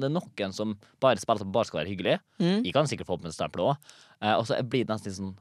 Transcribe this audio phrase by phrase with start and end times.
[0.00, 2.16] Det er noen som bare spiller som bare skal være hyggelig.
[2.40, 2.64] Mm.
[2.66, 3.92] Jeg kan sikkert få opp med stempel òg.
[4.38, 5.34] Og så blir det nesten sånn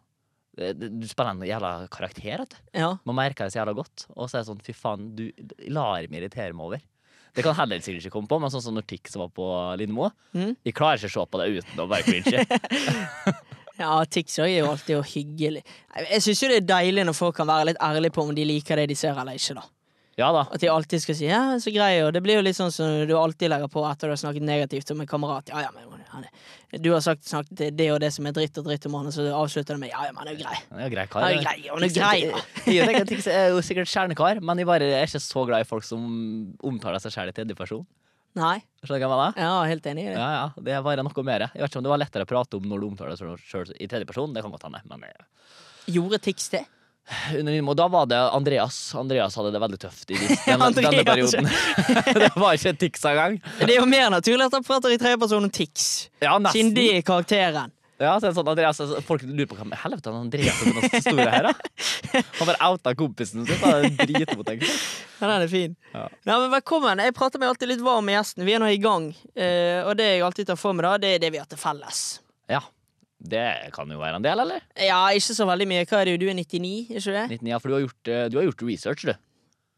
[0.62, 2.60] eh, Du spiller en jævla karakter, vet du.
[2.78, 2.92] Ja.
[3.08, 4.08] Man merker det så jævla godt.
[4.16, 5.28] Og så er det sånn, fy faen, du
[5.74, 6.86] lar meg irritere meg over.
[7.38, 9.46] Det kan heller sikkert ikke komme på, men sånn som når Tix var på
[9.78, 10.10] Lindmo.
[10.34, 10.56] Mm.
[10.66, 13.44] Jeg klarer ikke å se på det uten å være cringy.
[13.78, 15.62] Ja, Tix er jo alltid hyggelig.
[16.10, 18.46] Jeg syns jo det er deilig når folk kan være litt ærlige på om de
[18.50, 19.54] liker det de ser eller ikke.
[19.60, 19.68] da
[20.18, 20.48] Ja da.
[20.50, 23.06] At de alltid skal si 'ja, så grei', og det blir jo litt sånn som
[23.06, 25.50] du alltid legger på etter du har snakket negativt om en kamerat.
[25.54, 28.58] Ja, ja, men han er, Du har sagt snakket det og det som er dritt
[28.58, 30.44] og dritt om han, og så avslutter du med 'ja, ja, men han er jo
[30.44, 30.62] grei'.
[30.72, 31.22] Han er jo grei kar.
[31.22, 32.42] Han er grei, han er grei, da.
[32.66, 35.70] Jeg tenker Tix er jo sikkert kjernekar, men jeg bare er ikke så glad i
[35.70, 36.02] folk som
[36.64, 37.86] omtaler seg selv i tredjeperson.
[38.38, 38.62] Nei.
[38.86, 39.38] Skjønner du hva jeg mener?
[39.38, 40.18] Ja, helt enig i det.
[40.18, 41.50] Ja, ja, det er bare noe mer.
[41.54, 43.74] Jeg vet ikke om det var lettere å prate om når du omtaler deg selv
[43.78, 44.34] i tredjeperson.
[44.34, 45.14] Det kan godt hende, men jeg...
[45.94, 46.66] Gjorde Tix det?
[47.32, 48.96] Lindmo, da var det Andreas.
[48.96, 51.48] Andreas hadde det veldig tøft i denne, denne perioden.
[52.22, 53.40] det var ikke Tix engang.
[53.62, 56.10] Det er jo mer naturlig at han prater i tredjeperson om Tix.
[56.24, 57.72] ja, siden det er karakteren.
[57.98, 60.76] Ja, så det sånn Andreas, altså, Folk lurer på hva med helvete han Andreas er
[60.76, 62.20] noe store her, da?
[62.38, 63.58] Han bare outa kompisen sin.
[63.58, 64.76] Det er dritmot, egentlig.
[65.18, 65.72] Ja, den er fin.
[65.96, 66.04] Ja.
[66.30, 67.00] Ja, men velkommen.
[67.02, 68.44] Jeg prater meg alltid litt varm med gjesten.
[68.46, 69.08] Vi er nå i gang.
[69.34, 71.58] Eh, og det jeg alltid tar for meg, da, det er det vi har til
[71.58, 72.02] felles.
[72.54, 72.60] Ja.
[73.18, 74.62] Det kan jo være en del, eller?
[74.78, 75.86] Ja, ikke så veldig mye.
[75.90, 77.24] Hva er det, du er 99, ikke det?
[77.42, 79.14] 99, ja, for du har gjort, eh, du har gjort research, du.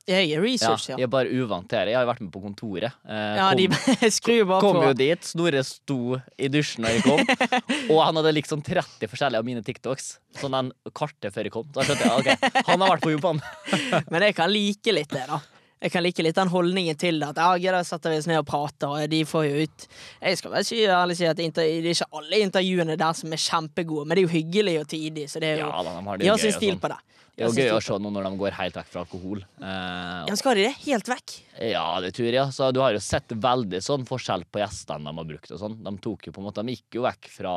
[0.09, 0.95] Jeg er research, ja.
[0.97, 1.91] jeg er bare uvant til det.
[1.93, 2.95] Jeg har vært med på kontoret.
[3.05, 4.87] Eh, Ja, de kom, skrur bare kom på.
[4.87, 5.27] jo dit.
[5.29, 7.21] Snorre sto i dusjen da jeg kom,
[7.93, 10.07] og han hadde liksom 30 forskjellige av mine TikToks.
[10.41, 11.69] Sånn en karte før jeg kom.
[11.75, 13.43] Da skjønte jeg ok, han har vært på jobb, han.
[14.11, 15.39] Men jeg kan like litt det, da.
[15.79, 17.29] Jeg kan like litt den holdningen til det.
[17.31, 19.85] At ja, da setter vi oss ned og prater, og de får jo ut
[20.21, 23.39] Jeg skal vel si, ærlig si at det er ikke alle intervjuene der som er
[23.45, 26.03] kjempegode, men det er jo hyggelig og tidig, så det er jo Ja, da, de
[26.09, 26.81] har det De har sin stil sånn.
[26.83, 26.99] på det.
[27.39, 29.39] Det er jo gøy å se noe når de går helt vekk fra alkohol.
[29.63, 30.73] Eh, Ja, skal de det?
[30.83, 31.35] Helt vekk?
[31.71, 32.51] Ja, det tror jeg.
[32.51, 35.77] Så du har jo sett veldig sånn forskjell på gjestene de har brukt og sånn.
[35.85, 37.53] De tok jo på en måte, de gikk jo vekk fra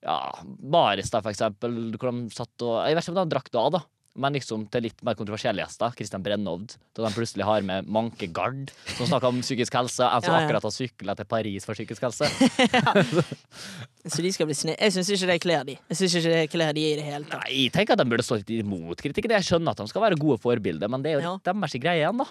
[0.00, 3.50] ja, Baris, da, for eksempel, hvor de satt og Jeg vet ikke om de drakk
[3.52, 3.80] da, da.
[4.16, 5.92] Men liksom til litt mer kontroversielle gjester.
[5.94, 6.72] Christian Brennovd.
[6.96, 10.02] Da de plutselig har med Manke Gard, som snakker om psykisk helse.
[10.02, 10.46] En som Ja, ja.
[10.48, 12.26] akkurat har sykla til Paris for psykisk helse.
[14.08, 14.76] Så de skal bli snill.
[14.80, 15.76] Jeg syns ikke det kler de.
[15.90, 17.44] Jeg synes ikke det kler de i det hele tatt.
[17.44, 19.34] Nei, tenker at de burde stå litt imot kritikken.
[19.36, 21.36] Jeg skjønner at de skal være gode forbilder, men det er jo Ja.
[21.52, 22.26] deres greie igjen, da.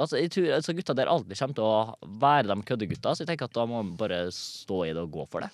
[0.00, 3.28] Altså, jeg tror altså, Gutta der alltid kommer til å være de køddegutta, så jeg
[3.28, 5.50] tenker at da må man bare stå i det og gå for det.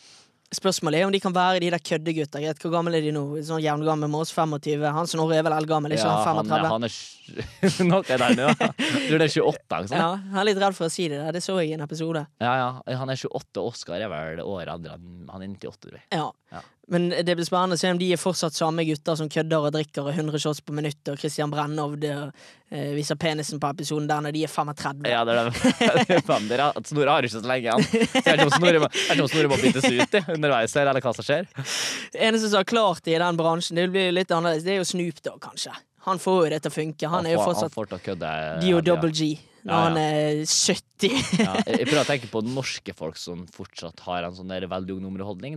[0.49, 2.41] Spørsmålet er om de kan være de der køddegutta.
[2.63, 3.23] Hvor gammel er de nå?
[3.45, 4.31] Sånn Jevngammel med oss?
[4.33, 4.81] 25?
[4.97, 6.71] Han Snorre er vel eldgammel, ikke Ja, han han, er- 35?
[6.73, 8.55] han er sj- Noe der ja.
[8.57, 9.83] Tror det er 28.
[9.83, 10.01] Ikke sant?
[10.01, 11.19] Ja, han er litt redd for å si det.
[11.21, 11.33] der.
[11.37, 12.25] Det så jeg i en episode.
[12.41, 12.97] Ja, ja.
[13.03, 14.97] Han er 28, og Oskar er vel året eldre.
[15.35, 16.05] Han er 98, tror jeg.
[16.17, 16.31] Ja.
[16.57, 16.65] Ja.
[16.91, 19.75] Men det blir spennende å se om de er fortsatt samme gutter som kødder og
[19.75, 24.23] drikker og 100 shots på minuttet, og Christian Brennovd eh, viser penisen på episoden der
[24.25, 25.05] når de er 35.
[25.13, 25.75] Ja, det er det.
[26.17, 26.71] er dere.
[26.89, 27.85] Snorre har jo ikke så lenge, igjen.
[27.85, 31.29] Så jeg vet ikke om Snorre må, byttes ut i, underveis her, eller hva som
[31.29, 31.51] skjer.
[32.15, 34.81] Det eneste som har klart det i den bransjen, det blir litt annerledes, det er
[34.81, 35.77] jo Snoop Dogg, kanskje.
[36.09, 37.13] Han får jo det til å funke.
[37.13, 38.33] Han er jo fortsatt han får til å kødde.
[38.65, 38.81] Dio.
[38.81, 39.85] Double G når Ja, ja.
[39.89, 41.15] han er 70.
[41.43, 44.99] Ja, jeg prøver å tenke på norske folk som fortsatt har en sånn der veldig.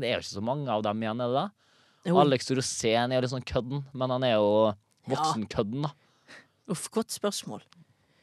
[0.02, 1.48] Det er jo ikke så mange av dem igjen, er det da?
[2.10, 2.18] Jo.
[2.24, 4.50] Alex Rosén er jo litt sånn kødden, men han er jo
[5.12, 5.94] voksenkødden, da.
[6.72, 7.62] Uff, godt spørsmål.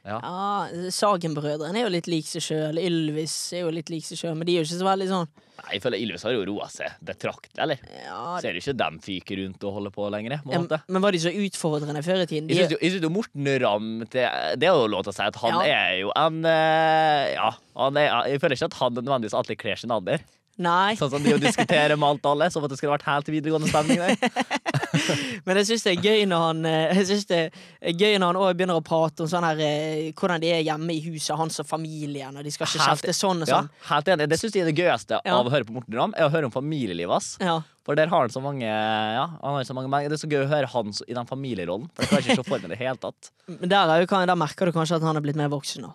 [0.08, 0.18] Ja.
[0.24, 2.78] Ja, Sagen-brødrene er jo litt lik seg sjøl.
[2.80, 5.28] Ylvis er jo litt lik seg sjøl, men de er jo ikke så veldig sånn
[5.58, 7.80] Nei, jeg føler Ylvis har jo roa seg betraktelig, eller?
[7.98, 10.36] ja, Ser du ikke dem fyke rundt og holde på lenger?
[10.44, 10.78] På en måte?
[10.86, 12.46] Men var de så utfordrende før i tiden?
[12.46, 14.22] De, syns jeg synes jo Morten Ramm det,
[14.62, 15.64] det er jo lov til å si at han Ja.
[15.90, 17.50] er jo en eh, Ja,
[17.82, 20.22] han er, jeg føler ikke at han nødvendigvis alltid kler sin alder.
[20.58, 23.06] Nei, Sånn som de jo diskuterer med alt og alle, som at det skulle vært
[23.08, 24.02] helt videregående stemning
[25.46, 28.32] men jeg syns det er gøy når han eh, Jeg synes det er gøy når
[28.32, 31.38] han også begynner å prate om sånn her eh, hvordan de er hjemme i huset
[31.38, 33.70] hans og familien, og de skal ikke kjefte sånn og Ja, sånn.
[33.90, 34.28] helt enig.
[34.32, 35.36] Det syns jeg er det gøyeste Ja.
[35.38, 37.30] av å høre på Morten Ramm, er å høre om familielivet hans.
[37.42, 37.60] Ja.
[37.88, 40.42] For der har han så mange Ja, han har så mange Det er så gøy
[40.44, 41.88] å høre han i den familierollen.
[41.94, 43.30] For jeg kan ikke se for meg i det hele tatt.
[43.48, 45.94] Men der, er jo, der merker du kanskje at han er blitt mer voksen nå.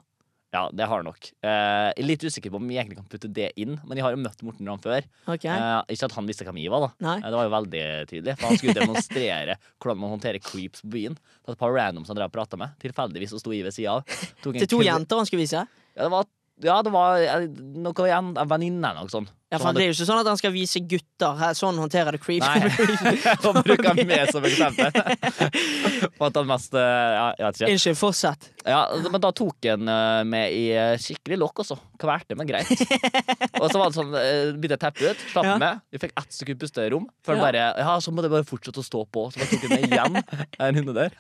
[0.54, 1.32] Ja, det har han nok.
[1.42, 4.20] Eh, litt usikker på om vi egentlig kan putte det inn, men jeg har jo
[4.22, 5.02] møtt Morten Ramm før.
[5.26, 5.50] Okay.
[5.50, 6.90] Eh, ikke at han visste hvem jeg var, da.
[7.08, 7.16] Nei.
[7.18, 8.36] Eh, Det var jo veldig tydelig.
[8.38, 11.18] For han skulle demonstrere hvordan man håndterer creeps på byen.
[11.18, 12.78] Det var et par randoms han drev og prata med.
[12.86, 14.06] Tilfeldigvis så sto jeg ved sida av.
[14.46, 15.66] En Til to jenter han skulle vise?
[15.98, 16.30] Ja, det var,
[16.70, 17.48] ja, det var eh,
[17.88, 19.34] noe igjen, en venninne eller noe sånt.
[19.54, 22.16] Ja, for Det er jo ikke sånn at han skal vise gutter her, sånn håndterer
[22.18, 22.42] det creep.
[22.42, 22.70] Nei.
[23.44, 24.90] Han bruker meg som eksempel.
[26.18, 26.82] For at han mest eh,
[27.14, 27.70] Ja, jeg vet ikke.
[27.74, 28.48] Unnskyld, fortsett.
[28.68, 28.80] Ja,
[29.12, 31.78] men da tok han meg med i eh, skikkelig lokk også.
[32.02, 32.70] Kvalte, men greit.
[33.62, 35.56] Og så var det sånn, eh, begynte jeg å teppe ut, slapp Ja.
[35.62, 35.82] med.
[35.94, 37.08] Vi fikk ett sekund pusterom.
[37.26, 37.42] Før Ja.
[37.46, 39.28] bare Ja, så må det bare fortsette å stå på.
[39.34, 40.48] Så bare tok han med igjen.
[40.60, 41.12] En hunde der.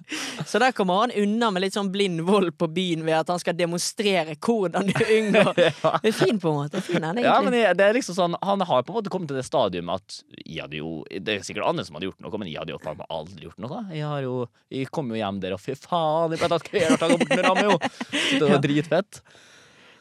[0.50, 3.39] Så der kommer han unna med litt sånn blind vold på byen ved at han
[3.44, 5.53] skal demonstrere hvordan du unngår
[5.83, 5.97] Ja.
[6.03, 6.81] Det er fin på en måte.
[6.83, 9.38] Fin, han, Ja, men det er liksom sånn Han har på en måte kommet til
[9.38, 12.50] det stadium at jeg hadde jo Det er sikkert andre som hadde gjort noe, men
[12.52, 13.81] jeg hadde jo faen meg aldri gjort noe.
[13.94, 14.36] Jeg har jo
[14.74, 16.72] Jeg kom jo hjem der, og fy faen, jeg ble tatt
[17.04, 17.78] dag bort med ramme, jo!
[18.40, 19.22] Det var dritfett.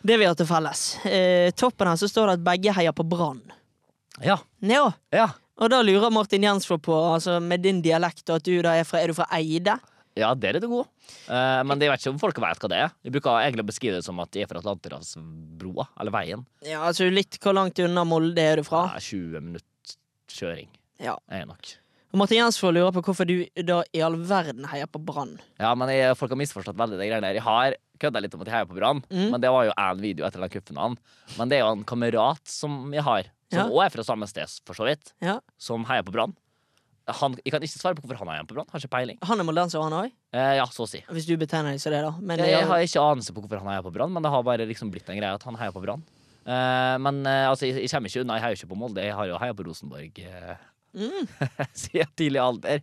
[0.02, 0.82] Det vi har til felles.
[1.06, 3.42] Eh, toppen her så står det at begge heier på Brann.
[4.22, 4.40] Ja.
[4.58, 4.88] Ja.
[5.14, 5.28] Ja.
[5.62, 8.88] Og da lurer Martin Jensvold på, altså med din dialekt, og at du da er
[8.88, 9.76] fra Er du fra Eide?
[10.18, 10.86] Ja, der er du god.
[11.28, 12.90] Uh, men jeg vet ikke om folk vet hva det er.
[13.04, 16.42] Vi bruker egentlig å beskrive det som at de er fra Atlanterhavsbroa, eller veien.
[16.66, 18.86] Ja, altså litt hvor langt unna Molde er du fra?
[18.92, 19.96] Det er 20 minutter
[20.32, 20.68] kjøring.
[21.02, 21.16] Ja.
[21.32, 21.72] Er nok.
[22.12, 25.38] Og Martin Jensvold lurer på hvorfor du da i all verden heier på Brann.
[25.60, 27.38] Ja, men jeg, folk har misforstått veldig det greiene der.
[27.40, 29.30] Jeg har kødda litt om at jeg heier på Brann, Mm.
[29.32, 30.98] men det var jo én video etter den cupfinalen.
[31.38, 33.22] Men det er jo en kamerat som jeg har,
[33.52, 33.84] som Ja.
[33.86, 35.38] er fra samme sted, for så vidt, Ja.
[35.56, 36.36] som heier på Brann.
[37.08, 38.68] Han, jeg kan ikke svare på hvorfor han heier på Brann.
[38.70, 39.18] Har ikke peiling.
[39.26, 40.12] Han er moldenser, han òg?
[40.32, 41.00] Eh, ja, så å si.
[41.10, 42.12] Hvis du betegner deg som det, da.
[42.22, 44.44] Men Jeg, jeg har ikke anelse på hvorfor han heier på Brann, men det har
[44.46, 46.04] bare liksom blitt en greie at han heier på Brann.
[46.46, 48.36] Eh, men eh, altså, jeg, jeg kommer ikke unna.
[48.38, 49.02] Jeg heier ikke på Molde.
[49.06, 51.24] Jeg har jo heia på Rosenborg eh, Mm.
[51.72, 52.82] siden tidlig alder.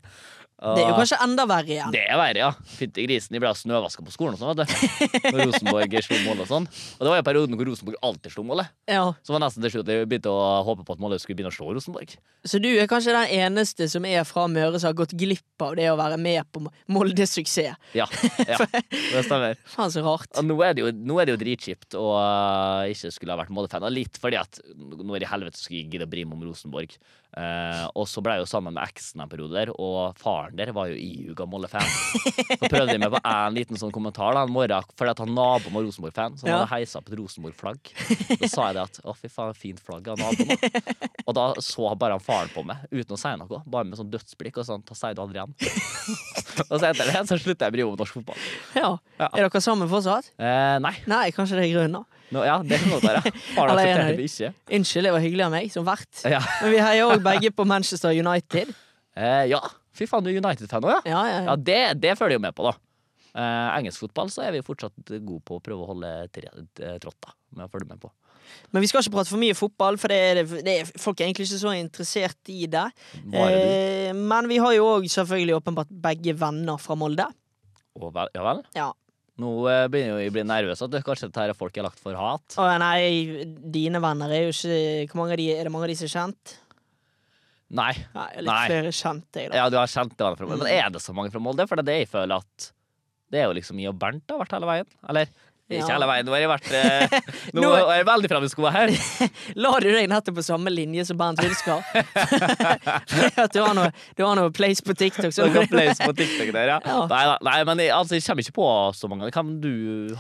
[0.60, 1.92] Det er jo kanskje enda verre igjen.
[1.94, 2.50] det er verre, ja.
[2.76, 3.32] Fytti grisen.
[3.32, 5.30] de ble snøvaska på skolen og sånn, vet du.
[5.32, 6.66] Når Rosenborg slo mål og sånn.
[6.98, 8.74] Og det var jo perioden hvor Rosenborg alltid slo målet.
[8.92, 9.06] Ja.
[9.24, 11.56] Så var nesten til slutt jeg begynte å håpe på at målet skulle begynne å
[11.56, 12.18] slå Rosenborg.
[12.44, 15.78] Så du er kanskje den eneste som er fra Møre som har gått glipp av
[15.80, 17.80] det å være med på Moldes suksess.
[17.96, 18.10] Ja,
[18.44, 18.60] ja
[19.14, 19.60] det stemmer.
[19.70, 20.32] Faen, så rart.
[20.36, 23.56] Og nå er det jo, er det jo dritkjipt å uh, ikke skulle ha vært
[23.56, 23.88] Molde-fan.
[23.96, 27.00] Litt fordi at nå er det helvete skulle jeg gidde å bry meg om Rosenborg.
[27.38, 30.72] Eh, og så ble jeg jo sammen med eksen en periode der, og faren der
[30.74, 31.86] var jo ihuga Molle-fan.
[32.60, 35.32] Så prøvde jeg meg på en liten sånn kommentar da, en morgen, fordi at han
[35.38, 36.58] naboen var Rosenborg-fan, så han Ja.
[36.64, 37.92] hadde heisa opp et Rosenborg-flagg.
[38.42, 40.50] Da sa jeg det at å, fy faen, fint flagg av naboen.
[40.58, 41.10] da.
[41.30, 44.10] Og da så bare han faren på meg uten å si noe, bare med sånn
[44.12, 45.54] dødsblikk og sånn, da sier du aldri igjen.
[46.70, 48.46] og så etter det så slutta jeg å bry meg om norsk fotball.
[48.76, 48.90] Ja.
[49.22, 49.30] Ja.
[49.36, 50.32] Er dere sammen fortsatt?
[50.42, 50.96] Uh, nei.
[51.10, 52.02] Nei, kanskje det er grunnen.
[52.02, 52.19] da.
[52.32, 53.32] Nå, ja, det kan godt være.
[53.58, 54.52] Eller er det- ikke.
[54.78, 56.10] Unnskyld, det var hyggelig av meg, som vert.
[56.30, 56.42] Ja.
[56.62, 58.74] Men vi heier òg begge på Manchester United.
[59.18, 59.60] Eh, ja.
[59.98, 61.02] Fy faen, du er United-fan òg, ja?
[61.10, 62.76] Ja, ja, Ja, det, det følger jo med på, da.
[63.34, 67.18] Eh, engelsk fotball så er vi fortsatt gode på å prøve å holde eh, trått
[67.26, 68.12] da, med å følge med på.
[68.74, 71.28] Men vi skal ikke prate for mye fotball, for det er, det er, folk er
[71.28, 72.86] egentlig ikke så interessert i det.
[73.34, 77.28] Eh, men vi har jo òg selvfølgelig åpenbart begge venner fra Molde.
[78.00, 78.64] Og vel, ja vel?
[78.78, 78.88] Ja.
[79.40, 80.82] Nå eh, begynner jeg å bli nervøs.
[80.84, 82.58] At det kanskje dette er folk jeg har lagt for hat.
[82.60, 84.56] Å nei, dine venner er jo
[85.06, 86.58] ikke mange av de, Er det mange av de som er kjent?
[87.70, 87.92] Nei.
[88.16, 88.66] Nei, litt Nei.
[88.72, 89.60] flere kjente jeg, da.
[89.62, 90.66] Ja, du har kjent det fra Molde.
[90.66, 91.68] Men er det så mange fra Molde?
[91.70, 92.70] For det er det jeg føler at
[93.30, 94.90] Det er jo liksom jeg og Bernt har vært hele veien.
[95.12, 95.30] Eller
[95.70, 95.88] ikke Ja.
[95.94, 97.20] hele veien, nå har jeg vært eh,
[97.54, 98.94] Nå Nå- er jeg veldig framme i skoa her.
[99.62, 101.84] La du deg nettopp på samme linje som Bernt Hulskar?
[103.44, 105.32] At du har noe, du har noe place på TikTok.
[105.36, 106.80] Så Du place på TikTok der, ja.
[106.86, 107.00] Ja.
[107.12, 108.68] Nei, nei, men jeg, altså, jeg kommer ikke på
[108.98, 109.30] så mange.
[109.36, 109.72] Hvem du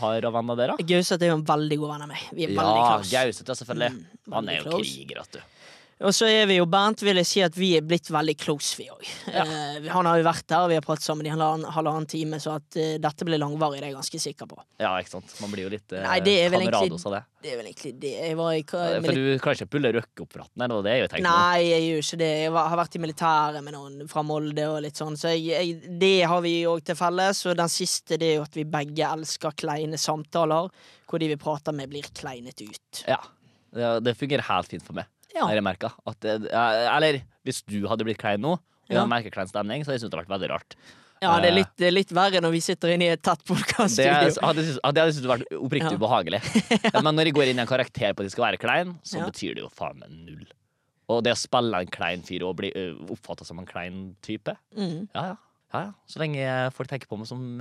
[0.01, 0.87] har av venner der, da?
[0.93, 2.25] Gauseth er jo en veldig god venn av meg.
[2.35, 3.13] Vi er veldig Ja, close.
[3.13, 3.91] Gauseth, selvfølgelig.
[3.97, 5.41] Mm, Han er jo kriger, vet du.
[5.99, 8.77] Og så er vi jo Bernt, vil jeg si at vi er blitt veldig close,
[8.79, 9.01] vi òg.
[9.33, 9.43] Ja.
[9.43, 12.39] Eh, han har jo vært der, og vi har pratet sammen i halvannen, halvannen time,
[12.39, 14.61] så at eh, dette blir langvarig, det er jeg ganske sikker på.
[14.79, 15.33] Ja, ikke sant.
[15.43, 17.21] Man blir jo litt eh, Nei, det er vel egentlig- kamerados av det.
[17.43, 18.13] Det er vel egentlig det.
[18.19, 20.85] Jeg var i ja, For du klarer ikke å pulle røkke opp ratten, eller?
[20.87, 21.27] Det er jo tenkt.
[21.27, 22.31] Nei, jeg gjør ikke det.
[22.45, 25.45] Jeg var, har vært i militæret med noen fra Molde og litt sånn, så jeg,
[25.51, 27.43] jeg, det har vi òg til felles.
[27.51, 30.71] Og den siste det er jo at vi begge elsker kleine samtaler,
[31.11, 33.03] hvor de vi prater med, blir kleinet ut.
[33.07, 33.19] Ja.
[33.75, 35.11] Det, det fungerer helt fint for meg.
[35.35, 35.45] Ja.
[35.45, 35.91] Har jeg.
[36.07, 39.01] At det, ja, eller hvis du hadde blitt klein nå, og Ja.
[39.03, 40.75] jeg merker klein stemning, så hadde jeg syntes det vært veldig rart.
[41.21, 44.05] Ja, det er litt, er litt verre når vi sitter inne i et tett podkaststudio.
[44.07, 45.97] jeg det hadde jeg syntes vært oppriktig Ja.
[45.99, 46.39] ubehagelig.
[47.03, 49.19] Men når jeg går inn i en karakter på at de skal være klein, så
[49.19, 49.25] Ja.
[49.27, 50.45] betyr det jo faen meg null.
[51.09, 52.71] Og det å spille en klein fyr og bli
[53.09, 55.09] oppfatta som en klein type, Mm.
[55.13, 55.35] ja ja.
[55.73, 55.91] ja, ja.
[56.07, 57.59] Så lenge folk tenker på meg som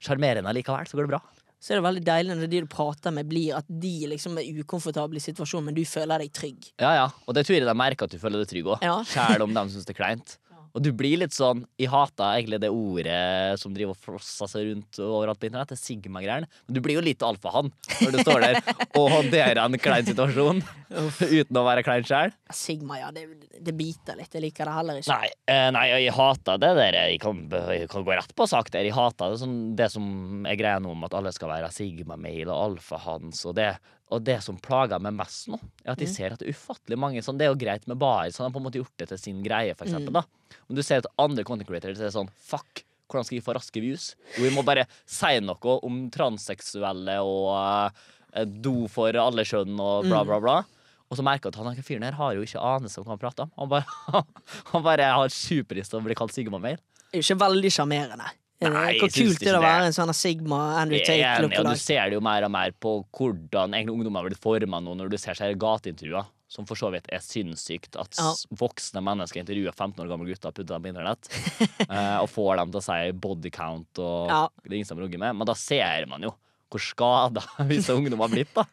[0.00, 1.20] sjarmerende uh, likevel, så går det bra.
[1.58, 4.60] Så er det veldig deilig når de du prater med, blir at de liksom er
[4.62, 6.68] ukomfortable i situasjonen, men du føler deg trygg.
[6.78, 7.06] Ja, ja.
[7.26, 8.84] Og det tror jeg de merker at du føler deg trygg òg.
[8.86, 9.00] Ja.
[9.10, 10.36] Selv om de syns det er kleint.
[10.78, 14.68] Og du blir litt sånn Jeg hater egentlig det ordet som driver og flosser seg
[14.68, 15.72] rundt overalt på internett.
[15.74, 16.46] Det Sigma-greiene.
[16.68, 18.60] Men du blir jo litt alfahann når du står der
[19.00, 20.62] og håndterer en klein situasjon
[21.40, 22.32] uten å være klein sjøl.
[22.54, 23.26] Sigma, ja, det,
[23.58, 24.30] det biter litt.
[24.30, 25.18] Jeg liker det heller ikke.
[25.18, 27.00] Nei, eh, nei, jeg hater det der.
[27.10, 28.86] Jeg kan, jeg kan gå rett på sak der.
[28.86, 32.46] Jeg hater det, sånn, det som er greia nå om at alle skal være Sigma-mail
[32.46, 33.72] og alfahans og det.
[34.10, 36.12] Og det som plager meg mest nå, er at de Mm.
[36.14, 38.42] ser at det er ufattelig mange sånn, Det er jo greit med barer, så de
[38.44, 40.12] har på en måte gjort det til sin greie, for eksempel, Mm.
[40.14, 40.22] da.
[40.68, 43.80] Men du ser at andre content creators er sånn Fuck, hvordan skal vi få raske
[43.80, 44.14] views?
[44.38, 47.92] Jo, vi må bare si noe om transseksuelle og
[48.34, 50.26] uh, do for alle kjønn og bla, Mm.
[50.26, 50.64] bla, bla.
[51.10, 53.10] Og så merker jeg at han her fyren her har jo ikke anelse om hva
[53.16, 53.50] han prater om.
[53.58, 53.86] Han bare,
[54.72, 56.76] han bare har superlyst til å bli kalt Sigma-mail.
[57.12, 58.30] Det er jo ikke veldig sjarmerende.
[58.58, 61.76] Nei, Hvor kult det er å være en sånn Sigma Andrew Tate enig, Ja, du
[61.78, 65.38] ser det jo mer og mer på hvordan ungdommer blitt forma nå, når du ser
[65.38, 68.32] seg gateintervjuer, som for så vidt er sinnssykt at Ja.
[68.58, 71.30] voksne mennesker intervjuer 15 år gamle gutter og putter dem på internett,
[71.86, 74.42] eh, og får dem til å si body count og Ja.
[74.64, 75.36] det er ingen som rugger med.
[75.38, 76.34] Men da ser man jo
[76.68, 78.64] hvor skada visse ungdommer har blitt, da.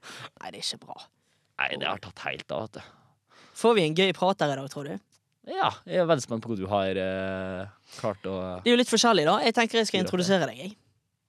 [0.42, 0.98] Nei, det er ikke bra.
[1.62, 2.82] Nei, det har tatt helt av, vet du.
[3.56, 4.98] Får vi en gøy prat der i dag, tror du?
[5.46, 7.68] Ja, jeg er veldig spent på hva du har eh,
[8.00, 8.34] klart å
[8.64, 9.36] Det er jo litt forskjellig, da.
[9.46, 10.08] Jeg tenker jeg skal det.
[10.08, 10.72] introdusere deg, jeg.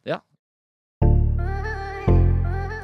[0.08, 0.22] Ja.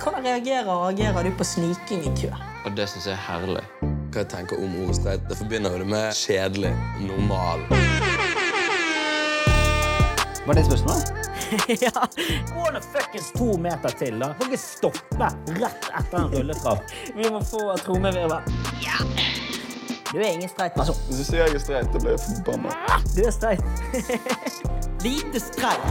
[0.02, 2.28] Hvordan reagerer og agerer du på sniking i kø?
[2.66, 3.64] Og det syns jeg er herlig.
[4.12, 5.24] Hva jeg tenker om ordet streit?
[5.30, 6.74] Jeg forbinder jo det med kjedelig,
[7.08, 7.64] normal.
[10.42, 11.30] Var det spørsmålet?
[11.86, 12.06] ja.
[12.52, 14.34] Gå nå fuckings to meter til, da.
[14.36, 16.92] Får ikke stoppe rett etter en rulletrapp.
[17.16, 18.52] Vi må få trommevirvel.
[18.84, 19.00] Ja.
[20.12, 20.96] Du er ingen streit person.
[21.08, 22.72] Hvis du sier jeg er streit, da blir jeg forbanna.
[23.14, 23.64] Du er streit.
[25.06, 25.86] Lite streit.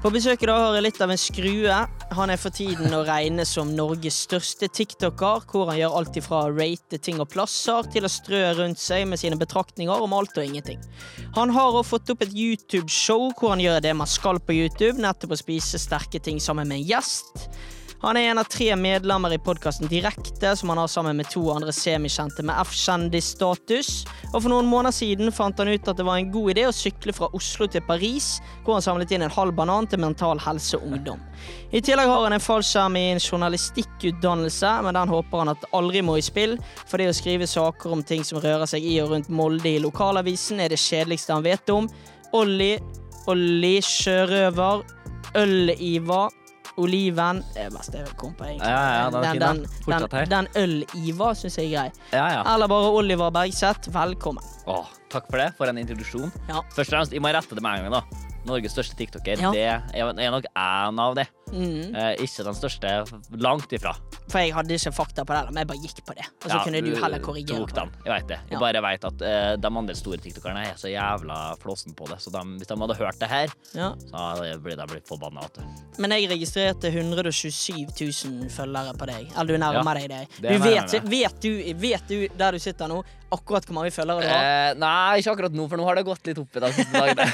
[0.00, 1.76] På besøk i dag har jeg litt av en skrue.
[2.16, 6.42] Han er for tiden å regne som Norges største tiktoker, hvor han gjør alt ifra
[6.46, 10.36] å rate ting og plasser til å strø rundt seg med sine betraktninger om alt
[10.40, 10.80] og ingenting.
[11.36, 15.00] Han har også fått opp et YouTube-show hvor han gjør det man skal på YouTube,
[15.04, 17.48] nettopp å spise sterke ting sammen med en gjest.
[18.04, 21.40] Han er en av tre medlemmer i podkasten Direkte, som han har sammen med to
[21.48, 24.02] andre semikjente med F-kjendisstatus.
[24.34, 26.74] Og for noen måneder siden fant han ut at det var en god idé å
[26.76, 30.82] sykle fra Oslo til Paris, hvor han samlet inn en halv banan til Mental Helse
[30.84, 31.24] Ungdom.
[31.72, 36.04] I tillegg har han en fallskjerm i en journalistikkutdannelse, men den håper han at aldri
[36.04, 39.16] må i spill, for det å skrive saker om ting som rører seg i og
[39.16, 41.88] rundt Molde i lokalavisen, er det kjedeligste han vet om.
[42.36, 42.74] Olli,
[43.32, 44.84] Olli sjørøver,
[45.40, 46.26] Øl-Iva,
[46.80, 48.70] Oliven Det er beste jeg kom på, egentlig.
[48.70, 49.52] Ja, ja, den fin, da.
[49.52, 51.86] den, den, den Øl-Iva syns jeg er grei.
[52.12, 52.42] Ja, ja.
[52.54, 53.92] Eller bare Oliver Bergseth.
[53.94, 54.44] Velkommen.
[54.66, 56.32] Åh, takk for det, for en introduksjon.
[56.48, 56.64] Ja.
[56.74, 58.24] Først og fremst, jeg må rette det med en gang, da.
[58.44, 59.40] Norges største tiktoker.
[59.40, 59.54] Ja.
[59.54, 61.28] Det er, er nok en av det.
[61.54, 61.94] Mm.
[61.94, 62.90] Eh, ikke den største,
[63.38, 63.92] langt ifra.
[64.28, 66.26] For jeg hadde ikke fakta på det, men jeg bare gikk på det.
[66.44, 67.60] Og så Ja, kunne du heller korrigere.
[67.62, 67.90] Tok den.
[68.04, 68.38] Jeg vet det.
[68.50, 68.58] Jeg Ja.
[68.64, 72.18] bare vet at eh, de andre store tiktokerne er så jævla flåsen på det.
[72.24, 73.92] Så de, hvis de hadde hørt det her, Ja.
[74.10, 75.46] så blir de blitt forbanna.
[75.98, 79.30] Men jeg registrerte 127 000 følgere på deg.
[79.36, 80.28] Eller du nærmer deg det.
[80.40, 83.02] Du vet, vet, du, vet du der du sitter nå,
[83.34, 84.44] akkurat hvor mange følgere du har?
[84.70, 86.92] Eh, nei, ikke akkurat nå, for nå har det gått litt opp i de siste
[86.92, 87.26] dagene.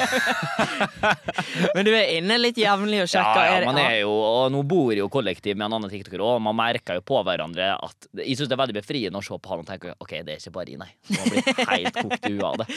[1.75, 3.45] Men du er inne litt jevnlig og sjekker.
[3.47, 6.37] ja, ja, man er jo, og nå bor jo kollektiv med en annen tiktoker òg,
[6.38, 9.38] og man merker jo på hverandre at Jeg syns det er veldig befriende å se
[9.38, 10.88] på han og tenke OK, det er ikke bare i, nei.
[11.11, 12.69] Man blir helt kokt i huet av det.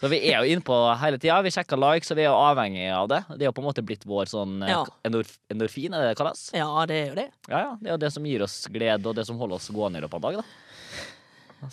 [0.00, 1.40] Så vi er jo innpå hele tida.
[1.46, 3.20] Vi sjekker likes, og vi er jo avhengig av det.
[3.34, 4.84] Det er jo på en måte blitt vår sånn eh, Ja.
[5.08, 6.46] endorf, endorfin, er det det kalles?
[6.56, 7.28] Ja, det er jo det.
[7.48, 7.74] Ja, ja.
[7.80, 10.04] Det er jo det som gir oss glede, og det som holder oss gående i
[10.06, 10.64] løpet av en dag, da.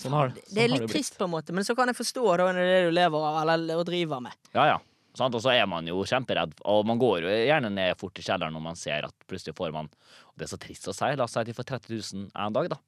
[0.02, 1.98] Sånn har, Det sånn er litt det trist, på en måte, men så kan jeg
[2.00, 4.34] forstå det når det er det du lever av eller og driver med.
[4.58, 4.78] Ja, ja.
[5.16, 5.36] Sant?
[5.36, 8.56] Og så er man jo kjemperedd, og man går jo gjerne ned fort i kjelleren
[8.56, 11.12] når man ser at plutselig får man Og det er så trist å si.
[11.16, 12.80] La oss si at de får 30 000 en dag, da.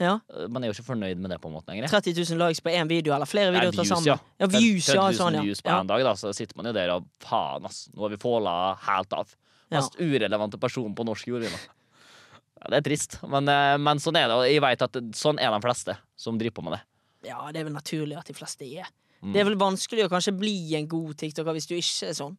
[0.00, 0.14] Ja.
[0.32, 1.88] Eh, Man er jo ikke fornøyd med det på en måte lenger.
[1.92, 4.08] 30 000 likes på én video, eller flere videoer til sammen.
[4.08, 4.16] ja.
[4.40, 5.42] Ja, views, 30 000 sånn, ja.
[5.44, 5.80] views på ja.
[5.80, 7.82] en dag, da, så sitter man jo der og faen, ass.
[7.94, 8.54] Nå har vi fåla
[8.88, 9.34] helt av.
[9.68, 9.78] Ja.
[9.78, 11.44] Mest urelevante person på norsk jord.
[11.48, 14.38] Ja, det er trist, men, eh, men sånn er det.
[14.40, 16.82] Og jeg vet at sånn er de fleste som driver på med det.
[17.28, 18.88] Ja, det er vel naturlig at de fleste er.
[19.20, 19.32] Mm.
[19.34, 22.38] Det er vel vanskelig å kanskje bli en god tiktoker hvis du ikke er sånn.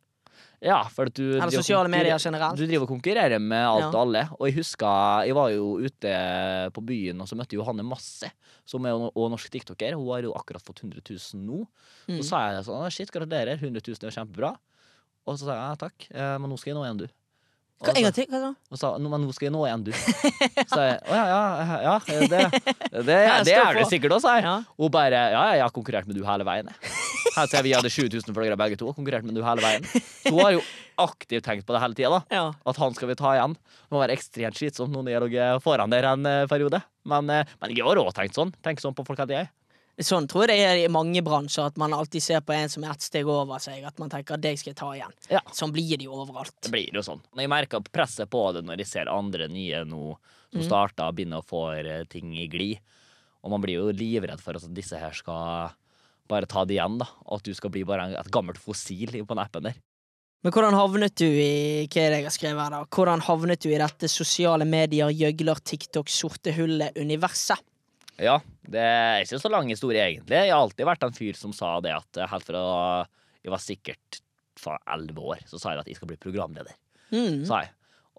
[0.62, 2.58] Ja, for at du Eller sosiale medier generelt.
[2.58, 3.90] Du driver og konkurrerer med alt Ja.
[3.90, 4.22] og alle.
[4.40, 6.12] Og jeg husker, jeg var jo ute
[6.74, 8.30] på byen, og så møtte Johanne Masse,
[8.66, 9.94] som er jo norsk tiktoker.
[9.98, 11.66] Hun har jo akkurat fått 100 000 nå.
[12.08, 12.20] Mm.
[12.22, 14.56] Så sa jeg sånn, shit, gratulerer, 100 000 er kjempebra.
[15.26, 17.08] Og så sa jeg ja, takk, eh, men nå skal jeg nå igjen, du.
[17.82, 18.28] Og Hva, en gang til?
[18.30, 18.50] Hva da?
[18.70, 19.92] og sa, «Nå, men nå skal jeg nå igjen, du.
[20.72, 22.42] Så jeg, å ja, ja, ja, det, det,
[22.94, 24.46] det, det er det sikkert også, sa jeg.
[24.46, 24.54] Ja.
[24.78, 26.70] Hun bare, ja, jeg har konkurrert med du hele veien.
[27.32, 29.88] Her ser vi hadde 7000 følgere begge to, og konkurrert med du hele veien.
[30.22, 30.62] Så hun har jo
[31.02, 32.22] aktivt tenkt på det hele tida, da.
[32.30, 32.44] Ja.
[32.70, 33.58] At han skal vi ta igjen.
[33.58, 36.84] Det må være ekstremt slitsomt nå når jeg ligger foran der en eh, periode.
[37.10, 38.54] Men, eh, men jeg har òg tenkt sånn.
[38.62, 39.50] Tenk sånn på folk at jeg.
[40.08, 42.84] Sånn tror jeg det er i mange bransjer, at man alltid ser på en som
[42.84, 43.84] er ett steg over seg.
[43.88, 45.14] At man tenker at det skal jeg ta igjen.
[45.30, 45.42] Ja.
[45.54, 46.56] Sånn blir det jo overalt.
[46.62, 47.22] Det blir jo sånn.
[47.38, 50.18] Jeg merker presset på det når jeg ser andre nye nå
[50.52, 50.60] Mm.
[50.60, 52.82] som starter og begynner å få eh, ting i glid.
[53.42, 55.72] Og man blir jo livredd for at disse her skal
[56.28, 57.08] bare ta det igjen, da.
[57.30, 59.78] Og at du skal bli bare et gammelt fossil på den appen der.
[60.44, 62.82] Men hvordan havnet du i hva er det jeg har skrevet her da?
[62.92, 67.64] Hvordan havnet du i dette sosiale medier, gjøgler, TikTok, sorte hullet-universet?
[68.20, 70.36] Ja, det er ikke så lang historie, egentlig.
[70.44, 72.64] Jeg har alltid vært en fyr som sa det at eh, helt fra
[73.42, 74.20] jeg var sikkert
[74.92, 76.76] elleve år, så sa jeg at jeg skal bli programleder.
[77.12, 77.46] Mm.
[77.48, 77.72] Sa jeg.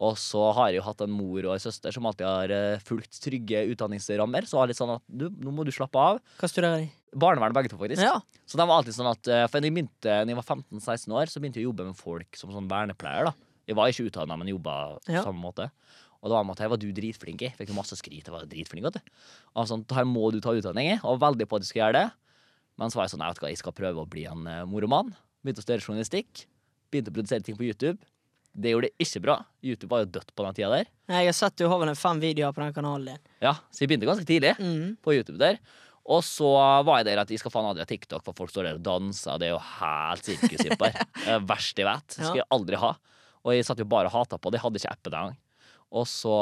[0.03, 2.81] Og så har jeg jo hatt en mor og en søster som alltid har eh,
[2.83, 4.49] fulgt trygge utdanningsrammer.
[4.49, 6.19] Så var det litt sånn at du, nå må du slappe av.
[6.41, 6.89] Hva studerer de?
[7.23, 8.03] Barnevern begge to, faktisk.
[8.03, 8.17] Ja.
[8.49, 11.17] Så de var alltid sånn at eh, For når jeg, begynte, når jeg var 15-16
[11.21, 13.29] år, så begynte jeg å jobbe med folk som sånn vernepleier.
[13.31, 13.35] da
[13.71, 15.23] Jeg var ikke utdanna, men jobba på Ja.
[15.29, 15.69] samme måte.
[16.23, 17.51] Og da at jeg var du dritflink i.
[17.59, 18.29] Fikk masse skryt.
[18.29, 19.13] Jeg var dritflink, vet du.
[19.59, 20.99] Og sånn, her må du ta utdanning i.
[21.03, 22.07] Og veldig på at du skal gjøre det.
[22.79, 24.63] Men så var jeg sånn, jeg vet hva, jeg skal prøve å bli en uh,
[24.71, 25.11] moroman.
[25.43, 26.45] Begynte å studere journalistikk.
[26.95, 27.99] Begynte å produsere ting på YouTube.
[28.53, 29.37] Det gjorde det ikke bra.
[29.65, 30.89] YouTube var jo dødt på den tida der.
[31.11, 33.23] Jeg har sett du har vel fem videoer på den kanalen din.
[33.43, 34.97] Ja, Så jeg begynte ganske tidlig Mm.
[35.03, 35.59] på YouTube der.
[36.05, 36.49] Og så
[36.85, 38.83] var jeg der at jeg skal faen aldri ha TikTok, for folk står der og
[38.83, 39.39] danser.
[39.39, 41.07] Det er jo helt sirkus innpå her.
[41.27, 42.09] Er det verste jeg vet.
[42.17, 42.93] Det skal jeg aldri ha.
[43.43, 44.59] Og jeg satt jo bare og hata på det.
[44.59, 45.37] Jeg hadde ikke appen engang.
[45.93, 46.33] Og så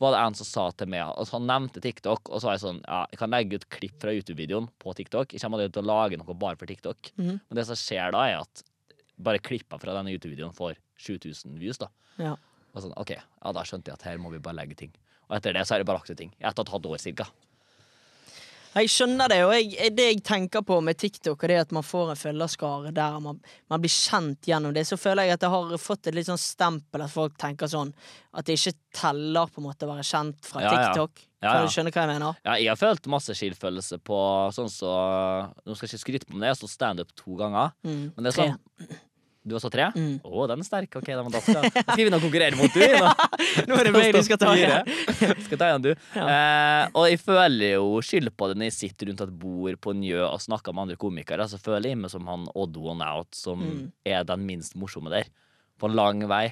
[0.00, 2.56] var det en som sa til meg Og så Han nevnte TikTok, og så var
[2.56, 5.34] jeg sånn Ja, jeg kan legge ut klipp fra YouTube-videoen på TikTok.
[5.36, 7.12] Jeg kommer aldri til å lage noe bare for TikTok.
[7.16, 7.40] Mhm.
[7.46, 8.64] Men det som skjer da, er at
[9.20, 11.90] bare klippa fra denne YouTube-videoen får 7000 views, da.
[12.18, 12.34] Ja.
[12.74, 14.92] Og sånn, ok, ja, da skjønte jeg at her må vi bare legge ting.
[15.28, 16.32] Og etter det så har jeg bare lagt ut ting.
[16.40, 17.26] Etter et halvt år cirka.
[18.70, 21.82] Jeg skjønner det, og jeg, det jeg tenker på med TikTok, er det at man
[21.82, 23.40] får en følgerskare der man,
[23.72, 24.84] man blir kjent gjennom det.
[24.86, 27.90] Så føler jeg at det har fått et litt sånn stempel at folk tenker sånn
[28.30, 30.86] at det ikke teller på en måte å være kjent fra Ja, ja.
[30.86, 31.26] TikTok.
[31.40, 32.40] Ja, Kan du skjønne hva jeg mener?
[32.44, 34.16] Ja, jeg har følt masse skilfølelse på
[34.54, 34.90] sånn så
[35.64, 37.72] Nå skal jeg ikke skryte på det, jeg har stått standup to ganger.
[37.82, 38.02] Mm.
[38.14, 38.98] Men det er Tre.
[39.42, 39.86] Du har så tre?
[39.88, 40.48] Å, Mm.
[40.50, 40.96] den er sterk.
[41.00, 42.80] Ok, da, men da skal, da skal vi begynne å konkurrere mot du.
[42.84, 43.12] ja.
[43.70, 44.90] Nå er det meg du skal ta igjen.
[45.46, 45.90] skal ta igjen, du.
[46.20, 49.94] Eh, og jeg føler jo skyld på det når jeg sitter rundt et bord på
[49.96, 51.46] Njø og snakker med andre komikere.
[51.48, 53.86] Så føler jeg meg som han Odd One Out, som Mm.
[54.04, 55.24] er den minst morsomme der.
[55.80, 56.50] På en lang vei.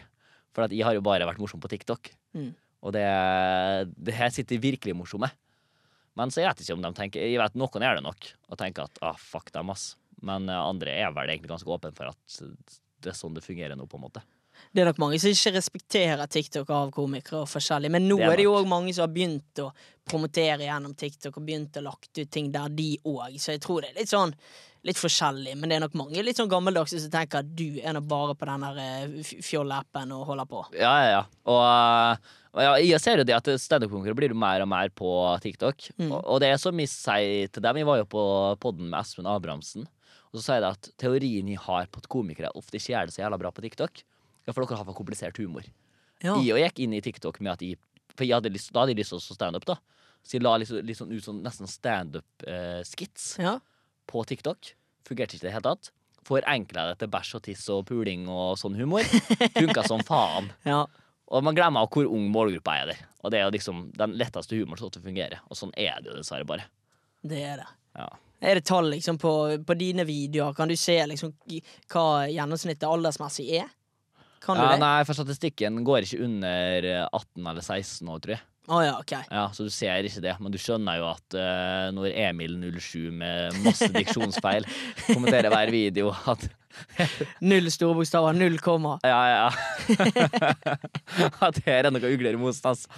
[0.56, 2.08] For jeg har jo bare vært morsom på TikTok.
[2.34, 2.54] Mm.
[2.88, 3.04] Og det,
[4.00, 5.28] det her sitter virkelig morsomme.
[6.16, 8.58] Men så jeg vet ikke om de tenker Jeg vet noen gjør det nok og
[8.58, 9.92] tenker at ah, fuck dem, ass.
[10.26, 12.40] Men eh, andre er vel egentlig ganske åpne for at
[12.98, 14.24] det er sånn det fungerer nå, på en måte.
[14.72, 18.26] Det er nok mange som ikke respekterer TikTok av komikere og forskjellig, men nå Det
[18.26, 19.68] er er det jo òg mange som har begynt å
[20.08, 23.38] promotere gjennom TikTok og begynt å lagt ut ting der, de òg.
[23.38, 24.34] Så jeg tror det er litt sånn
[24.86, 27.96] litt forskjellig, men det er nok mange litt sånn gammeldagse som tenker at du er
[27.96, 30.62] nå bare på den der fjollappen og holder på.
[30.78, 31.22] Ja, ja, ja.
[31.50, 35.10] Og, eh, og ja, jeg ser jo det at standup-konkurrenter blir mer og mer på
[35.44, 35.90] TikTok.
[35.98, 36.12] Mm.
[36.12, 37.80] Og, og det er så mye å si til dem.
[37.80, 38.24] vi var jo på
[38.62, 39.88] podden med Espen Abrahamsen,
[40.38, 43.14] og så sier de at teorien jeg har på at komikere ofte ikke gjør det
[43.16, 44.02] så jævla bra på TikTok,
[44.46, 45.66] er for dere har for komplisert humor.
[46.22, 46.36] Ja.
[46.38, 47.76] Jeg og gikk inn i TikTok med at jeg
[48.18, 49.76] For jeg hadde lyst, da hadde jeg lyst til å standup, da.
[50.26, 53.58] Så jeg la litt, liksom ut sånn nesten standup-skits Ja.
[54.10, 54.72] på TikTok.
[55.06, 55.90] Fungerte ikke i det hele tatt.
[56.26, 59.02] Forenkla det til bæsj og tiss og puling og sånn humor.
[59.54, 60.50] Funka som faen.
[60.66, 60.82] ja.
[61.28, 63.04] Og man glemmer hvor ung målgruppa er der.
[63.22, 65.40] Og det er jo liksom den letteste humoren som fungerer.
[65.48, 66.66] Og sånn er det jo dessverre bare.
[67.22, 67.68] Det er det.
[67.96, 68.08] Ja.
[68.40, 69.32] Er det tall liksom på,
[69.66, 70.54] på dine videoer?
[70.54, 71.32] Kan du se liksom
[71.90, 73.72] hva gjennomsnittet aldersmessig er?
[74.44, 74.82] Kan du Ja, det?
[74.84, 78.44] nei, for statistikken går ikke under eh, 18 eller 16 år, tror jeg.
[78.68, 79.24] Oh, ja, okay.
[79.32, 83.56] Ja, Så du ser ikke det, men du skjønner jo at uh, når Emil07 med
[83.64, 84.66] masse diksjonsfeil
[85.08, 86.44] kommenterer hver video at
[87.48, 88.98] Null store bokstaver, null komma.
[89.02, 89.96] Ja, ja.
[91.48, 92.92] at her er noe ugler i mosen, altså.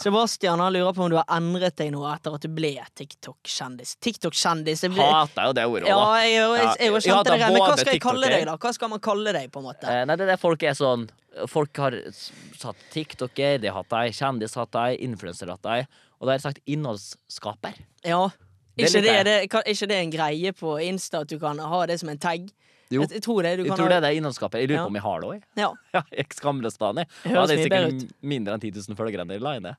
[0.00, 3.96] Sebastian han lurer på om du har endret deg nå etter at du ble TikTok-kjendis.
[4.00, 5.04] TikTok-kjendis ble...
[5.04, 7.92] Hater jo det ordet Ja, jeg, jeg, jeg, jeg, jeg skjønte det, men hva skal
[7.92, 8.54] jeg kalle deg, da?
[8.64, 9.88] Hva skal man kalle deg, på en måte?
[9.90, 11.08] Eh, nei, det er det folk er sånn
[11.46, 11.94] Folk har
[12.58, 16.40] satt TikToker, de har hatt deg, kjendis hatt deg, influenser hatt deg, og da har
[16.40, 17.76] jeg sagt innholdsskaper.
[18.02, 18.24] Ja.
[18.74, 21.84] Det Ikke det, er det, ikke det en greie på Insta at du kan ha
[21.86, 22.48] det som en tag?
[22.90, 23.04] Jo.
[23.04, 23.52] Jeg, jeg tror det.
[23.60, 24.62] Du Jeg tror det er det innholdsskapet.
[24.64, 24.84] Jeg lurer Ja.
[24.84, 25.42] på om jeg har det òg.
[25.56, 25.68] Ja.
[25.94, 26.78] Ja, jeg skamløs.
[26.78, 29.74] Det Da jeg mye sikkert mindre enn 10 000 følgere enn jeg la inn det.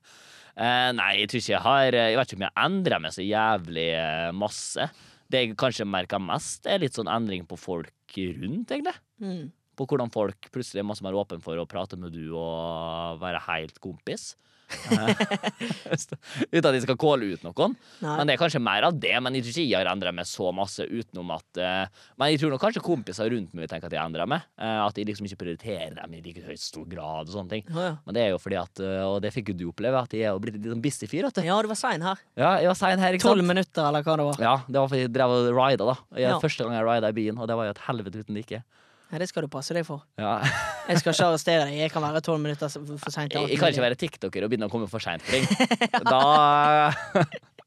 [0.52, 3.24] Eh, nei, jeg tror ikke jeg har Jeg vet ikke om jeg endrer meg så
[3.24, 4.88] jævlig eh, masse.
[5.32, 8.92] Det jeg kanskje merker mest, er litt sånn endring på folk rundt, egentlig.
[9.24, 9.46] Mm.
[9.80, 13.40] På hvordan folk plutselig er masse mer åpen for å prate med du og være
[13.46, 14.34] helt kompis.
[16.52, 17.74] Uten at jeg skal calle ut noen.
[18.02, 18.14] Nei.
[18.18, 19.14] Men det er kanskje mer av det.
[19.24, 22.42] Men jeg tror ikke jeg har endra meg så masse utenom at uh, Men jeg
[22.42, 24.44] tror nok kanskje kompiser rundt meg tenker at jeg endrer meg.
[24.60, 27.66] Uh, at jeg liksom ikke prioriterer dem i like høy stor grad og sånne ting.
[27.70, 27.94] Ja, ja.
[28.06, 30.28] Men det er jo fordi at, uh, og det fikk jo du oppleve, at jeg
[30.28, 31.44] er blitt litt sånn busy fyr, vet du.
[31.46, 32.22] ja, du var sein her.
[32.38, 33.52] Ja, jeg var sein her, ikke Tolv sant?
[33.52, 34.42] minutter, eller hva det var.
[34.42, 35.98] Ja, det var fordi jeg drev og rida, da.
[36.16, 36.38] Jeg, Ja.
[36.42, 38.62] Første gang jeg rida i byen, og det var jo et helvete uten like.
[39.12, 40.06] Ja, det skal du passe deg for.
[40.20, 40.38] Ja.
[40.88, 41.76] Jeg skal ikke arrestere deg.
[41.82, 43.34] Jeg kan være tolv minutter for seint.
[43.36, 45.46] Jeg, jeg kan ikke være tiktoker og begynne å komme for seint for ting.
[46.12, 46.22] Da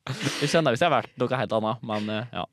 [0.09, 2.43] Jeg skjønner hvis jeg har vært noe helt annet, men eh, ja.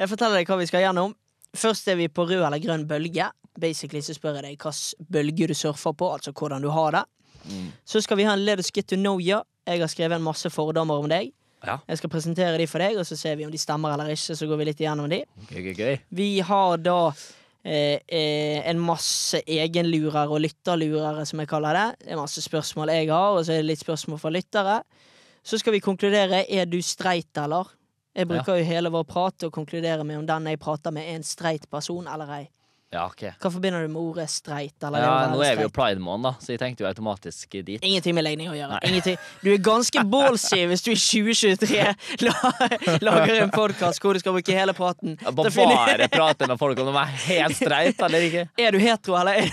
[0.00, 1.12] Jeg forteller deg hva vi skal gjennom.
[1.56, 3.28] Først er vi på rød eller grønn bølge.
[3.60, 7.04] Basically så spør jeg deg hvilken bølge du surfer på, altså hvordan du har det.
[7.46, 7.70] Mm.
[7.86, 9.42] Så skal vi ha en Let us get to know you.
[9.66, 11.32] Jeg har skrevet en masse fordommer om deg.
[11.66, 11.78] Ja.
[11.88, 14.36] Jeg skal presentere de for deg, og så ser vi om de stemmer eller ikke.
[14.38, 15.22] Så går vi litt igjennom de.
[15.50, 15.96] Gøy, gøy, gøy.
[16.14, 16.98] Vi har da
[17.66, 21.86] eh, eh, en masse egenlurere og lytterlurere, som jeg kaller det.
[22.04, 24.76] Det er masse spørsmål jeg har, og så er det litt spørsmål fra lyttere.
[25.46, 26.44] Så skal vi konkludere.
[26.50, 27.68] Er du streit, eller?
[28.16, 31.04] Jeg bruker jo hele vår prat til å konkludere med om den jeg prater med,
[31.04, 32.44] er en streit person eller ei.
[32.94, 33.22] Ja, ok.
[33.42, 34.76] Hva forbinder du med ordet streit?
[34.86, 37.80] Eller Ja, nå er vi jo pride-måned, da, så jeg tenkte jo automatisk dit.
[37.82, 38.78] Ingenting med legning å gjøre.
[39.42, 41.82] Du er ganske ballsy hvis du i 2023
[43.02, 45.18] lager en podkast hvor du skal bruke hele praten.
[45.18, 48.46] Bare, bare prate med folk om de er helt streit eller ikke.
[48.68, 49.50] Er du hetero, eller?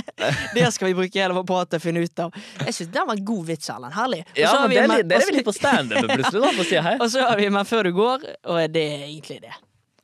[0.56, 2.40] det skal vi bruke hele vår prat til å finne ut av.
[2.62, 3.98] Jeg synes Den var en god vits, Erlend.
[3.98, 4.22] Herlig.
[4.30, 6.70] Og Ja, men det er, litt, det er vi litt på standup plutselig, da, på
[6.70, 6.98] sida her.
[7.02, 9.54] Og så har vi Men før du går, og det er egentlig det.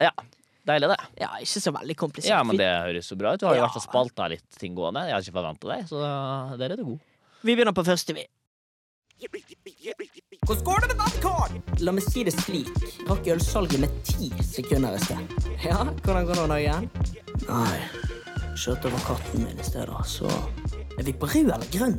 [0.02, 0.10] Ja,
[0.66, 0.98] deilig, det.
[1.20, 2.30] Ja, ikke så veldig komplisert.
[2.30, 3.40] Ja, men det høres så bra ut.
[3.40, 3.66] Du har jo Ja.
[3.68, 5.06] vært og spalta litt ting gående.
[5.08, 7.00] Jeg hadde ikke forventa deg, så der er du god.
[7.42, 8.26] Vi begynner på første, vi.
[10.46, 11.52] Hvordan går det med badkar?
[11.80, 12.70] La meg si det slik.
[13.08, 15.36] Rakk ølsalget med ti sekunder i sted.
[15.64, 16.88] Ja, hvordan går det nå igjen?
[17.48, 17.78] Nei,
[18.58, 20.26] kjørte over katten min i stedet, så
[20.98, 21.94] Er vi på rød eller grønn?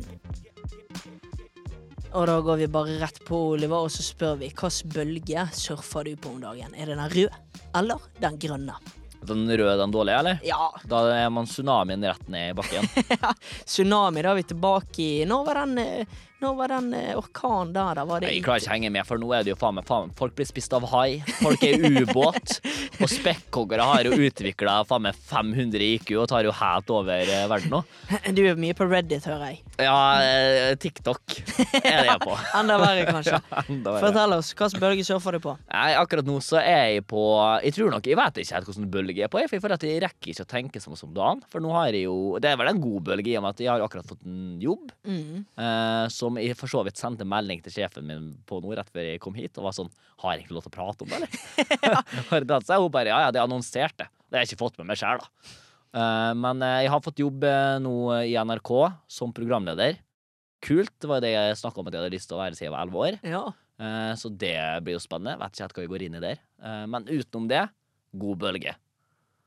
[2.14, 6.06] Og da går vi bare rett på Oliver, og så spør vi hvilken bølge surfer
[6.06, 6.74] du på om dagen?
[6.78, 7.40] Er det den røde
[7.74, 8.76] eller den grønne?
[9.24, 10.38] Den røde, den dårlige, eller?
[10.44, 12.86] Ja, Da er man tsunamien rett ned i bakken.
[13.70, 16.06] tsunami, da er vi tilbake i Når var den,
[16.44, 17.98] når var den eh, orkanen der?
[17.98, 19.78] Da var det Jeg klarer ikke å henge med, for nå er det jo faen
[19.78, 22.58] meg faen, Folk blir spist av hai, folk er ubåt,
[23.00, 27.46] og spekkhoggere har jo utvikla faen meg 500 IQ og tar jo helt over eh,
[27.50, 27.82] verden nå.
[28.36, 29.60] Du er mye på Reddit, hører jeg.
[29.82, 31.38] Ja, eh, TikTok
[31.80, 32.36] er det jeg på.
[32.60, 33.40] Enda verre, kanskje.
[33.68, 34.04] Enda verre.
[34.08, 35.56] Fortell oss, hvilken bølge surfer du på?
[35.72, 37.22] Nei, akkurat nå så er jeg på
[37.64, 39.42] Jeg tror nok, jeg vet ikke helt hvilken bølge jeg er på.
[39.44, 41.42] For jeg føler at jeg rekker ikke å tenke som mye om dagen.
[41.52, 43.64] For nå har jeg jo Det er vel en god bølge i og med at
[43.64, 44.92] jeg har akkurat fått en jobb.
[45.06, 45.44] Mm.
[45.64, 49.06] Eh, som jeg for så vidt sendte melding til sjefen min på nå rett før
[49.08, 49.56] jeg kom hit.
[49.58, 49.90] Og var sånn
[50.22, 51.30] Har jeg ikke lov til å prate om det, eller?
[51.94, 52.00] ja.
[52.32, 52.80] jeg?
[52.80, 54.06] Hun bare Ja, ja, det annonserte.
[54.06, 54.24] det.
[54.28, 55.54] Det har jeg ikke fått med meg sjøl, da.
[55.94, 57.94] Uh, men uh, jeg har fått jobb eh, nå
[58.26, 58.70] i NRK
[59.06, 60.00] som programleder.
[60.64, 60.90] Kult.
[60.98, 62.74] Det var det jeg snakka om at jeg hadde lyst til å være siden jeg
[62.74, 63.20] var elleve år.
[63.22, 63.44] Ja.
[64.16, 64.54] Så det
[64.86, 65.34] blir jo spennende.
[65.40, 66.38] Vet ikke helt hva vi går inn i der.
[66.88, 67.64] Men utenom det,
[68.22, 68.72] god bølge.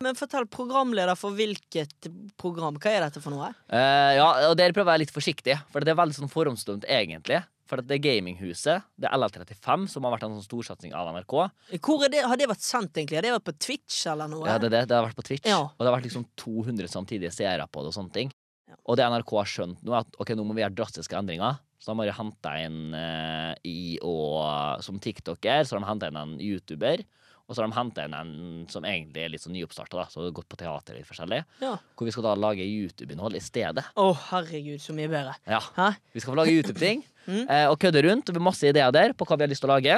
[0.04, 2.08] Men fortell, programleder for hvilket
[2.38, 2.76] program?
[2.78, 3.50] Hva er dette for noe?
[3.72, 7.40] Uh, ja, og der prøver jeg litt forsiktig, for det er veldig sånn forhåndsdømt, egentlig.
[7.68, 11.34] For det er Gaminghuset, det er LL35, som har vært en sånn storsatsing av NRK.
[11.82, 13.18] Hvor det, Har det vært sendt, egentlig?
[13.18, 14.46] Har det vært på Twitch eller noe?
[14.48, 15.64] Ja, det, det, det har vært på Twitch, Ja.
[15.66, 18.32] og det har vært liksom 200 samtidige seere på det og sånne ting.
[18.70, 18.78] Ja.
[18.86, 21.58] Og det NRK har skjønt nå, at ok, nå må vi gjøre drastiske endringer.
[21.82, 26.22] Så da må henta inn eh, i og Som TikToker, så har de henta inn
[26.22, 27.04] en YouTuber.
[27.48, 28.32] Og så har de henta inn en
[28.68, 31.42] som egentlig er litt sånn nyoppstarta, så har gått på teater litt forskjellig.
[31.64, 31.78] Ja.
[31.96, 33.86] Hvor vi skal da lage YouTube-innhold i stedet.
[33.96, 35.38] Å, herregud, så mye bedre.
[35.48, 35.62] Ja.
[35.78, 35.94] Hæ?
[36.12, 37.42] Vi skal få lage YouTube-ting Mm.
[37.52, 38.30] eh, og kødde rundt.
[38.32, 39.98] Har masse ideer der på hva vi har lyst til å lage.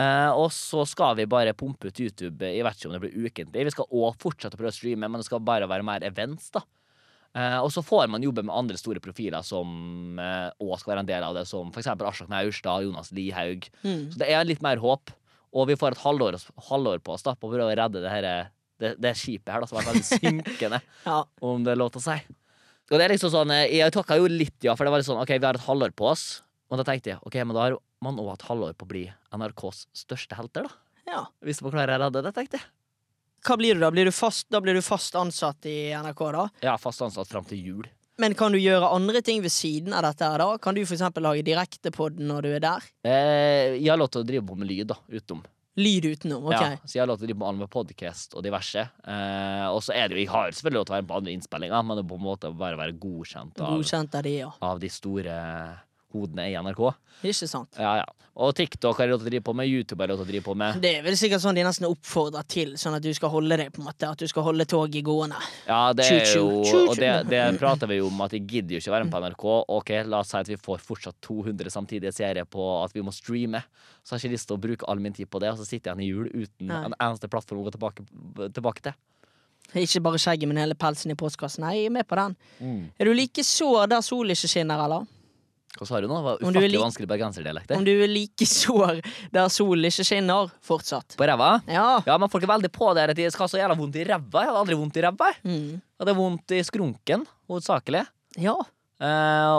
[0.00, 2.40] Eh, og så skal vi bare pumpe ut YouTube.
[2.48, 3.64] Jeg vet ikke om det blir ukentlig.
[3.68, 6.48] Vi skal òg fortsette å prøve å streame, men det skal bare være mer events.
[6.56, 6.64] da
[7.36, 11.08] Uh, og så får man jobbe med andre store profiler som òg skal være en
[11.10, 11.90] del av det, som f.eks.
[11.92, 13.66] Aslak Maurstad, Jonas Lihaug.
[13.82, 14.06] Mm.
[14.14, 15.12] Så det er litt mer håp.
[15.54, 16.36] Og vi får et halvår,
[16.70, 18.50] halvår på oss da på å prøve å redde det, her,
[18.82, 21.20] det, det skipet her, da, som er veldig synkende Ja.
[21.40, 22.16] om det er lov til å si.
[22.90, 25.08] Og det er liksom sånn, eh, Jeg takka jo litt, ja, for det var litt
[25.08, 26.26] sånn OK, vi har et halvår på oss.
[26.70, 29.04] Og da tenkte jeg OK, men da har man òg et halvår på å bli
[29.34, 30.74] NRKs største helter, da.
[31.10, 31.22] ja.
[31.46, 32.66] Hvis man klarer å redde det, tenkte jeg.
[33.46, 33.92] Hva blir du da?
[33.94, 36.46] Blir du fast, da blir du fast ansatt i NRK, da?
[36.66, 37.84] Ja, fast ansatt fram til jul.
[38.22, 40.56] Men kan du gjøre andre ting ved siden av dette her, da?
[40.62, 42.86] Kan du eksempel lage direktepod når du er der?
[43.04, 45.44] Eh, jeg har lov til å drive på med lyd, da, utenom.
[45.76, 46.54] Lyd utenom, ok.
[46.56, 48.86] Ja, så jeg har lov til å drive med, podkast og diverse.
[49.04, 51.18] Eh, og så er det jo Jeg har selvfølgelig lov til å være med på
[51.20, 54.32] andre innspillinger, men det er på en måte bare være godkjent av, Godkjent av de,
[54.38, 54.48] ja.
[54.70, 55.36] av de store
[56.16, 56.82] hodene i NRK.
[57.26, 57.76] Ikke sant?
[57.80, 58.06] Ja, ja.
[58.36, 60.26] Og TikTok har jeg lov til å drive på med, YouTube har jeg lov til
[60.26, 60.80] å drive på med.
[60.84, 63.70] Det er vel sikkert sånn de nesten oppfordrer til, sånn at du skal holde deg
[63.72, 65.40] på en måte At du skal holde toget gående.
[65.64, 66.44] Ja, det er jo
[66.82, 69.22] Og det, det prater vi jo om, at de gidder jo ikke være med på
[69.24, 69.46] NRK.
[69.78, 73.14] Ok, La oss si at vi får fortsatt 200 samtidige serier på at vi må
[73.16, 73.64] streame.
[74.04, 75.64] Så har jeg ikke lyst til å bruke all min tid på det, og så
[75.64, 76.84] sitter jeg igjen i jul uten Nei.
[76.90, 78.04] en eneste plattform å gå tilbake,
[78.52, 79.00] tilbake til.
[79.80, 81.64] Ikke bare skjegget, men hele pelsen i postkassen.
[81.64, 82.36] Nei, jeg er med på den.
[82.60, 82.82] Mm.
[83.00, 85.08] Er du like sår der solen ikke skinner, eller?
[85.76, 86.16] Hva sa du nå?
[86.16, 87.74] Det var ufattelig like, vanskelig bergenserdialekt.
[87.76, 89.02] Om du er like sår
[89.34, 91.16] der solen ikke skinner fortsatt?
[91.20, 91.50] På ræva?
[91.68, 91.88] Ja.
[92.06, 94.06] Ja, men folk er veldig på det at de skal ha så jævla vondt i
[94.08, 94.44] ræva.
[94.46, 95.28] Jeg hadde aldri vondt i ræva.
[95.44, 95.74] Mm.
[96.00, 98.06] Hadde vondt i skrunken, hovedsakelig.
[98.40, 98.56] ja.
[98.96, 99.04] Eh,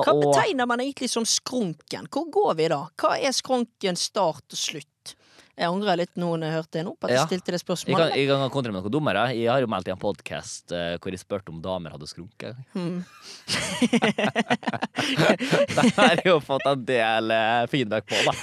[0.01, 2.08] Hva og betegner man egentlig som skrunken?
[2.10, 2.80] Hvor går vi da?
[2.97, 5.12] Hva er skrunkens start og slutt?
[5.58, 7.15] Jeg angrer litt nå når jeg hørte det nå, på at Ja.
[7.24, 8.15] jeg stilte det Jeg kan, spørsmålet.
[8.15, 9.24] jeg kan kontre med noe dummere.
[9.34, 10.70] Jeg har jo meldt i en podkast
[11.02, 12.56] hvor jeg spurte om damer hadde skrunket.
[12.76, 13.04] Hmm.
[15.78, 18.34] Der har jeg jo fått en del eh, feedback på, da.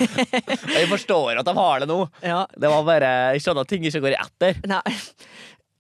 [0.75, 2.01] Jeg forstår at de har det nå.
[2.25, 2.45] Ja.
[2.51, 4.61] Det var bare Jeg skjønner at ting ikke går i etter.
[4.71, 4.83] Nei.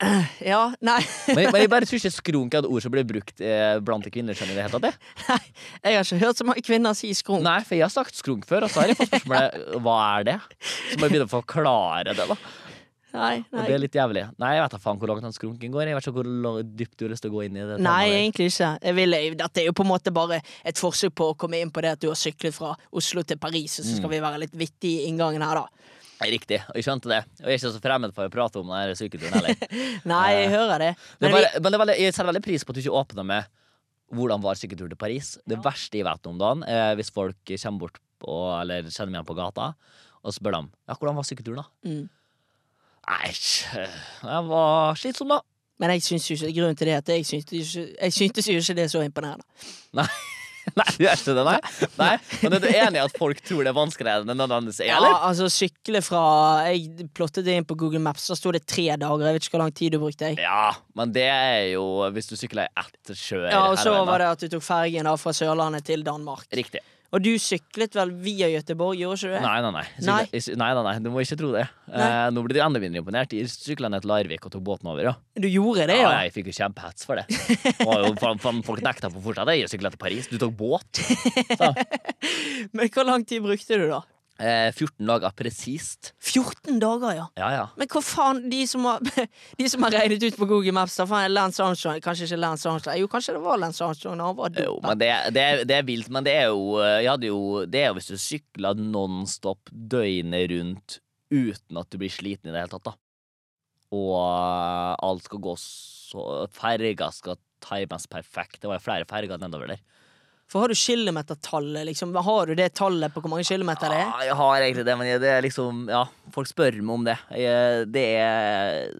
[0.44, 0.98] Ja, nei.
[1.30, 4.08] Men, men jeg bare tror ikke skrunk er et ord som blir brukt eh, blant
[4.12, 4.88] kvinner skjønner i det hele tatt.
[4.88, 5.28] det.
[5.28, 5.38] nei.
[5.86, 7.44] Jeg har ikke hørt så mange kvinner si skrunk.
[7.46, 10.28] Nei, for jeg har sagt skrunk før, og så har jeg fått spørsmålet hva er
[10.32, 10.36] det?
[10.58, 12.38] Så må jeg begynne å forklare det, da.
[13.14, 13.60] Nei, nei.
[13.62, 14.22] Og det er litt jævlig.
[14.42, 15.86] Nei, jeg vet da faen hvor langt den skrunken går.
[15.86, 17.76] Jeg vet ikke hvor dypt du har lyst til å gå inn i det.
[17.78, 18.14] Nei, temaet.
[18.24, 18.70] egentlig ikke.
[18.88, 21.70] Jeg vil, dette er jo på en måte bare et forsøk på å komme inn
[21.70, 24.00] på det at du har syklet fra Oslo til Paris, og så Mm.
[24.02, 25.93] skal vi være litt vittige i inngangen her, da.
[26.22, 26.60] Riktig.
[26.70, 27.18] Og jeg skjønte det.
[27.42, 29.56] Og jeg er ikke så fremmed for å prate om den syketuren heller.
[30.12, 30.90] Nei, jeg hører det.
[31.18, 32.98] Men, Det vi, bare, men det veldig, jeg setter veldig pris på at du ikke
[33.02, 33.50] åpner med
[34.14, 35.34] hvordan var syketuren til Paris.
[35.48, 39.18] Det verste jeg vet om dagen, er hvis folk kommer bort på, eller kjenner meg
[39.18, 39.72] igjen på gata,
[40.24, 41.64] og spør dem ja, hvordan var syketuren.
[41.64, 41.90] da?
[41.90, 42.04] Mm.
[43.04, 45.40] Nei, jeg var slitsom, da.
[45.82, 48.86] men jeg syns ikke grunnen til det at jeg syntes, ikke, jeg syntes ikke det
[48.86, 49.44] er så imponerende.
[49.98, 50.06] Nei,
[50.78, 51.56] nei du gjør ikke det, nei?
[51.98, 52.12] nei.
[52.42, 54.90] Men er du enig i at folk tror det er vanskeligere enn det nødvendigvis er,
[54.92, 56.22] Ja, altså sykle fra
[56.70, 59.26] Jeg plottet det inn på Google Maps, da sto det tre dager.
[59.28, 60.32] Jeg vet ikke hvor lang tid du brukte.
[60.32, 63.48] jeg Ja, men det er jo hvis du sykler i ett kjør.
[63.50, 66.46] Ja, og så var det at du tok fergen da fra Sørlandet til Danmark.
[66.54, 66.82] Riktig.
[67.14, 69.42] Og du syklet vel via Gøteborg, gjorde ikke du det?
[69.44, 69.82] Nei, nei, nei.
[70.00, 70.70] Jeg Nei.
[70.74, 70.94] nei, nei.
[71.04, 71.62] Du må ikke tro det.
[71.94, 73.36] Eh, nå blir du enda mindre imponert.
[73.36, 75.14] Jeg sykla ned til Larvik og tok båten over, ja.
[75.38, 76.24] Du gjorde det, Ja, ja?
[76.26, 77.28] jeg fikk jo kjempehets for det.
[77.84, 79.52] Jo, fan, fan, folk nekta på fortsatt.
[79.54, 80.26] Jeg sykla til Paris.
[80.32, 81.04] Du tok båt.
[82.74, 84.02] Men hvor lang tid brukte du, da?
[84.34, 86.08] Eh, 14 dager presist.
[86.18, 87.26] 14 dager, ja.
[87.38, 87.66] Ja, ja.
[87.78, 88.98] Men hva faen, de som har,
[89.60, 92.66] de som har regnet ut på Google Maps da faen, Lance Armstrong Kanskje ikke Lance
[92.66, 95.78] Armstrong Jo, kanskje det var Lance Armstrong da han var Jo, men det, det, det
[95.78, 96.10] er vilt.
[96.10, 100.98] Men det er jo, eh, jo Det er jo hvis du sykler nonstop døgnet rundt
[101.34, 102.98] uten at du blir sliten i det hele tatt, da.
[103.94, 108.60] Og eh, alt skal gå så Ferga skal times perfekt.
[108.60, 109.82] Det var jo flere ferger nedover der.
[110.50, 112.12] For har du kilometertallet, liksom?
[112.14, 114.10] Har du det tallet på hvor mange kilometer det er?
[114.10, 116.04] Ja, jeg har egentlig det, men det er liksom Ja,
[116.34, 117.16] folk spør meg om det.
[117.40, 118.92] Jeg, det er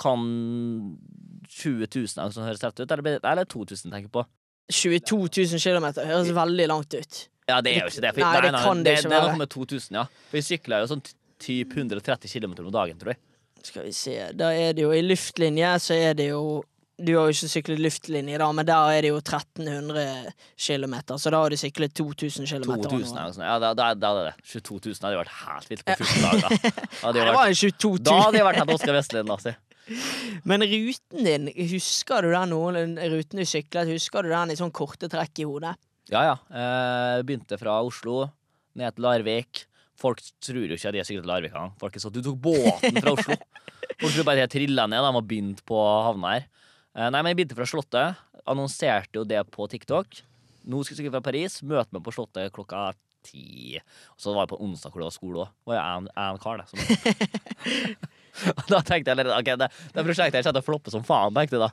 [0.00, 0.24] Kan
[1.56, 4.24] 20 000 som høres rett ut, eller, eller 2000, tenker jeg på.
[4.72, 5.18] 22
[5.54, 7.20] 000 kilometer høres veldig langt ut.
[7.46, 8.14] Ja, det er jo ikke det.
[8.16, 10.04] for- Nei, det kan det det, ikke det er noe med 2000, ja.
[10.30, 11.04] For jeg sykler jo sånn
[11.38, 13.20] typ 130 km om dagen, tror jeg.
[13.66, 16.62] Skal vi se, da er det jo i luftlinje, så er det jo
[16.96, 21.32] Du har jo ikke syklet luftlinje, da, men der er det jo 1300 km, så
[21.34, 22.70] da har du syklet 2000 km.
[22.86, 23.44] 2000 eller noe sånt.
[23.44, 26.80] Ja, da, da, da det 22 000 hadde vært helt vilt på 14 dager.
[27.02, 28.06] Hadde jeg vært, jo 22 000.
[28.08, 29.52] da hadde jeg vært helt Oskar Vestlund, altså.
[30.48, 33.92] Men ruten din, husker du den noen ruten du syklet?
[33.92, 35.76] Husker du den i sånn korte trekk i hodet?
[36.08, 36.34] Ja, ja.
[36.48, 38.24] Eh, begynte fra Oslo,
[38.78, 39.66] ned til Larvik.
[40.00, 41.76] Folk tror jo ikke at jeg syklet til Larvik engang.
[41.80, 43.36] Folk er sånn Du tok båten fra Oslo!
[44.00, 45.04] Folk tror bare jeg trilla ned.
[45.04, 45.76] De har begynt på
[46.08, 46.48] havna her.
[46.96, 48.22] Eh, nei, men jeg begynte fra Slottet.
[48.48, 50.22] Annonserte jo det på TikTok.
[50.66, 51.60] Nå skal jeg sykle fra Paris.
[51.66, 52.88] Møte meg på Slottet klokka
[53.26, 53.76] ti.
[54.14, 55.54] Og så var jeg på onsdag hvor det var skole òg.
[55.68, 57.96] Var jeg en, en kar, det.
[58.72, 61.58] Da tenkte jeg Ok, det, det prosjektet her kommer til å floppe som faen, tenkte
[61.58, 61.70] jeg da.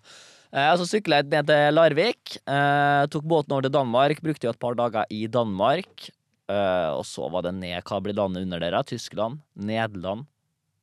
[0.53, 2.35] Eh, så sykla jeg ned til Larvik.
[2.43, 4.21] Eh, tok båten over til Danmark.
[4.25, 6.09] Brukte jo et par dager i Danmark.
[6.51, 8.83] Eh, og så var det ned Hva blir landet under dere?
[8.85, 10.27] Tyskland, Nederland,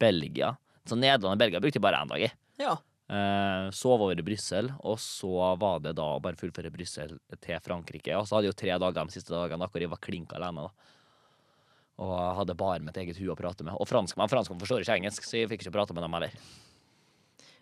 [0.00, 0.55] Belgia.
[0.88, 2.33] Så Nederland og Belgia brukte jeg bare én dag i.
[2.61, 2.79] Ja.
[3.11, 7.59] Eh, sov over i Brussel, og så var det da å bare fullføre Brussel til
[7.64, 8.14] Frankrike.
[8.14, 10.68] Og så hadde jeg jo tre dager de siste dagene hvor jeg var klink alene.
[10.68, 13.75] da Og hadde bare mitt eget hue å prate med.
[13.83, 16.37] Og franskmenn franskmenn forstår ikke engelsk, så jeg fikk ikke prate med dem heller.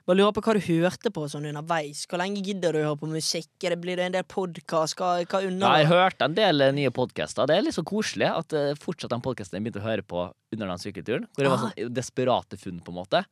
[0.09, 2.05] Bare lurer på hva du hørte på sånn underveis.
[2.09, 3.51] Hvor lenge gidder du å høre på musikk?
[3.65, 4.97] Er det, blir det en del podkast?
[4.97, 7.49] Hva, hva Ja, jeg hørte en del eh, nye podkaster.
[7.49, 10.23] Det er litt så koselig at eh, fortsatt den podkasten jeg begynte å høre på
[10.55, 11.67] under den sykkelturen, hvor det var Ah.
[11.77, 13.25] sånn desperate funn, på en måte,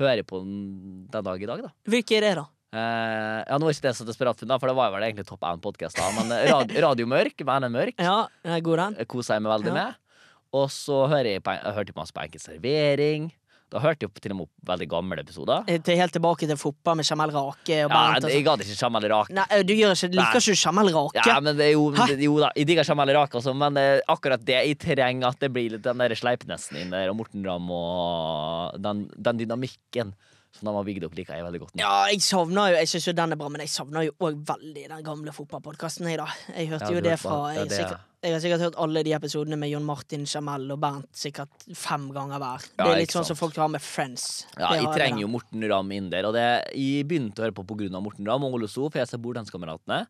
[0.00, 1.70] hører på den den dag i dag, da.
[1.88, 2.46] Hvilke er det, da?
[2.74, 5.44] Eh, ja, nå er ikke det så desperat funnet, for det var vel egentlig topp
[5.46, 6.08] én-podkast, da.
[6.16, 8.96] Men eh, rad, Radio Mørk, med Erne Mørk, Ja, jeg er god, den.
[8.98, 9.74] eh, koser jeg meg veldig Ja.
[9.74, 9.94] med.
[10.54, 13.32] Og så hører jeg på, jeg hørte jeg masse på Enkel servering.
[13.74, 15.64] Da hørte jeg til og med opp veldig gamle episoder.
[15.66, 18.22] Eh, Til helt tilbake til fotball med Jamal Rake Ja, Bernt.
[18.22, 18.44] jeg sånn.
[18.46, 19.34] gadd ikke Jamal Rake.
[19.34, 21.24] Nei, du gjør ikke, liker ikke du Jamel Rake?
[21.26, 23.98] Ja, men det er jo, det, jo da, jeg digger Jamal Rake også, men eh,
[24.14, 27.42] akkurat det jeg trenger at det blir litt den der Sleipnesen inn der, og Morten
[27.44, 30.14] Ramm og den, den dynamikken
[30.54, 31.74] som de var bygd opp, liker jeg veldig godt.
[31.74, 31.82] nå.
[31.82, 34.40] Ja, jeg savner jo Jeg syns jo den er bra, men jeg savner jo òg
[34.46, 36.06] veldig den gamle fotballpodkasten.
[36.10, 36.28] Jeg, da.
[36.54, 39.02] jeg hørte Ja, jo det fra ja, jeg, det- sikkert, jeg har sikkert hørt alle
[39.04, 42.68] de episodene med Jon Martin, Jamel og Bernt sikkert fem ganger hver.
[42.78, 44.46] Det er litt sånn som folk har med Friends.
[44.56, 47.66] Ja, jeg trenger jo Morten Ramm inn der, og det, jeg begynte å høre på
[47.66, 50.06] av Morten Ramm og Ole So, for jeg ser Bordtenskameratene.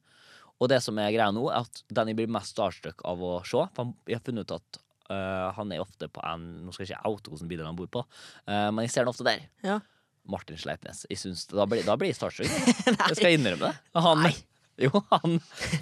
[0.63, 3.41] Og det som er greia nå, er at den jeg blir mest starstruck av å
[3.43, 6.87] se For jeg har funnet ut at Uh, han er ofte på en Nå skal
[6.87, 8.01] jeg ikke oute hvilken bil han bor på,
[8.49, 9.43] uh, men jeg ser han ofte der.
[9.61, 9.75] Ja.
[10.31, 11.05] Martin Sleipnes.
[11.11, 12.51] Jeg synes, da, blir, da blir jeg starstruck.
[13.11, 14.03] Jeg skal innrømme det.
[14.07, 14.27] Han,
[14.81, 15.39] jo, han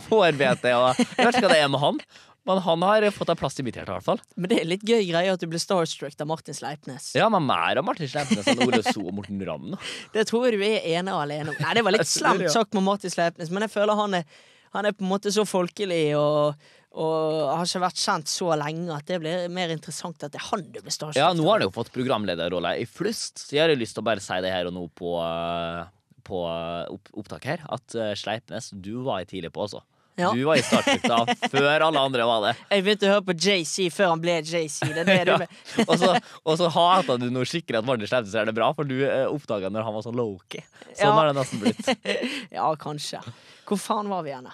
[0.08, 2.00] får BT og Jeg vet ikke hva det er med han,
[2.48, 4.22] men han har fått en plass i mitt hjerte, i hvert fall.
[4.34, 7.12] Men det er litt gøy greie at du ble starstruck av Martin Sleipnes.
[7.18, 9.76] Ja, men mer av Martin Sleipnes enn Ole So og Morten Ramm.
[10.14, 11.60] Det tror jeg du er ene og alene om.
[11.62, 14.40] Nei, det var litt slemt sagt med Martin Sleipnes, men jeg føler han er,
[14.74, 16.58] han er på en måte så folkelig og,
[16.92, 20.48] og har ikke vært kjent så lenge at det blir mer interessant at det er
[20.50, 23.62] han du blir starstruck Ja, nå har han jo fått programlederrolle i flust, så jeg
[23.64, 25.86] har jo lyst til å bare si det her og nå på, eh,
[26.28, 29.80] på eh, opp, opptak her, at eh, Sleipnes, du var jeg tidlig på, altså.
[30.20, 30.28] Ja.
[30.36, 32.50] Du var i startfrukt før alle andre var det.
[32.68, 34.82] Jeg begynte å høre på JC før han ble JC.
[34.92, 35.38] Det det Ja.
[35.88, 36.10] Og så,
[36.44, 38.98] og så hata du noe skikkelig at Martin Sleipnes er det bra, for du
[39.30, 40.60] oppdaga når han var sånn low-key.
[40.90, 41.14] Sånn Ja.
[41.16, 41.88] har det nesten blitt.
[42.52, 43.24] Ja, kanskje.
[43.64, 44.52] Hvor faen var vi igjen?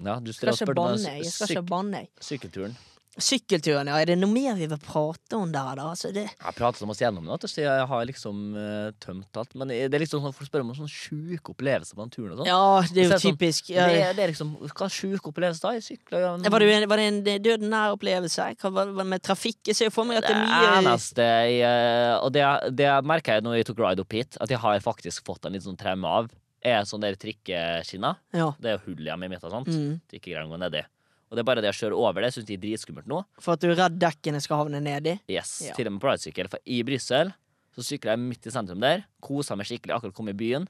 [0.00, 1.18] Ja, du Skal ikke banne.
[1.20, 2.06] Jeg skal ikke banne.
[2.20, 2.78] sykkelturen.
[3.18, 3.96] Sykkelturen, ja.
[3.98, 5.88] Er det noe mer vi vil prate om der, da?
[5.92, 6.22] Altså, det...
[6.30, 9.56] Jeg pratet om oss gjennom det, så jeg har liksom uh, tømt alt.
[9.58, 12.40] Men det er liksom sånn, folk spør om sånne sjuke opplevelser på den turen og
[12.40, 12.48] sånn.
[12.48, 13.24] Ja, det er jo Så typisk.
[13.26, 13.72] sånn, typisk.
[13.74, 13.88] Ja.
[13.90, 15.72] Det, det er liksom Hva sjuke opplevelser da?
[15.80, 18.46] Jeg sykler jo Var det, var det en døden nær opplevelse?
[18.62, 19.58] Hva var det med trafikk?
[19.72, 22.46] Jeg ser for meg at det er Det mye eneste jeg, eh, Og det,
[22.78, 25.58] det merka jeg når jeg tok ride opp hit, at jeg har faktisk fått en
[25.58, 26.30] litt sånn traume av,
[26.62, 28.18] er sånne der trikkeskinner.
[28.36, 28.50] Ja.
[28.60, 29.70] Det er jo hull hjemme i midten, sant?
[29.72, 30.00] Mm.
[30.10, 30.82] Trikkegreiene går nedi.
[31.30, 33.20] Og det er bare det å kjøre over det, syns de er dritskummelt nå.
[33.38, 35.14] For at du er redd dekkene skal havne nedi?
[35.30, 35.76] Yes, Ja.
[35.78, 36.50] Til og med på ridesykkel.
[36.50, 37.30] For i Brussel
[37.76, 40.66] så sykler jeg midt i sentrum der, koser meg skikkelig, akkurat kommet i byen.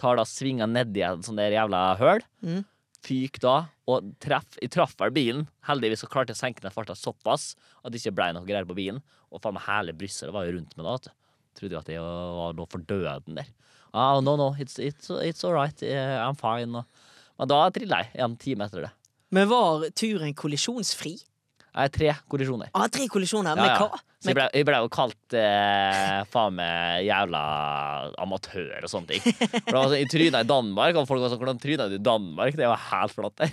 [0.00, 2.24] Tar da svinga nedi en sånn der jævla høl.
[2.40, 2.64] Mm.
[3.04, 5.44] Fyk da, og treff, jeg traff vel bilen.
[5.68, 7.52] Heldigvis så klarte jeg å senke ned farta såpass
[7.84, 9.02] at det ikke ble noe greier på bilen.
[9.28, 11.12] Og faen meg hele Brussel var jo rundt meg da.
[11.58, 13.52] Trodde jo at jeg var noe for døden der.
[13.92, 15.82] Ah, no, no, it's, it's, it's all right.
[15.82, 16.84] eh, I'm fine.
[17.38, 18.92] Men da trilla jeg en time etter det.
[19.34, 21.16] Men var turen kollisjonsfri?
[21.78, 22.70] Nei, tre kollisjoner.
[22.74, 23.54] Ah, tre kollisjoner.
[23.54, 23.86] Ja, Med ja.
[23.86, 24.00] hva?
[24.18, 27.42] Så jeg ble, jeg ble jo kalt eh, faen meg jævla
[28.24, 29.22] amatør og sånne ting.
[29.22, 31.94] For det var sånn, Jeg tryna i Danmark, og folk var sånn Hvordan tryna du
[32.00, 32.56] i Danmark?
[32.58, 33.44] Det var helt flott.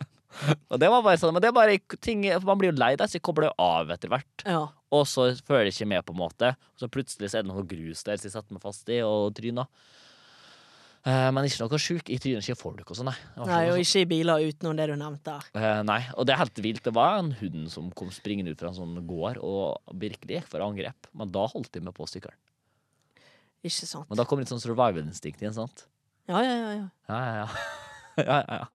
[0.70, 3.10] og det var bare sånn, Men det er bare ting Man blir jo lei deg,
[3.10, 4.46] så jeg kobler jo av etter hvert.
[4.46, 4.68] Ja.
[4.94, 6.54] Og så føler jeg ikke med, på en måte.
[6.74, 9.00] Og så plutselig så er det noe grus der, som jeg setter meg fast i
[9.06, 9.66] og tryner.
[11.04, 12.08] Eh, men ikke noe sjuk.
[12.08, 13.16] Jeg tryner ikke folk og sånn, nei.
[13.50, 15.36] Nei, og ikke i biler utenom det du nevnte.
[15.52, 16.84] Eh, nei, og det er helt vilt.
[16.86, 20.52] Det var en hund som kom springende ut fra en sånn gård og virkelig gikk
[20.54, 21.10] for angrep.
[21.12, 22.38] Men da holdt de meg på sykkelen.
[23.64, 24.08] Ikke sant?
[24.08, 25.86] Men da kom litt sånn survival-instinkt igjen, sant?
[26.28, 26.72] Ja, ja, ja.
[26.78, 26.88] ja.
[27.08, 27.68] Ja, ja, ja.
[28.24, 28.73] ja, ja, ja.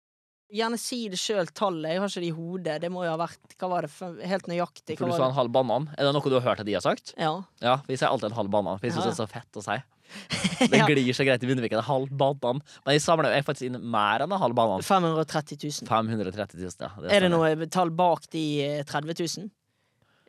[0.48, 1.90] Gjerne si det sjøl, tallet.
[1.92, 2.76] Jeg har ikke det i hodet.
[2.80, 3.92] Det må jo ha vært Hva var det?
[4.30, 4.96] Helt nøyaktig.
[4.96, 5.90] For du sa en halv banan.
[5.98, 7.12] Er det noe du har hørt at de har sagt?
[7.20, 7.34] Ja.
[7.61, 9.11] Ja, vi sier alltid en halv banan, Vi syns Ja.
[9.11, 9.76] det er så fett å si.
[10.72, 11.82] Det glir så greit i munnviken.
[11.82, 12.62] En halv banan.
[12.87, 14.80] Men jeg samler jo faktisk inn mer enn en halv banan.
[14.80, 15.88] 530 000.
[15.90, 16.88] 530 000, ja.
[16.96, 17.58] Er det stemmer.
[17.61, 19.50] noe tall bak de eh, 30 000?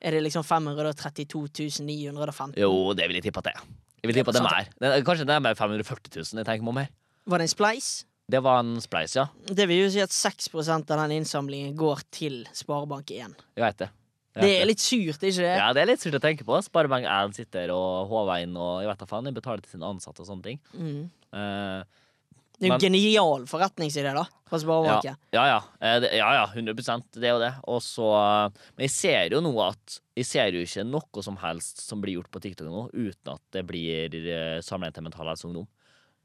[0.04, 2.60] Er det liksom 532 915?
[2.60, 3.64] Jo, det vil jeg tippe at det er.
[4.04, 4.68] Jeg vil tippe at det er mer.
[5.00, 6.92] Er, kanskje det er mer 540 000 jeg tenker meg om her.
[7.30, 7.90] Var det en spleis?
[8.30, 9.28] Det var en spleis, ja.
[9.48, 13.40] Det vil jo si at 6% av den innsamlingen går til Sparebank1.
[13.58, 13.90] Jeg vet det.
[14.38, 15.54] Jeg Det er litt surt, ikke det?
[15.58, 16.60] Ja, det er litt surt å tenke på.
[16.64, 19.90] Sparebank 1 sitter og håver inn og jeg vet da faen, de betaler til sine
[19.90, 20.62] ansatte og sånne ting.
[20.78, 21.10] Mm.
[21.34, 21.82] Uh,
[22.60, 25.16] Det er jo Men- genial forretningsidé, da, fra Sparebanken.
[25.34, 25.60] ja, ja.
[25.82, 26.46] ja ja, ja.
[26.54, 27.54] 100% Det er jo det.
[27.72, 31.80] Og så Men jeg ser jo nå at Jeg ser jo ikke noe som helst
[31.88, 35.68] som blir gjort på TikTok nå, uten at det blir samlet til Mental Helse Ungdom.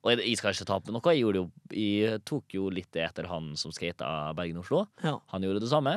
[0.04, 1.12] Og jeg, skal ikke ta på noe.
[1.16, 4.84] Jeg, jo, jeg tok jo litt etter han som skata Bergen-Oslo.
[5.04, 5.16] Ja.
[5.32, 5.96] Han gjorde det samme.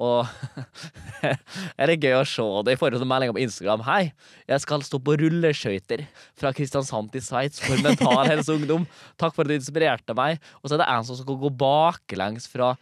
[0.00, 0.24] Og
[1.80, 2.76] er det gøy å se det.
[2.76, 3.82] i forhold til meldinger på Instagram.
[3.88, 4.12] Hei,
[4.48, 6.04] jeg skal stå på rulleskøyter
[6.38, 8.86] fra Kristiansand til Sveits for Mental Helse Ungdom.
[9.20, 10.40] Takk for at du inspirerte meg.
[10.62, 12.72] Og så er det en som skal gå baklengs fra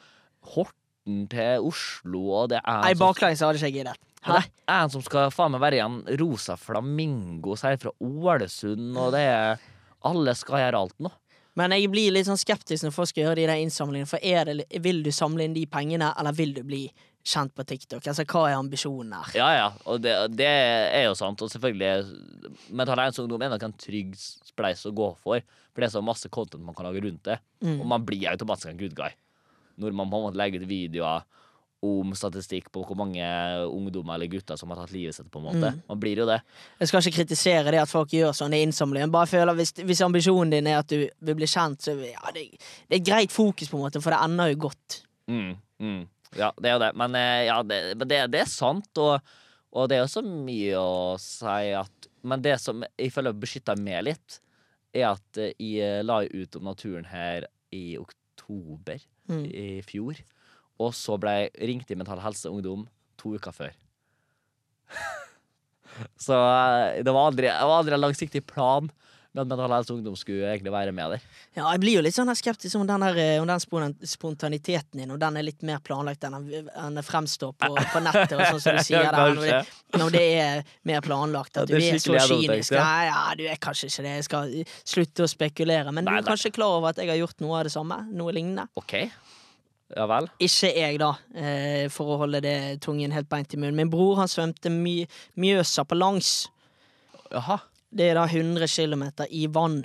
[0.53, 4.07] Horten til Oslo, og det er Nei, baklengs har ikke jeg giddet.
[4.29, 8.93] det er en som skal faen meg være igjen en rosa flamingo sier fra Ålesund,
[9.01, 9.65] og det er
[10.09, 11.13] Alle skal gjøre alt nå.
[11.59, 14.09] Men jeg blir litt sånn skeptisk når folk skal gjøre de der innsamlingene.
[14.09, 16.85] For det, vil du samle inn de pengene, eller vil du bli
[17.27, 18.07] kjent på TikTok?
[18.07, 19.33] Altså, Hva er ambisjonen her?
[19.37, 21.43] Ja, ja, og det, det er jo sant.
[21.43, 25.43] Og selvfølgelig, Mental Ungdom er nok en trygg spleis å gå for.
[25.71, 27.41] For det er så masse content man kan lage rundt det.
[27.65, 27.77] Mm.
[27.81, 29.13] Og man blir automatisk en good guy.
[29.81, 31.27] Når man på en måte legger ut videoer
[31.83, 33.25] om statistikk på hvor mange
[33.73, 35.31] ungdommer eller gutter som har tatt livet sitt.
[35.33, 35.71] på en måte.
[35.73, 35.79] Mm.
[35.89, 36.37] Man blir jo det.
[36.79, 39.09] Jeg skal ikke kritisere det at folk gjør sånne innsamlinger.
[39.15, 42.43] Bare føler hvis, hvis ambisjonen din er at du vil bli kjent, så ja, det,
[42.59, 44.99] det er et greit fokus, på en måte, for det ender jo godt.
[45.33, 46.03] Mm, mm.
[46.37, 46.91] Ja, det er jo det.
[47.01, 49.33] Men, eh, ja, det, men det, det er sant, og,
[49.73, 54.05] og det er også mye å si at Men det som jeg føler beskytter meg
[54.05, 54.41] litt,
[54.93, 59.01] er at eh, jeg la ut om naturen her i oktober
[59.31, 59.45] Mm.
[59.47, 60.17] i fjor.
[60.81, 62.87] Og så ble jeg ringt i Mental Helse Ungdom
[63.21, 63.75] to uker før.
[66.17, 68.89] Så eh, det var aldri, det var aldri en langsiktig plan
[69.31, 71.27] med at Mental Helse Ungdom skulle egentlig være med der.
[71.55, 73.61] Ja, jeg blir jo litt sånn skeptisk om den, her, eh, om den
[74.09, 78.43] spontaniteten din, og den er litt mer planlagt enn den- fremstår på, på nettet, og
[78.57, 79.69] sånn som du sier Ja, der.
[80.01, 82.75] Når det, er mer planlagt, Ja, at det du er så kynisk.
[82.75, 84.17] Nei, ja, du er kanskje ikke det.
[84.17, 84.57] Jeg skal
[84.97, 85.93] slutte å spekulere.
[85.95, 88.01] Men Nei, du er kanskje klar over at jeg har gjort noe av det samme?
[88.11, 88.67] Noe lignende?
[88.81, 88.97] OK.
[89.97, 90.29] Ja vel.
[90.39, 93.75] Ikke jeg, da, eh, for å holde det tungen helt beint i munnen.
[93.81, 95.01] Min bror han svømte my
[95.41, 96.49] Mjøsa på langs.
[97.33, 97.59] Jaha.
[97.91, 99.81] Det er da 100 km i vann.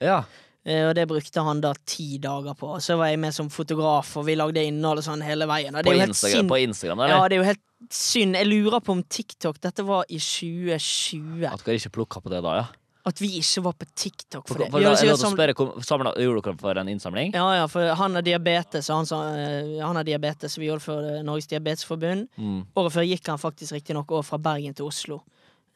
[0.00, 0.20] Ja.
[0.64, 2.76] Eh, Og det brukte han da ti dager på.
[2.80, 5.74] Så var jeg med som fotograf, og vi lagde innhold sånn hele veien.
[5.82, 8.36] På, Instagram, på Instagram, Ja, det er jo helt synd.
[8.36, 11.48] Jeg lurer på om TikTok Dette var i 2020.
[11.50, 12.66] At dere ikke plukka på det da, ja?
[13.06, 14.46] At vi ikke var på TikTok.
[14.48, 14.70] For For, det.
[14.70, 17.32] for, Vi da, jeg å sam- spørre, kom- Gjorde dere for en innsamling?
[17.32, 20.80] ja, ja, for han har diabetes, og han, sa, eh, han har diabetes, vi gjorde
[20.80, 22.28] det for eh, Norges Diabetesforbund.
[22.36, 22.66] Mm.
[22.76, 25.22] Året før gikk han faktisk riktignok over fra Bergen til Oslo.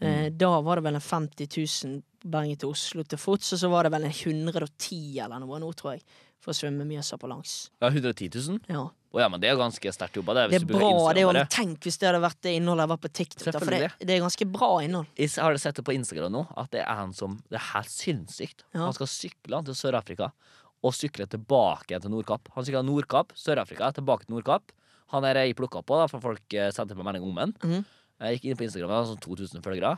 [0.01, 0.37] Eh, Mm.
[0.37, 1.47] Da var det vel en 50
[1.87, 5.59] 000 Bergen til Oslo til fots, og så var det vel en 110 eller noe
[5.61, 6.03] nå, tror jeg,
[6.41, 7.71] for å svømme Mjøsa på langs.
[7.81, 8.61] Ja, 110 000?
[8.69, 8.89] Ja.
[9.15, 10.45] Å ja, men det er ganske sterkt jobba, det.
[10.51, 10.89] Det er bra.
[11.15, 13.47] Det er jo, tenk hvis det hadde vært det innholdet var på TikTok.
[13.55, 15.07] Da, for det, det er ganske bra innhold.
[15.21, 17.93] Jeg har sett det på Instagram nå, at det er en som Det er helt
[17.95, 18.65] sinnssykt.
[18.75, 18.83] Ja.
[18.89, 20.33] Han skal sykle til Sør-Afrika
[20.85, 22.51] og sykle tilbake til Nordkapp.
[22.57, 24.75] Han sykla Nordkapp, Sør-Afrika, tilbake til Nordkapp.
[25.15, 27.55] Han er jeg plukka på, da, for folk eh, sendte meg melding om den.
[27.63, 27.85] Mhm.
[28.23, 29.97] Jeg gikk inn på Instagram, han hadde sånn 2000 følgere.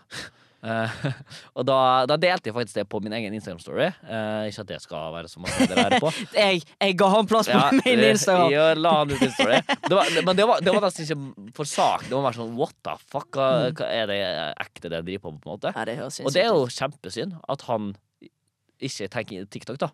[0.67, 0.95] Uh,
[1.61, 3.91] og da, da delte jeg faktisk det på min egen Instagram-story.
[4.09, 6.11] Uh, ikke at det skal være så masse det er på.
[6.37, 8.49] Jeg, jeg ga han plass på Ja, min eh, Instagram.
[8.55, 11.71] Ja, la han ut story Det var, men det var, det var nesten ikke for
[11.71, 12.09] sak.
[12.09, 13.29] Det var mer sånn what the fuck?
[13.37, 14.19] Hva, hva er det
[14.65, 15.77] ekte det jeg driver på med, på en måte?
[15.77, 17.93] Ja, det Og det er jo kjempesynd at han
[18.77, 19.93] ikke tenker TikTok, da.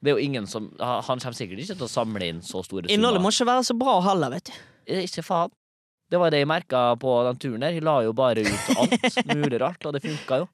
[0.00, 2.88] Det er jo ingen som Han kommer sikkert ikke til å samle inn så store
[2.88, 4.54] Innholdet må ikke være så bra heller, vet du.
[4.88, 5.52] Eh, Ikke faen.
[6.10, 7.76] Det var det jeg merka på den turen der.
[7.76, 10.48] Jeg la jo bare ut alt mulig rart, og det funka jo.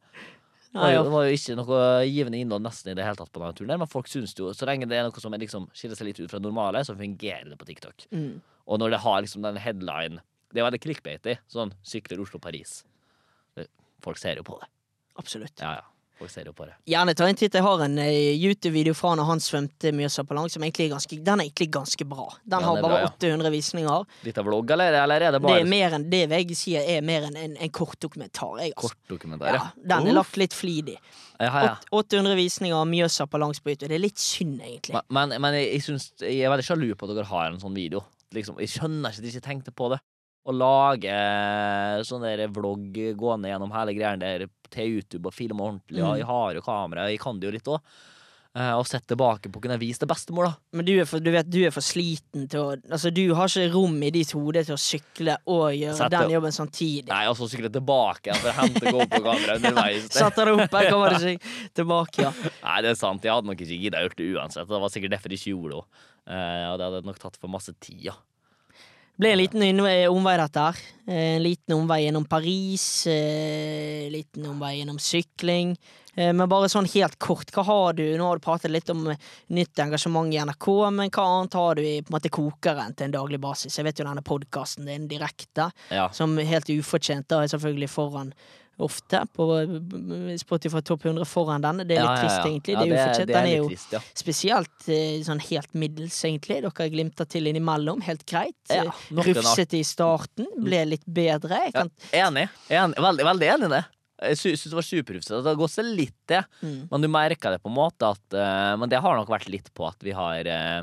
[0.77, 3.31] Det var jo, det var jo ikke noe givende innhold nesten i det hele tatt
[3.33, 5.41] på den turen der, men folk syns jo Så lenge det er noe som er
[5.41, 8.05] liksom skiller seg litt ut fra det normale, så fungerer det på TikTok.
[8.13, 8.43] Mm.
[8.67, 10.21] Og når det har liksom den headline
[10.53, 11.39] Det er veldig clickbaity.
[11.51, 12.83] Sånn sykler Oslo-Paris.
[14.05, 14.69] Folk ser jo på det.
[15.17, 15.57] Absolutt.
[15.61, 15.96] Ja, ja.
[16.17, 16.73] Folk ser på det.
[16.89, 17.53] Gjerne ta en titt.
[17.59, 20.95] Jeg har en eh, YouTube-video fra når han svømte Mjøsa på langs, som egentlig er
[20.95, 22.25] ganske, den er egentlig ganske bra.
[22.41, 23.11] Den Ja, har bare bra, ja.
[23.11, 24.07] 800 visninger.
[24.25, 27.05] Litt av vlogg, eller, eller er det Det er mer enn det VG sier er
[27.05, 28.63] mer enn en, en kortdokumentar.
[28.65, 28.95] Jeg, altså.
[28.97, 29.59] kortdokumentar?
[29.59, 30.97] Ja, den er lagt litt flidig.
[31.37, 31.77] Ja, ja.
[31.93, 33.93] 800 visninger av Mjøsa på langs på YouTube.
[33.93, 34.97] Det er litt synd, egentlig.
[34.97, 37.77] Men, men, men jeg, syns, jeg er veldig sjalu på at dere har en sånn
[37.77, 38.01] video.
[38.33, 40.01] Liksom, jeg skjønner ikke at de ikke tenkte på det.
[40.47, 45.59] Å lage eh, sånn der vlogg gående gjennom hele greiene der til YouTube og filme
[45.63, 45.99] ordentlig.
[46.03, 46.21] Mm.
[46.21, 47.97] jeg har jo kamera, jeg kan det jo litt òg.
[48.57, 50.53] og sett tilbake på å kunne vise til bestemor, da.
[50.79, 53.51] Men du er, for, du vet, du er for sliten til å Altså, du har
[53.51, 57.11] ikke rom i ditt hode til å sykle og gjøre Sette- den jobben samtidig.
[57.11, 60.07] Nei, og så sykle tilbake for å hente GoPro-kamera underveis.
[60.15, 62.33] Sette det opp her, kommer det seg tilbake, ja.
[62.69, 63.27] Nei, det er sant.
[63.29, 64.71] Jeg hadde nok ikke gidda gjort det uansett.
[64.73, 65.83] Det var sikkert derfor jeg ikke gjorde det.
[65.83, 66.09] òg.
[66.27, 68.17] Eh, og det hadde nok tatt for masse tid, ja.
[69.17, 69.63] Ble en liten
[70.13, 70.81] omvei, dette her.
[71.09, 73.07] Eh, En liten omvei gjennom Paris.
[73.07, 75.77] eh, En liten omvei gjennom sykling.
[76.17, 79.09] Eh, Men bare sånn helt kort, hva har du Nå har du pratet litt om
[79.09, 79.17] eh,
[79.51, 83.05] nytt engasjement i NRK, men hva annet har du i på en måte kokeren til
[83.07, 83.77] en daglig basis?
[83.77, 86.09] Jeg vet jo denne podkasten din direkte, ja.
[86.13, 88.33] som helt ufortjent da er selvfølgelig foran
[88.83, 91.83] ofte på eh, Spotify Topp 100 foran den.
[91.89, 92.77] Det er litt trist, egentlig.
[92.77, 93.33] Det er ufortjent.
[93.33, 96.61] Den er jo trist, spesielt eh, sånn helt middels, egentlig.
[96.67, 98.59] Dere glimter til innimellom, helt greit.
[98.73, 101.63] Eh, Rufsete i starten, ble litt bedre.
[101.75, 102.49] Kan, enig.
[102.69, 103.01] enig.
[103.09, 103.85] Veldig, veldig enig i det.
[104.17, 105.43] Jeg sy- syns det var superrufsete.
[105.45, 106.43] Det har gått seg litt, det.
[106.63, 106.79] Mm.
[106.91, 109.69] Men du merker det på en måte at uh, Men det har nok vært litt
[109.77, 110.79] på at vi har eh,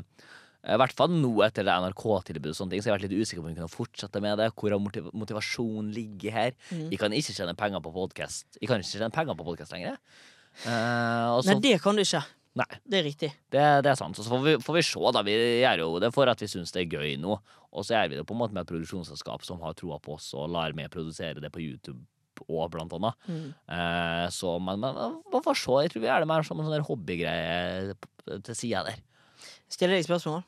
[0.64, 3.20] I hvert fall nå etter det NRK-tilbudet, og sånne ting, så jeg har vært litt
[3.20, 4.46] usikker på om vi kan fortsette med det.
[4.56, 6.54] Hvor motiv motivasjonen ligger her?
[6.70, 6.86] Mm.
[6.94, 8.46] Jeg kan ikke tjene penger på podkast.
[8.60, 9.98] Jeg kan ikke tjene penger på podkast lenger.
[10.64, 12.22] Uh, og så, Nei, det kan du ikke.
[12.60, 13.30] nei, Det er riktig.
[13.52, 14.16] det, det er sant.
[14.16, 15.24] Så får vi, får vi se, da.
[15.26, 17.36] Vi gjør jo det for at vi syns det er gøy nå.
[17.74, 20.16] Og så gjør vi det på en måte med et produksjonsselskap som har troa på
[20.16, 22.00] oss og lar meg produsere det på YouTube
[22.48, 23.28] òg, blant annet.
[23.28, 23.50] Mm.
[23.76, 25.76] Eh, så, men, man får se.
[25.84, 27.94] Jeg tror vi gjør det mer som en sånn hobbygreie
[28.46, 29.02] til sida der.
[29.70, 30.42] Stiller deg spørsmål?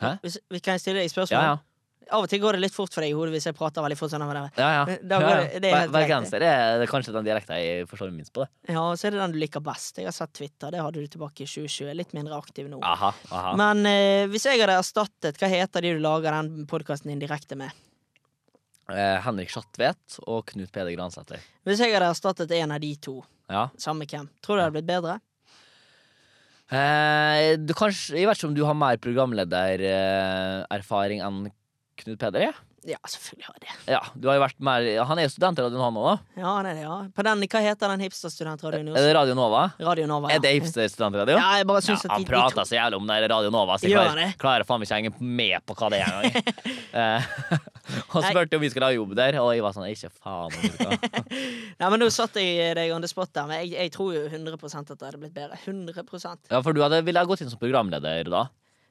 [0.00, 0.14] Hæ?
[0.24, 1.36] Hvis, vi kan jeg stille deg spørsmål?
[1.36, 1.58] Ja, ja.
[2.10, 3.96] Av og til går det litt fort for deg i hodet hvis jeg prater veldig
[4.00, 4.10] fort.
[4.10, 4.84] sånn ja, ja.
[4.84, 8.42] Går det- det det er kanskje den dialekten jeg forstår minst på.
[8.66, 9.96] det Ja, og så er det den du liker best.
[9.96, 11.94] Jeg har sett Twitter, det hadde du tilbake i 2020.
[11.94, 12.80] Litt mindre aktiv nå.
[12.82, 13.54] Aha, aha.
[13.54, 17.54] Men eh, hvis jeg hadde erstattet, hva heter de du lager den podkasten din direkte
[17.56, 17.70] med?
[18.90, 21.38] Eh, Henrik Schatvedt og Knut Peder Gransæter.
[21.64, 23.68] Hvis jeg hadde erstattet en av de to, Ja.
[23.78, 25.20] samme hvem, tror du det hadde blitt bedre?
[26.70, 31.50] Eh, du kanskje, jeg vet ikke om du har mer programledererfaring enn
[31.98, 32.54] Knut Peder er?
[32.88, 33.72] Ja, selvfølgelig har jeg det.
[33.92, 36.40] Ja, du har jo vært med, Han er jo student i Radio Nova, da.
[36.40, 36.94] Ja, han er det, ja.
[37.12, 39.64] På den, hva heter den hipsterstudentradioen Er det Radio Nova?
[39.84, 40.38] Radio Nova, ja.
[40.38, 41.36] Er det hipster studentradio?
[41.36, 43.76] Ja, jeg bare Ja, at han de, prater så jævlig om det er Radio Nova,
[43.76, 45.12] så jeg klarer, han klarer faen ikke å henge
[45.42, 46.56] med på hva det er engang.
[46.90, 47.22] Eh,
[48.10, 50.50] Han spurte om vi skulle ha jobb der, og jeg var sånn Ikke faen.
[50.50, 50.96] om vi skal.
[51.80, 54.24] Nei, men Nå satte jeg deg on the spot der, men jeg, jeg tror jo
[54.26, 55.58] 100 at det hadde blitt bedre.
[55.64, 58.46] 100 Ja, for du hadde, ville ha gått inn som programleder da?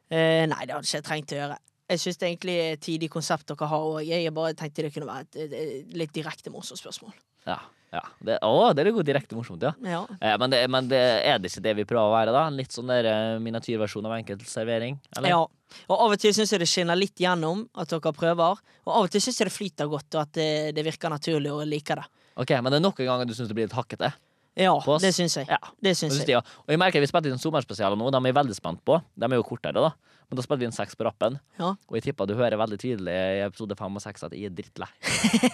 [0.10, 1.60] eh, Nei, det hadde ikke jeg trengt å gjøre.
[1.90, 4.00] Jeg syns det egentlig et tidlig konsept dere har òg.
[4.06, 7.16] Jeg bare tenkte det kunne være et, et, litt direkte morsomt spørsmål.
[7.48, 7.58] Ja.
[7.96, 8.04] ja.
[8.22, 9.72] Det, å, det er jo direkte morsomt, ja.
[9.82, 10.04] Ja.
[10.20, 12.46] Eh, men, det, men det, er det ikke det vi prøver å være, da?
[12.52, 15.00] En litt sånn der eh, miniatyrversjon av enkel servering?
[15.18, 15.34] Eller?
[15.34, 15.42] ja.
[15.90, 18.62] Og av og til syns jeg det skinner litt gjennom at dere prøver.
[18.86, 21.54] Og av og til syns jeg det flyter godt, og at det, det virker naturlig
[21.54, 22.10] og liker det.
[22.40, 24.14] Ok, Men det er noen ganger du syns det blir litt hakkete?
[24.60, 25.48] Ja, det syns jeg.
[25.48, 25.60] Ja.
[25.80, 26.34] Det syns jeg.
[26.36, 26.42] ja.
[26.44, 29.00] og jeg merker vi spilte inn sommerspesialer nå, de er jeg veldig spent på.
[29.16, 29.94] De er jo kortere, da.
[30.30, 31.40] Men da spilte vi inn seks på rappen.
[31.58, 31.72] Ja.
[31.90, 34.58] Og jeg tipper du hører veldig tydelig i episode fem og seks at jeg er
[34.58, 34.90] drittlei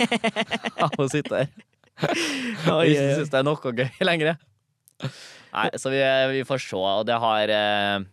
[0.88, 1.54] av å sitte her.
[2.84, 4.36] Jeg syns det er noe gøy lenger.
[5.56, 6.02] Nei, så vi,
[6.34, 8.04] vi får se, og det har eh,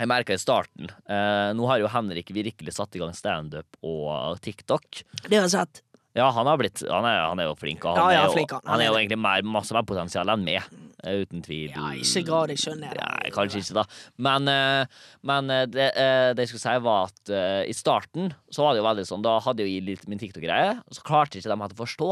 [0.00, 4.40] Jeg merka i starten eh, Nå har jo Henrik virkelig satt i gang standup og
[4.44, 5.02] TikTok.
[5.26, 5.82] Det har jeg sett.
[6.16, 8.30] Ja, han har blitt Han er, han er jo flink, og han, Ja, ja, er,
[8.30, 8.80] jo, flink, han.
[8.82, 10.64] er jo egentlig mer, masse mer potensial enn meg.
[11.04, 11.68] eh, Uten tvil.
[11.70, 12.98] Ja, ikke grad jeg skjønner.
[12.98, 13.84] Nei, kanskje ikke, da.
[14.26, 15.86] Men, eh, men eh, det,
[16.34, 17.34] det jeg skulle si, var at
[17.70, 21.06] i starten så var det jo veldig sånn Da hadde jeg litt min TikTok-greie, så
[21.06, 22.10] klarte ikke de å forstå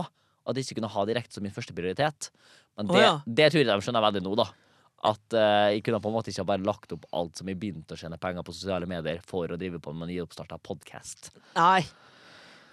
[0.49, 2.31] at jeg ikke kunne ha direkte som min første prioritet.
[2.79, 3.15] Men det, ja.
[3.27, 4.49] det tror jeg de skjønner veldig nå, da.
[5.09, 7.95] At uh, jeg kunne på en måte ikke bare lagt opp alt som jeg begynte
[7.95, 11.31] å tjene penger på sosiale medier for å drive på med nyoppstarta podkast.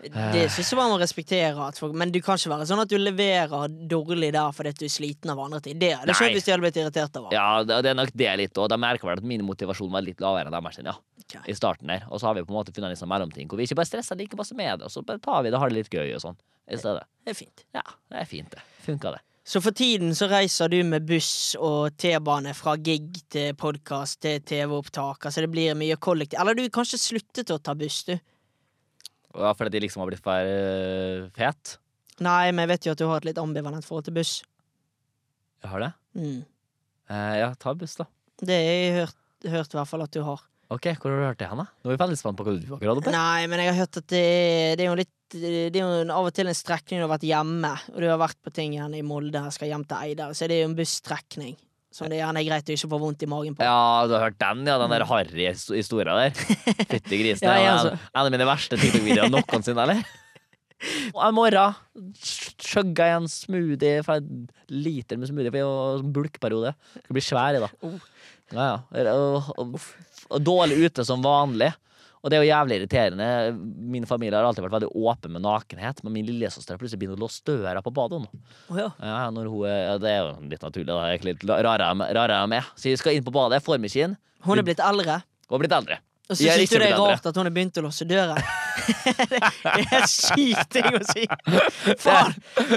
[0.01, 0.09] Nei.
[0.11, 0.31] Eh.
[0.35, 1.69] Det syns jeg man må respektere.
[1.79, 4.85] Folk, men du kan ikke være sånn at du leverer dårlig der fordi at du
[4.87, 5.77] er sliten av andre ting.
[5.81, 7.35] Det hadde jeg skjønt hvis de hadde blitt irritert over.
[7.35, 10.05] Ja, det, det er nok det litt, og de merker vel at min motivasjon var
[10.05, 10.97] litt lavere enn deres ja.
[11.25, 11.45] Okay.
[11.49, 12.03] I starten der.
[12.11, 13.89] Og så har vi på en måte funnet en sånn mellomting hvor vi ikke bare
[13.89, 15.93] stresser like masse med det, og så bare tar vi det, og har det litt
[15.93, 17.05] gøy og sånn i stedet.
[17.25, 17.65] Det er fint.
[17.77, 18.61] Ja, det er fint, det.
[18.85, 19.23] Funka det.
[19.45, 24.39] Så for tiden så reiser du med buss og T-bane fra gig til podkast til
[24.41, 25.27] TV-opptak.
[25.29, 26.39] Altså det blir mye kollektiv.
[26.41, 28.15] Eller du kanskje sluttet å ta buss, du?
[29.35, 31.77] Ja, fordi de liksom har blitt for uh, fet.
[32.23, 34.37] Nei, men jeg vet jo at du har et litt ambivalent forhold til buss.
[35.63, 35.91] Jeg har det?
[36.15, 36.43] Mm.
[37.11, 38.07] Eh, ja, ta buss, da.
[38.39, 39.17] Det har jeg hørt,
[39.51, 40.43] hørt i hvert fall at du har.
[40.73, 41.67] Ok, Hvor har du hørt det hen, da?
[41.83, 43.13] Nå er vi veldig spent på hva du akkurat hadde.
[43.13, 44.23] Nei, men jeg har hørt at det,
[44.79, 47.27] det er jo litt Det er jo av og til en strekning du har vært
[47.27, 50.47] hjemme, og du har vært på ting igjen i Molde, skal hjem til Eidar, så
[50.49, 51.55] det er jo en busstrekning.
[51.95, 53.63] Som det gjerne er greit å ikke få vondt i magen på.
[53.63, 54.75] Ja, du har hørt den, ja?
[54.81, 56.33] Den der harry-historia der?
[56.91, 57.47] Fytti grisen.
[57.47, 58.09] Ja, jeg, en, altså.
[58.11, 60.01] en av mine verste TikTok-videoer noensinne, eller?
[61.15, 61.77] Og En morgen
[62.19, 66.75] chugga jeg en smoothie for en liter med smoothie, for en bulkperiode.
[66.97, 67.71] Skal bli svær i, da.
[68.51, 69.15] Ja, ja.
[69.15, 69.79] Og, og,
[70.27, 71.71] og dårlig ute som vanlig.
[72.25, 73.25] Og det er jo jævlig irriterende.
[73.93, 77.19] Min familie har alltid vært veldig åpen med nakenhet, men min lillesøster har plutselig begynt
[77.19, 78.39] å låse døra på badet nå.
[78.73, 78.87] Oh, ja.
[78.97, 80.97] Ja, når hun er, det er jo litt naturlig, da.
[81.11, 82.71] Egentlig litt rarere enn meg.
[82.73, 85.21] Så jeg skal inn på badet, får meg ikke inn, Hun er blitt eldre.
[85.49, 85.99] og blitt eldre.
[86.25, 88.05] Og så Jeg er syns du det er rart at hun har begynt å låse
[88.09, 88.33] døra.
[88.75, 91.25] Det er en syk ting å si.
[92.01, 92.33] Faen!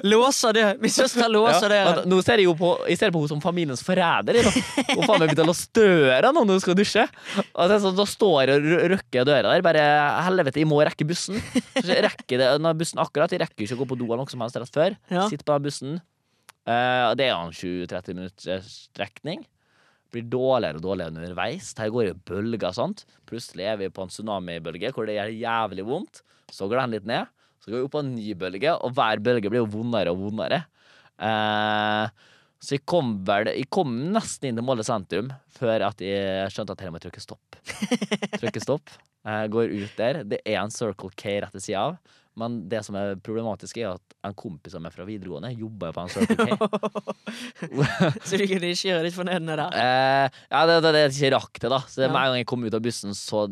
[0.07, 0.67] Låser det!
[0.83, 2.05] Min søster låser Ja, det.
[2.11, 4.41] nå ser jeg jo på Jeg ser på henne som familiens forræder.
[4.47, 7.07] Hun faen meg begynte å døra nå når hun skal dusje.
[7.09, 9.65] Er sånn, Da står jeg og røkker døra der.
[9.67, 9.87] Bare
[10.29, 11.41] helvete, jeg må rekke bussen.
[11.75, 14.33] Så rekker det, når bussen akkurat Jeg rekker ikke å gå på do eller noe
[14.33, 14.99] som helst rett før.
[15.13, 15.27] Ja.
[15.31, 15.99] Sitter på den bussen.
[16.69, 19.47] Uh, det er en 20-30 minutters strekning.
[20.15, 21.75] Blir dårligere og dårligere underveis.
[21.77, 23.05] Her går i bølger og sånt.
[23.29, 26.23] Plutselig er vi på en tsunamibølge hvor det gjør jævlig vondt.
[26.53, 27.29] Så går den litt ned.
[27.61, 30.23] Så går vi opp på en ny bølge, og hver bølge blir jo vondere og
[30.23, 30.63] vondere.
[31.19, 32.27] Eh,
[32.63, 36.75] så jeg kom vel Jeg kom nesten inn til Molde sentrum før at jeg skjønte
[36.75, 37.59] at her må jeg trykke stopp.
[38.41, 38.95] Trykke stopp.
[39.27, 40.23] Eh, går ut der.
[40.27, 41.99] Det er en Circle K rett ved sida av.
[42.39, 46.05] Men det som er problematisk, er at en kompis av meg fra videregående jobber på
[46.05, 46.59] en Circle K.
[48.29, 49.69] Så du kunne ikke gjøre litt fornøyd med det?
[49.83, 51.81] Eh, ja, det, det, det ikke rakk det, da.
[51.91, 52.11] Så Ja.
[52.13, 53.47] Med en gang jeg kom ut av bussen, så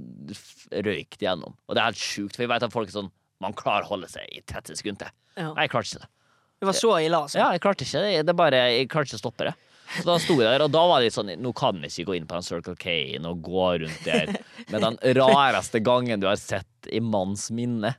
[0.72, 1.56] røyk det gjennom.
[1.66, 3.12] Og det er helt sjukt, for jeg vet at folk er sånn
[3.44, 5.10] Man klarer å holde seg i 30 sekunder.
[5.36, 5.50] Ja.
[5.52, 6.12] Nei, jeg klarte ikke det.
[6.56, 7.36] Det var så ille, altså.
[7.42, 8.12] Ja, jeg klarte ikke det.
[8.24, 9.52] Det bare, jeg klarte ikke å stoppe det.
[9.92, 12.08] Så da sto jeg der, og da var det litt sånn Nå kan vi ikke
[12.08, 14.32] gå inn på en Circle K og gå rundt der
[14.72, 17.92] med den rareste gangen du har sett i manns minne.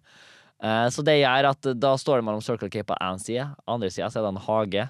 [0.64, 3.90] Eh, så det gjør at da står det mellom Circle K på én side, andre
[3.94, 4.88] sida er det en hage.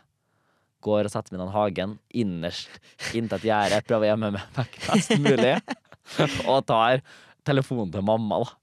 [0.86, 2.78] Går og setter meg i den hagen innerst
[3.18, 5.56] inntil et gjerde, prøver å gjemme meg vekk mest mulig.
[6.54, 7.02] Og tar
[7.48, 8.54] telefonen til mamma, da.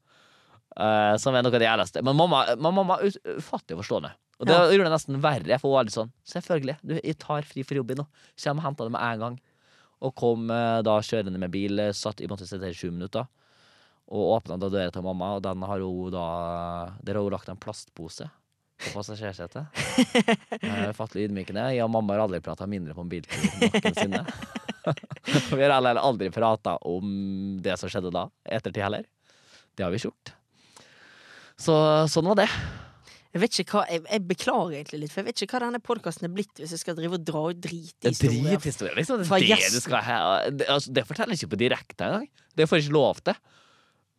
[0.75, 2.01] Uh, som er noe av det jævligste.
[2.07, 4.13] Men mamma, mamma er ufattelig forstående.
[4.41, 4.63] Og det Ja.
[4.71, 7.79] gjorde det nesten verre, for hun var litt sånn Selvfølgelig, du, jeg tar fri for
[7.79, 8.07] jobben nå.
[8.41, 9.37] Kjem og henter det med en gang.
[10.03, 11.83] Og kom uh, da kjørende med bil.
[11.95, 13.29] Satt, jeg måtte sitte her i sju minutter.
[14.13, 16.25] Og åpna da døra til mamma, og den har hun da
[17.01, 18.29] Der har hun lagt en plastpose
[18.85, 19.67] på passasjersetet.
[20.65, 21.63] Eh, Fattelig ydmykende.
[21.75, 24.23] Jeg og mamma har aldri prata mindre på en biltur noensinne.
[25.55, 29.05] Vi har heller aldri prata om det som skjedde da, ettertid heller.
[29.75, 30.33] Det har vi ikke gjort.
[31.61, 31.75] Så
[32.13, 32.49] sånn var det.
[33.35, 35.81] Jeg vet ikke hva, jeg, jeg beklager egentlig litt, for jeg vet ikke hva denne
[35.83, 38.45] podkasten er blitt hvis jeg skal drive og dra ut drithistorier.
[38.53, 39.25] Drithistorie, liksom.
[39.25, 39.57] Det.
[40.61, 42.29] Det, altså, det forteller jeg ikke på direkte engang.
[42.55, 43.41] Det får jeg ikke lov til.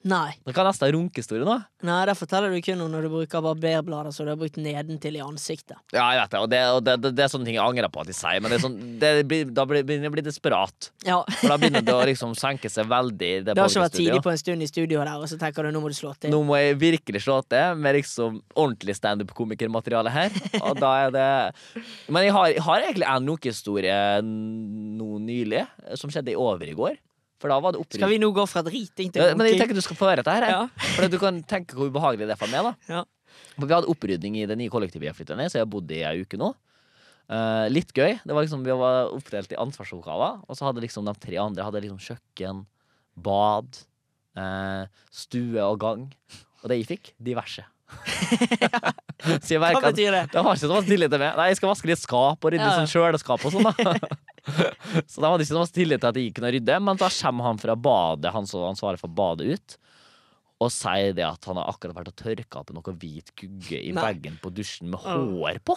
[0.06, 0.36] Nei.
[0.46, 1.56] Det kan nesten ha runkehistorie nå.
[1.86, 5.18] Nei, det forteller du kun om når du bruker barberblader som du har brukt nedentil
[5.18, 5.80] i ansiktet.
[5.96, 7.90] Ja, jeg vet det, og det, og det, det, det er sånne ting jeg angrer
[7.90, 10.92] på at de sier, men det sånn, det blir, da begynner jeg å bli desperat.
[11.08, 11.18] Ja.
[11.40, 13.32] For da begynner det å liksom senke seg veldig.
[13.48, 15.74] Det har ikke vært tidlig på en stund i studio der, og så tenker du
[15.74, 16.34] nå må du slå til.
[16.36, 20.38] Nå må jeg virkelig slå til med liksom ordentlig standup-komikermateriale her.
[20.62, 21.28] Og da er det
[22.14, 25.66] Men jeg har, jeg har egentlig en nokehistorie nå nylig,
[25.98, 27.02] som skjedde i over i går.
[27.46, 29.78] For da var det Skal vi nå gå fra driting til Ja, men jeg tenker
[29.78, 30.48] du skal få høre dette her.
[30.50, 30.88] Ja.
[30.96, 32.66] For du kan tenke hvor ubehagelig det er for meg.
[32.66, 33.04] da Ja.
[33.54, 35.92] For Vi hadde opprydning i det nye kollektivet jeg flyttet ned, så jeg har bodd
[35.94, 36.56] i ei uke nå.
[37.30, 38.18] Uh, litt gøy.
[38.26, 41.68] Det var liksom, Vi var oppdelt i ansvarsoppgaver, og så hadde liksom de tre andre
[41.68, 42.66] hadde liksom kjøkken,
[43.28, 43.80] bad,
[44.40, 46.10] uh, stue og gang.
[46.64, 47.66] Og det jeg fikk, diverse.
[48.06, 50.22] Så jeg Hva betyr det?
[50.34, 51.36] de har ikke så tillit til meg.
[51.38, 52.76] Nei, jeg skal vaske litt skap og rydde Ja.
[52.82, 53.74] sånn kjøleskap og sånn, da.
[55.10, 57.62] så de hadde ikke så tillit til at jeg kunne rydde, men da kommer han
[57.62, 59.78] fra badet, han som ansvarer for badet, ut.
[60.64, 63.92] Og sier det at han har akkurat vært og tørka opp noe hvit gugge i
[63.92, 64.02] Nei.
[64.06, 65.76] veggen på dusjen med hår på.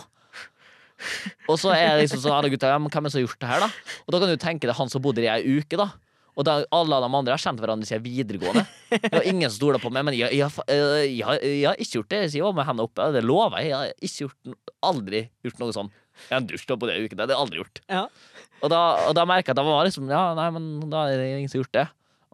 [1.48, 3.40] Og så er det liksom sånn, alle gutta, ja, men hvem er som har gjort
[3.42, 3.68] det her, da?
[4.06, 5.90] Og da kan du tenke er han som bodde der i ei uke, da.
[6.38, 8.62] Og da, alle de andre har kjent hverandre siden videregående.
[8.92, 12.12] Det var ingen som stoler på meg, men jeg, jeg, jeg, jeg har ikke gjort
[12.12, 12.20] det.
[12.28, 13.72] Jeg sier med hendene oppe, det lover jeg.
[13.72, 15.90] Jeg har ikke gjort, aldri gjort noe sånn.
[16.28, 17.82] Jeg har dusjet på det uken, det har jeg aldri gjort.
[17.90, 18.04] Ja.
[18.62, 21.20] Og da, og da merka jeg at de var liksom Ja, nei, men da er
[21.20, 21.86] det ingen som har gjort det.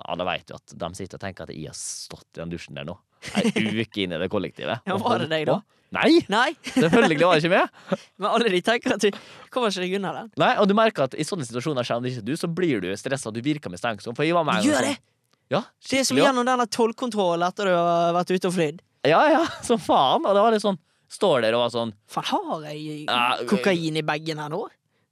[0.05, 2.77] Da vet du at de sitter og tenker at jeg har stått i den dusjen
[2.77, 2.97] der nå.
[3.41, 4.85] Ei uke inn i det kollektivet.
[4.87, 5.61] Ja, var det deg da?
[5.95, 6.19] Nei!
[6.33, 7.69] Nei, Selvfølgelig var det ikke med.
[8.19, 9.11] men alle de tenker at du
[9.55, 10.25] kommer ikke deg unna det.
[10.43, 12.89] Nei, Og du merker at i sånne situasjoner, skjer det ikke du, så blir du
[12.99, 13.31] stressa.
[13.31, 14.17] Du virker mistenksom.
[14.19, 14.97] For jeg var med Gjør det!
[14.97, 15.11] sånn-
[15.55, 15.61] Ja,
[15.91, 18.81] Det er som gjennom denne tollkontrollen etter du har vært ute og flydd.
[19.07, 20.25] Ja, ja, som faen.
[20.27, 20.81] Og det var litt sånn
[21.15, 23.05] Står der og var sånn Faen, har jeg
[23.47, 24.63] kokain i bagen her nå?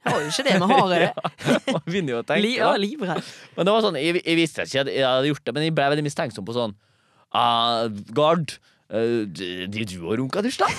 [0.02, 1.74] Jeg har jo ikke det, men har jeg det?
[1.76, 2.42] Man begynner jo å tenke.
[2.42, 3.28] Li, ja, livredd.
[3.54, 5.74] Men det var sånn, jeg, jeg visste ikke at jeg hadde gjort det, men jeg
[5.76, 6.74] ble veldig mistenksom på sånn
[7.36, 8.56] ah, Gard,
[8.92, 10.68] uh, driver du og runka dusj, da?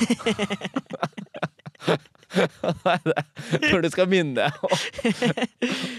[3.71, 4.69] Når du skal begynne å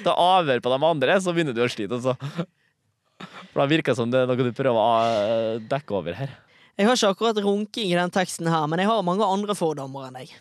[0.05, 1.99] ta avhør på de andre, så begynner du å slite.
[1.99, 2.15] Altså.
[3.53, 6.31] For da virker det som det er noe du prøver å eh, dekke over her.
[6.75, 10.09] Jeg har ikke akkurat runking i den teksten her, men jeg har mange andre fordommer
[10.09, 10.35] enn deg.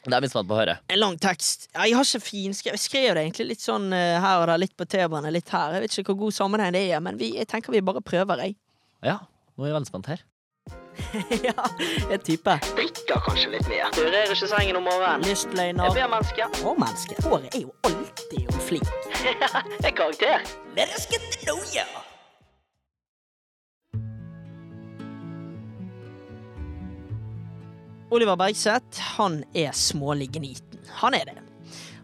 [0.00, 0.78] Det er vi spent på å høre.
[0.92, 1.68] En lang tekst.
[1.72, 2.76] Jeg har ikke finskrevet.
[2.76, 5.76] Jeg skrev det egentlig litt sånn eh, her og der, litt på T-banen, litt her.
[5.76, 8.44] Jeg vet ikke hvor god sammenheng det er, men vi, jeg tenker vi bare prøver,
[8.44, 8.56] jeg.
[9.04, 9.18] Ja,
[9.60, 10.20] nå er jeg veldig spent her.
[11.48, 11.64] ja,
[12.08, 12.62] jeg tipper.
[12.78, 13.90] Drikker kanskje litt mer.
[13.92, 15.24] Rører ikke sengen om morgenen.
[15.28, 15.90] Lystløgner.
[15.92, 16.46] Blir menneske.
[16.64, 17.16] Og menneske.
[17.26, 18.88] Håret er jo alltid jo flink.
[19.20, 20.46] Jeg er karakter.
[20.78, 21.84] Let us get to know you.
[28.10, 30.80] Oliver Bergseth, han er smålig gniten.
[31.02, 31.36] Han er det.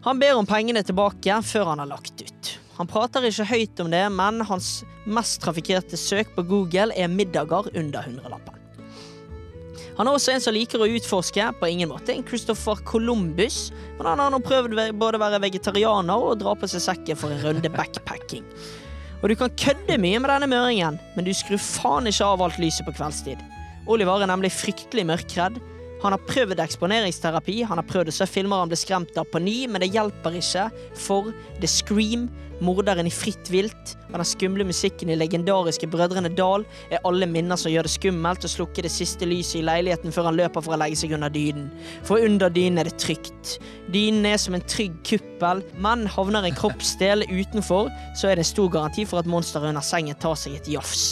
[0.05, 2.53] Han ber om pengene tilbake før han har lagt ut.
[2.77, 7.71] Han prater ikke høyt om det, men hans mest trafikkerte søk på Google er middager
[7.73, 8.53] under hundrelappen.
[9.97, 14.05] Han er også en som liker å utforske, på ingen måte en Christopher Columbus, men
[14.11, 17.41] han har nå prøvd både å være vegetarianer og dra på seg sekken for en
[17.41, 18.45] runde backpacking.
[19.23, 22.59] Og du kan kødde mye med denne møringen, men du skrur faen ikke av alt
[22.61, 23.41] lyset på kveldstid.
[23.89, 25.57] Oliver er nemlig fryktelig mørkredd.
[26.03, 29.41] Han har prøvd eksponeringsterapi, han har prøvd å se filmer han ble skremt av på
[29.41, 30.67] ny, men det hjelper ikke,
[30.97, 31.31] for
[31.61, 32.27] The Scream,
[32.63, 37.59] morderen i Fritt vilt og den skumle musikken i legendariske Brødrene Dal er alle minner
[37.59, 40.75] som gjør det skummelt å slukke det siste lyset i leiligheten før han løper for
[40.75, 41.69] å legge seg under dynen.
[42.07, 43.57] For under dynen er det trygt.
[43.93, 48.53] Dynen er som en trygg kuppel, men havner en kroppsdel utenfor, så er det en
[48.53, 51.07] stor garanti for at monsteret under sengen tar seg et jafs.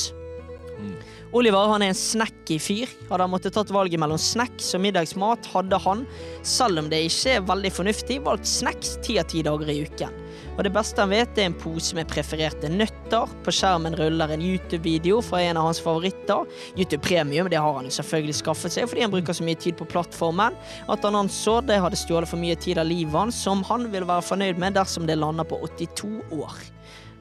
[1.36, 2.92] Oliver han er en snacky fyr.
[3.10, 6.06] Hadde han måttet tatt valget mellom snacks og middagsmat, hadde han,
[6.48, 10.16] selv om det ikke er veldig fornuftig, valgt snacks ti av ti dager i uken.
[10.56, 13.36] Og det beste han vet, er en pose med prefererte nøtter.
[13.44, 16.48] På skjermen ruller en YouTube-video fra en av hans favoritter.
[16.78, 19.92] YouTube Premium det har han selvfølgelig skaffet seg fordi han bruker så mye tid på
[19.92, 20.56] plattformen.
[20.88, 24.08] At han anså det hadde stjålet for mye tid av livet hans, som han vil
[24.08, 26.62] være fornøyd med dersom det lander på 82 år.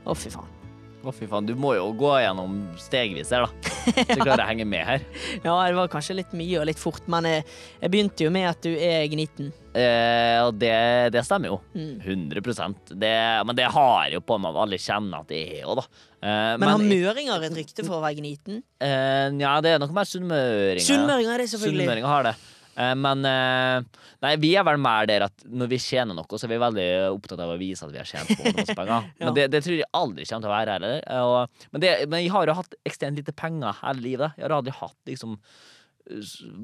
[0.05, 0.64] Å, fy faen.
[1.05, 1.45] Å, fy faen.
[1.49, 3.73] Du må jo gå gjennom stegvis her, da.
[3.85, 5.05] Så du klarer å henge med her.
[5.45, 7.45] Ja, det var kanskje litt mye og litt fort, men jeg,
[7.83, 9.51] jeg begynte jo med at du er gniten.
[9.75, 10.73] Eh, og det,
[11.13, 11.59] det stemmer jo.
[11.75, 11.99] Mm.
[12.01, 15.85] 100 det, Men det har jo på meg alle kjenner at det er jo, da.
[16.25, 18.63] Eh, Men, har møringer et rykte for å være gniten?
[18.81, 20.87] eh, Ja, det er nok mer sunnmøringer.
[20.87, 21.85] Sunnmøringer er det selvfølgelig.
[21.85, 22.37] Sunnmøringer har det.
[22.77, 23.85] Eh, men eh,
[24.25, 26.87] Nei, vi er vel mer der at når vi tjener noe, så er vi veldig
[27.15, 29.11] opptatt av å vise at vi har tjent på masse penger.
[29.21, 29.27] Ja.
[29.29, 30.99] Men det, det tror jeg aldri kommer til å være heller.
[31.25, 34.35] Og- Men, det, men jeg har jo hatt ekstremt lite penger hele livet.
[34.41, 35.39] Jeg har aldri hatt liksom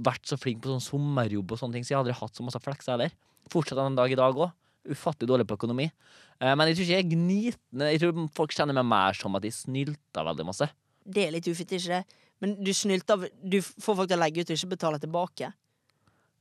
[0.05, 2.45] vært så flink på sånn sommerjobb og sånne ting, så jeg har aldri hatt så
[2.45, 3.13] masse fleks heller.
[3.53, 4.51] Fortsatt en dag i dag òg.
[4.91, 5.87] Ufattelig dårlig på økonomi.
[6.41, 7.89] Eh, Men jeg tror ikke jeg er gnitende.
[7.93, 10.69] Jeg tror folk kjenner meg mer som at de snylter veldig masse.
[11.05, 12.05] Det er litt ufitt, ikke det?
[12.41, 15.51] Men du snylter Du får folk til å legge ut og ikke betale tilbake.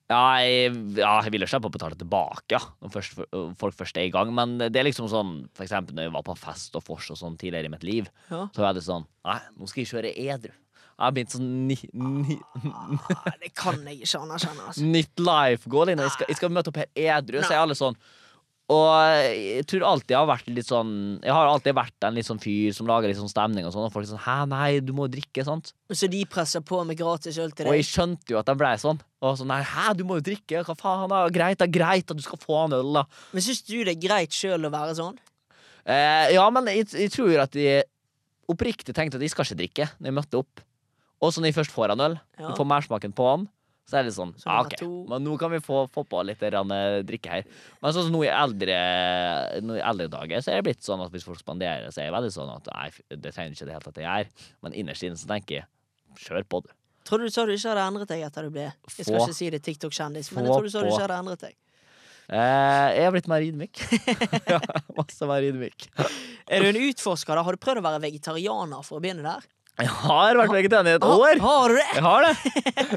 [0.09, 3.19] Ja, jeg, ja, jeg ikke ha slippe å betale tilbake, ja, når først,
[3.61, 4.31] folk først er i gang.
[4.33, 7.19] Men det er liksom sånn, for eksempel når jeg var på fest og vors og
[7.19, 8.47] sånn tidligere i mitt liv, Ja.
[8.55, 10.55] så var det sånn Nei, nå skal jeg kjøre edru.
[10.99, 12.39] Jeg har begynt sånn ni, ni,
[12.73, 14.65] Ah, det kan jeg ikke anerkjenne.
[14.65, 14.87] Altså.
[14.97, 15.87] nytt life goal.
[15.93, 17.95] Jeg jeg skal møte opp her edru, så er alle sånn.
[18.69, 18.85] Og
[19.25, 20.89] jeg tror alltid jeg har vært litt sånn
[21.25, 23.87] Jeg har alltid vært en litt sånn fyr som lager litt sånn stemning og sånn,
[23.87, 25.71] og folk er sånn Hæ, nei, du må drikke, sant?
[25.89, 27.71] Så de presser på med gratis øl til deg?
[27.73, 28.99] Og jeg skjønte jo at de ble sånn.
[29.25, 31.23] Og sånn, nei, hæ, du må jo drikke, hva faen, da?
[31.33, 33.07] Greit, det er greit at du skal få en øl, da.
[33.33, 35.17] Men syns du det er greit sjøl å være sånn?
[35.89, 37.65] Eh, ja, men jeg, jeg tror at de
[38.49, 40.61] oppriktig tenkte at de skal ikke drikke når jeg møtte opp.
[41.25, 42.53] Og så når jeg først får en øl, Ja.
[42.55, 43.49] får mersmaken på den,
[43.89, 46.43] så er det sånn Så ja, OK, men nå kan vi få, få på litt
[46.45, 46.57] eh,
[47.07, 47.47] drikke her.
[47.81, 48.79] Men sånn som nå i eldre,
[49.65, 52.11] nå i eldre dager, så er det blitt sånn at hvis folk spanderer, så er
[52.11, 54.51] det veldig sånn at nei, det trenger ikke det helt at jeg gjør.
[54.65, 56.75] Men innerst inne så tenker jeg kjør på, du.
[57.09, 59.49] Tror du sa du ikke hadde endret deg etter du ble Jeg skal ikke si
[59.49, 61.57] det TikTok-kjendis, men jeg tror du sa du ikke hadde endret deg.
[62.29, 63.79] Eh, jeg har blitt mer ydmyk.
[64.53, 64.59] ja,
[64.97, 65.87] masse mer ydmyk.
[66.45, 67.45] Er du en utforsker, da?
[67.47, 69.47] Har du prøvd å være vegetarianer for å begynne der?
[69.79, 71.41] Jeg har vært vegetarianer i et år.
[71.43, 71.85] Har du det?
[71.95, 72.33] Jeg har det.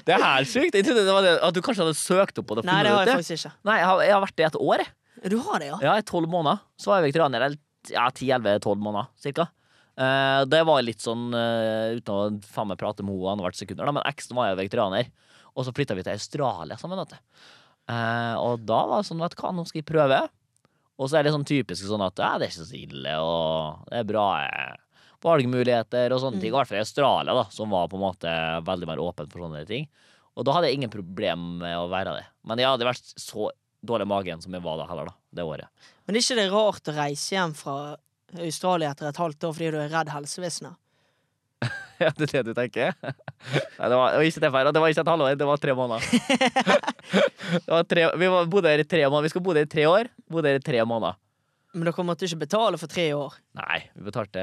[0.08, 0.74] Det er helt sykt.
[0.78, 2.66] Jeg trodde det var det, at du kanskje hadde søkt opp på det.
[2.66, 3.52] Nei, det har jeg faktisk ikke.
[3.68, 4.84] Nei, jeg har, jeg har vært det i et år.
[5.32, 5.80] Du har det, ja?
[5.86, 6.62] Ja, i tolv måneder.
[6.80, 7.58] Så var jeg vegetarianer.
[7.92, 9.48] Ja, 10-11-12 måneder, cirka.
[9.92, 13.82] Uh, det var litt sånn, uh, uten å faen meg prate med henne annethvert sekund,
[13.84, 15.10] men eksen var jo vegetarianer.
[15.52, 17.02] Og så flytta vi til Australia sammen.
[17.90, 20.20] Eh, og da var det sånn, vet du hva, nå skal jeg prøve.
[21.00, 23.88] Og så er det sånn typisk sånn at ja, det er ikke så ille, og
[23.90, 24.91] det er bra eh,
[25.22, 26.52] valgmuligheter og sånne ting.
[26.52, 29.46] I hvert fall i Australia, da, som var på en måte veldig mer åpen for
[29.46, 29.88] sånne ting.
[30.36, 32.28] Og da hadde jeg ingen problem med å være det.
[32.48, 33.50] Men jeg hadde vært så
[33.82, 35.88] dårlig i magen som jeg var da heller, da, det året.
[36.06, 37.76] Men det er ikke det rart å reise hjem fra
[38.40, 40.78] Australia etter et halvt år fordi du er redd helsevesenet?
[42.02, 42.94] Ja, det er det du tenker?
[43.78, 44.70] Nei, det var, det var ikke det feil.
[44.74, 46.06] Det var ikke et halvår, det var tre måneder.
[47.52, 49.26] Det var tre, vi var, bodde her i tre måneder.
[49.26, 50.08] Vi skal bo der i tre år.
[50.32, 51.18] Bodde her i tre måneder.
[51.72, 53.38] Men dere måtte ikke betale for tre år.
[53.56, 54.42] Nei, vi betalte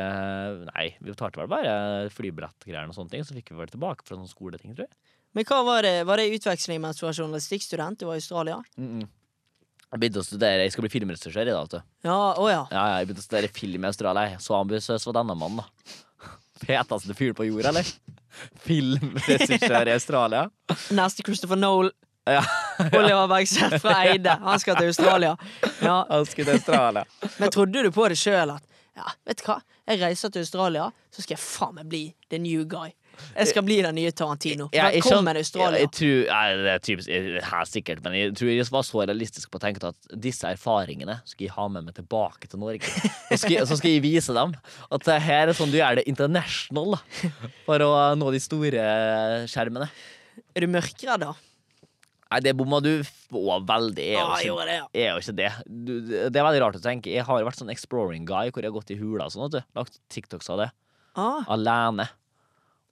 [0.71, 1.73] Nei, vi betalte vel bare
[2.15, 3.25] flybillettgreier og sånne ting.
[3.27, 4.97] Så fikk vi vel tilbake fra noen skoleting, tror jeg.
[5.38, 5.93] Men hva var det?
[6.09, 8.01] Var det utveksling mens du var journalistikkstudent?
[8.01, 8.57] Du var i Australia?
[9.89, 11.93] Jeg begynte å studere Jeg skal bli filmregissør i dag, vet du.
[12.09, 12.63] Ja, å ja.
[12.73, 14.41] Ja, ja, jeg begynte å studere film i Australia.
[14.41, 16.30] Så ambisiøs var denne mannen, da.
[16.65, 17.93] Feteste fyr på jorda, eller?
[18.65, 20.47] Filmregissør i Australia.
[20.97, 21.93] Neste Christopher Noel.
[22.28, 22.43] Ja.
[22.99, 24.36] Oliver Bergseth fra Eide.
[24.43, 25.36] Han skal til Australia.
[25.82, 26.01] Ja.
[26.09, 27.05] Han skal til Australia.
[27.39, 28.65] Men trodde du på det sjøl at
[28.99, 32.38] ja, vet du hva, jeg reiser til Australia, så skal jeg faen meg bli the
[32.41, 32.89] new guy.
[33.36, 34.67] Jeg skal bli den nye Tarantino.
[34.76, 35.80] Ja, Velkommen, jeg, Australia.
[35.86, 39.01] Jeg tror, jeg, det er typisk, jeg- her sikkert, men jeg tror jeg var så
[39.05, 42.91] realistisk på å tenke at disse erfaringene skal jeg ha med meg tilbake til Norge.
[43.32, 44.53] Så skal, så skal jeg vise dem
[44.91, 46.95] at her er sånn du gjør det international
[47.65, 48.86] for å nå de store
[49.51, 49.88] skjermene.
[50.55, 51.34] Er du mørkredd, da?
[52.30, 52.91] Nei, det bomma du
[53.32, 54.03] på veldig.
[54.05, 55.49] Jeg er jo ikke, er jo ikke det.
[55.65, 57.09] Du, det er veldig rart å tenke.
[57.09, 59.55] Jeg har vært sånn exploring guy hvor jeg har gått i hula og sånn, vet
[59.57, 59.71] du.
[59.80, 60.67] Lagt TikToks av det.
[61.17, 62.05] Ah, alene.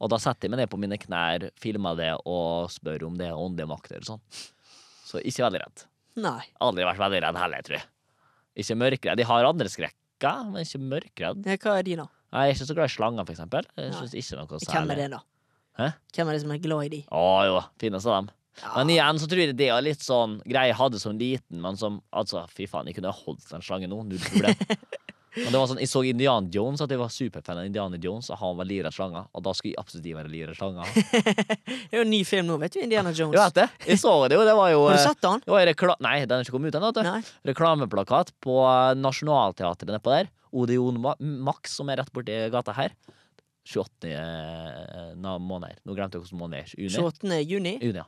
[0.02, 3.30] Og da setter jeg meg ned på mine knær, filmer det og spør om det
[3.30, 4.22] er åndelige makter sånn.
[5.08, 5.86] Så ikke veldig redd.
[6.22, 6.42] nei.
[6.62, 7.88] Aldri vært veldig redd heller, tror jeg.
[8.58, 9.22] Ikke mørkredd.
[9.22, 11.46] Jeg har andre skrekker, men ikke mørkredd.
[11.62, 12.08] Hva er de, da?
[12.34, 13.70] Jeg er ikke så glad i slanger, for eksempel.
[13.78, 15.22] Jeg synes ikke noe Hvem er det, da?
[15.78, 15.92] Hæ?
[16.18, 17.02] Hvem er det som er glad i de?
[17.14, 18.30] Å jo, finnes av dem.
[18.62, 18.72] Ja.
[18.78, 21.78] Men igjen så tror jeg det er litt sånn greie jeg hadde som liten, men
[21.78, 24.02] som Altså, fy faen, jeg kunne holdt den slangen nå.
[24.08, 24.56] Null problem.
[25.38, 28.30] Men det var sånn, Jeg så Indian Jones, at jeg var superfan av Indiana Jones,
[28.34, 29.28] og han var livredd slanger.
[29.38, 30.94] Og da skulle jeg absolutt ikke være livredd slanger.
[31.68, 32.80] Det er jo en ny film nå, vet du.
[32.82, 33.38] Indiana Jones.
[33.38, 33.68] Jeg vet det.
[33.92, 34.48] Jeg så det jo.
[34.48, 35.46] Det var jo Har du eh, sett den?
[36.08, 37.14] Nei, den er ikke kommet ut ennå.
[37.52, 40.34] Reklameplakat på eh, Nationaltheatret nedpå der.
[40.58, 41.00] Odeon
[41.46, 42.98] Max, som er rett borti gata her.
[43.68, 44.10] 28.
[44.10, 45.78] eh, måneder.
[45.86, 46.76] Nå glemte jeg hvilken måned det er.
[46.88, 47.02] Juni?
[47.04, 47.42] 28.
[47.46, 47.78] juni.
[47.84, 48.08] Juni, ja.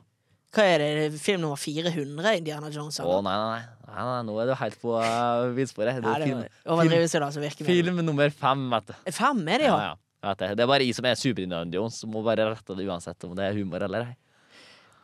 [0.50, 1.18] Hva er det?
[1.22, 2.32] Film nummer 400?
[2.40, 2.98] Indiana Jones?
[2.98, 4.06] Å, nei, nei, nei.
[4.06, 4.22] nei.
[4.26, 6.00] Nå er du helt på uh, villsporet.
[6.02, 7.52] Film, det.
[7.68, 8.96] film nummer fem, vet du.
[9.14, 9.92] Fem er det, Ja, ja.
[10.26, 10.34] ja.
[10.40, 10.50] Det.
[10.56, 13.46] er bare jeg som er super-Indiana Jones, som må bare rette det uansett om det
[13.46, 14.16] er humor eller ei.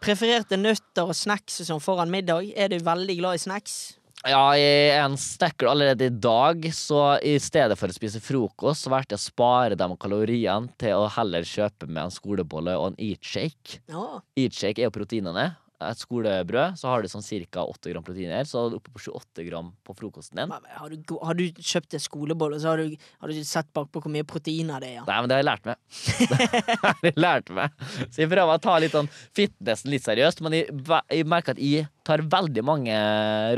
[0.02, 2.50] Prefererte nøtter og snacks som foran middag.
[2.58, 3.95] Er du veldig glad i snacks?
[4.26, 8.82] Ja, jeg er en snacker allerede i dag, så i stedet for å spise frokost,
[8.82, 12.88] så valgte jeg å spare de kaloriene til å heller kjøpe med en skolebolle og
[12.90, 13.78] en eat shake.
[13.86, 14.18] Ja.
[14.34, 15.52] Eat shake er jo proteinene.
[15.76, 17.60] Et skolebrød, så har du sånn ca.
[17.68, 20.48] 8 gram proteiner, så er du oppe på 28 gram på frokosten din.
[20.48, 24.00] Men Har du, har du kjøpt en skolebolle, så har du, har du sett bakpå
[24.00, 24.96] hvor mye proteiner det er?
[25.02, 25.04] Ja.
[25.04, 25.76] Nei, men det har jeg lært meg.
[26.72, 27.84] det har jeg lært meg.
[28.06, 30.72] Så jeg prøver å ta litt sånn fitnessen litt seriøst, men jeg,
[31.12, 32.96] jeg merker at jeg tar veldig mange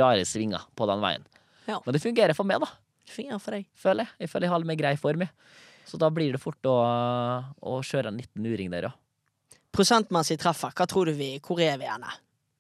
[0.02, 1.26] rare svinger på den veien.
[1.70, 1.78] Ja.
[1.84, 2.72] Men det fungerer for meg, da.
[3.06, 3.70] Det fungerer for deg.
[3.78, 4.16] føler jeg.
[4.24, 5.22] Jeg føler jeg har med grei form.
[5.22, 5.30] jeg.
[5.88, 6.74] Så da blir det fort å,
[7.62, 8.96] å kjøre en liten luring der, ja.
[9.78, 10.72] Prosentmessig treffer.
[10.74, 12.10] Hva tror du vi Hvor er vi henne?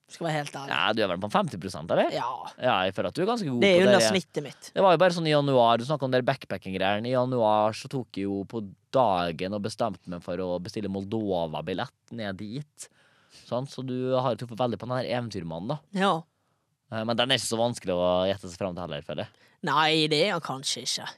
[0.08, 0.70] Skal være helt ærlig.
[0.72, 0.92] ja.
[0.96, 2.12] Du er vel på 50% eller?
[2.14, 2.28] Ja.
[2.56, 4.70] Ja, jeg føler at du er ganske god Det er på under snittet mitt.
[4.72, 7.10] Det var jo bare sånn i januar, du snakka om de backpacking-greiene.
[7.10, 8.62] I januar så tok jeg jo på
[8.96, 12.88] dagen og bestemte meg for å bestille Moldova-billett ned dit.
[13.44, 15.78] Sånn, så du har jo truffet veldig på den her eventyrmannen, da.
[15.92, 16.14] Ja.
[16.90, 19.46] Eh, Men den er ikke så vanskelig å gjette seg fram til heller, føler jeg.
[19.68, 21.10] Nei, det er han kanskje ikke.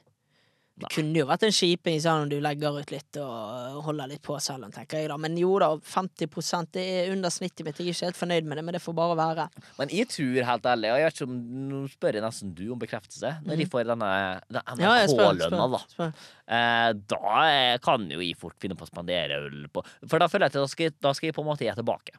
[0.81, 4.21] Det kunne jo vært en skiping sånn om du legger ut litt og holder litt
[4.25, 5.17] på selv tenker jeg da.
[5.21, 7.77] Men jo da, 50 det er under snittet mitt.
[7.77, 9.45] Jeg er ikke helt fornøyd med det, men det får bare være.
[9.77, 11.37] Men jeg tror helt ærlig, og jeg vet ikke om
[11.71, 13.33] Nå spør jeg nesten du om bekreftelse.
[13.45, 14.11] Når jeg får denne
[14.49, 14.81] denne Mhm.
[14.81, 15.83] NRK-lønna, da.
[15.91, 16.13] spør.
[16.47, 20.27] Eh, da eh, kan jo jeg fort finne på å spandere øl på For da
[20.27, 22.17] føler jeg at da skal, da skal jeg på en måte gi tilbake.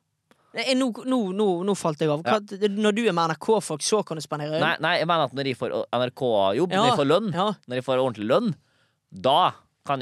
[0.52, 2.22] Nei, Nå, nå, nå, nå falt jeg av.
[2.26, 2.38] Hva,
[2.68, 4.64] Når du er med NRK-folk, så kan du spandere øl?
[4.64, 7.46] Nei, nei, jeg mener at når de får NRK-jobb, Ja, når de får lønn, ja.
[7.68, 8.52] når de får ordentlig lønn,
[9.12, 9.38] da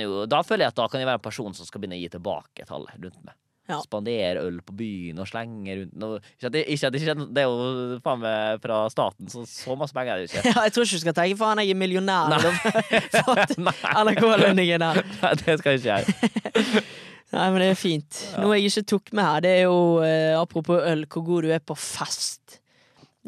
[0.00, 2.02] jo, da føler jeg at da kan jeg være en person som skal begynne å
[2.02, 3.36] gi tilbake til alle rundt meg.
[3.70, 3.78] Ja.
[3.84, 6.18] Spandere øl på byen og slenge rundt noe.
[6.34, 9.76] Ikke at det, ikke at det, det er jo faen meg fra staten, så så
[9.78, 10.42] masse penger er det ikke.
[10.50, 12.32] Ja, jeg tror ikke du skal tenke faen, jeg er millionær.
[12.34, 12.40] Nei.
[13.70, 13.76] Nei,
[14.10, 15.02] NRK-lønningen her.
[15.22, 16.84] nei, det skal jeg ikke gjøre.
[17.32, 18.16] Nei, men det er fint.
[18.42, 21.52] Noe jeg ikke tok med her, det er jo eh, apropos øl, hvor god du
[21.54, 22.56] er på fest.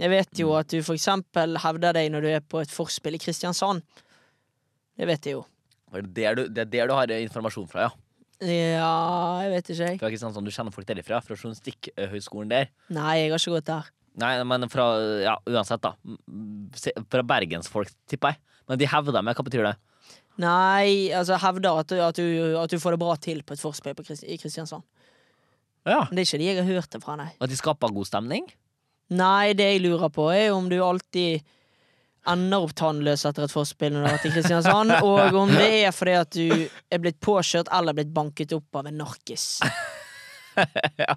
[0.01, 0.41] Jeg vet Mm.
[0.41, 3.83] jo at du for eksempel hevder deg når du er på et forspill i Kristiansand.
[4.99, 5.45] Det vet jeg jo.
[5.93, 7.91] Det er der du, det er der du har informasjon fra, ja.
[8.43, 9.99] Ja, jeg vet ikke, jeg.
[10.01, 11.21] Fra Kristiansand, Du kjenner folk derifra?
[11.23, 12.71] Fra Journalistikkhøgskolen der?
[12.91, 13.91] Nei, jeg har ikke gått der.
[14.19, 14.87] Nei, men fra
[15.23, 15.95] Ja, uansett, da.
[16.05, 16.73] Mm,
[17.09, 18.41] Fra bergensfolk, tipper jeg.
[18.69, 19.37] Men de hevder meg.
[19.39, 19.77] Hva betyr det?
[20.41, 22.27] Nei, altså hevder at du, at du,
[22.63, 24.85] at du får det bra til på et forspill på i Kristiansand.
[25.85, 26.07] Ja.
[26.09, 27.33] Men det er ikke de jeg har hørt det fra, nei.
[27.43, 28.47] At de skaper god stemning?
[29.13, 31.43] Nei, det jeg lurer på, er om du alltid
[32.33, 35.71] ender opp tannløs etter et forspill når du har vært i Kristiansand, og om det
[35.83, 39.57] er fordi at du er blitt påkjørt eller blitt banket opp av en narkis.
[41.05, 41.17] ja.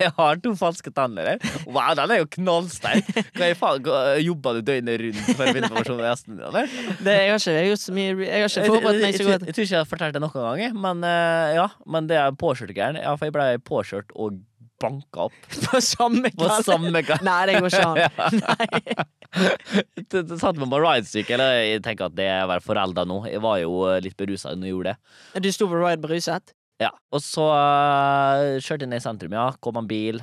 [0.00, 1.46] jeg har to falske tenner her.
[1.66, 3.10] Wow, den er jo knallsterk!
[3.36, 3.90] Hva i faen,
[4.24, 6.64] Jobber du døgnet rundt for å finne informasjon om gjestene dine?
[7.00, 9.28] Det, jeg har ikke jeg har gjort så mye Jeg har ikke forberedt meg så
[9.30, 9.46] godt.
[9.46, 11.70] jeg tror ikke jeg har fortalt det noen gang, men eh, ja.
[11.86, 13.00] Men det er påkjørt-gæren.
[13.02, 14.40] Ja, for jeg ble påkjørt og
[14.80, 17.06] banka opp På samme kveld.
[17.08, 17.22] gang.
[17.24, 17.98] Nei, det går ikke an.
[18.44, 19.96] Nei.
[20.12, 21.40] Det Satte meg ridesykkel.
[21.42, 23.22] og Jeg tenker at det er å være forelder nå.
[23.30, 25.42] Jeg var jo eh, litt berusa når jeg gjorde det.
[25.46, 26.54] Du sto på ride beruset?
[26.82, 29.48] Ja, Og så uh, kjørte jeg ned i sentrum, ja.
[29.64, 30.20] Kom en bil.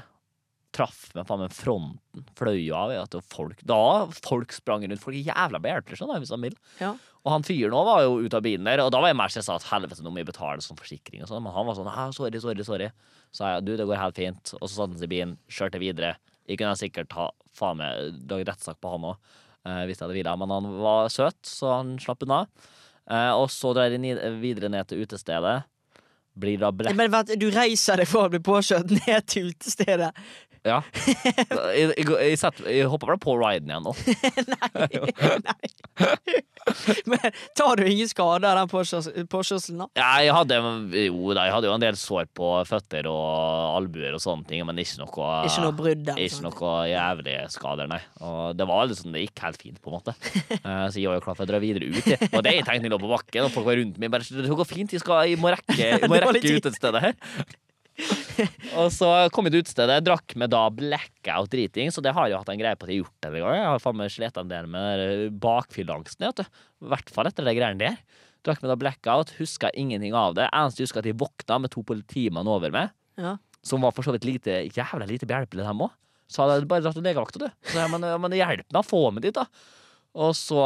[0.74, 2.26] Traff meg faen meg fronten.
[2.38, 2.94] Fløy av.
[2.94, 5.02] ja, til folk, da folk sprang rundt.
[5.02, 6.58] Folk er jævla behjelpelige han vil.
[6.82, 6.94] Ja.
[7.24, 9.32] Og han fyren òg var jo ute av bilen der, og da var jeg mer
[9.32, 11.46] stressa at helvete, nå må jeg betale sånn forsikring og sånn.
[11.46, 12.90] Men han var sånn «Ah, sorry, sorry, sorry.
[13.32, 14.54] Så sa jeg du, det går helt fint.
[14.60, 16.16] Og så satte han seg i bilen, kjørte videre.
[16.50, 19.34] Jeg kunne sikkert ha faen meg lagd rettssak på han òg,
[19.88, 20.42] hvis jeg hadde villet.
[20.42, 22.44] Men han var søt, så han slapp unna.
[23.04, 25.62] Uh, og så drar jeg videre ned til utestedet.
[26.34, 26.96] Blir da black...
[26.98, 30.12] Men vent, du reiser deg for å bli påkjørt ned til utestedet.
[30.64, 30.78] Ja.
[31.74, 33.92] Jeg, jeg, jeg, setter- jeg hopper vel på riden igjen nå.
[37.10, 37.20] Men
[37.58, 39.88] tar du ingen skade av den påkjørs- påkjørselen, da?
[40.00, 40.60] Ja, jeg hadde,
[41.04, 44.80] jo, jeg hadde jo en del sår på føtter og albuer og sånne ting, men
[44.80, 48.00] ikke noe Ikke noe brudd Ikke noe jævlige skader, nei.
[48.24, 50.16] Og det var liksom, det gikk helt fint, på en måte.
[50.64, 52.06] Eh, så jeg var jo klar for å dra videre ut.
[52.08, 52.30] Jeg.
[52.30, 54.12] Og det jeg tenkte jeg lå på bakken, og folk var rundt meg.
[54.14, 56.96] Bare, det går fint, jeg, skal, jeg må rekke, jeg må rekke ut et sted
[57.04, 57.18] her.
[58.80, 62.40] og så kom jeg til utestedet, drakk med da blackout driting, så det har jeg
[62.42, 63.58] hatt en greie på at jeg har gjort det en gang.
[63.60, 65.04] Jeg har faen meg slitt en del med
[65.44, 66.62] bakfylleangsten, bakfyllangsten, vet du.
[66.88, 68.00] I hvert fall etter de greiene der.
[68.44, 70.50] Drakk med da blackout, huska ingenting av det.
[70.52, 72.90] Eneste jeg husker at jeg våkna med to politimann over meg
[73.22, 73.38] Ja.
[73.64, 75.94] som var for så vidt lite, jævla lite behjelpelig, dem òg.
[76.28, 77.48] Så hadde jeg bare dratt til legevakta, du.
[77.70, 79.46] Så jeg, men, men hjelp meg å få meg dit, da.
[80.14, 80.60] Og så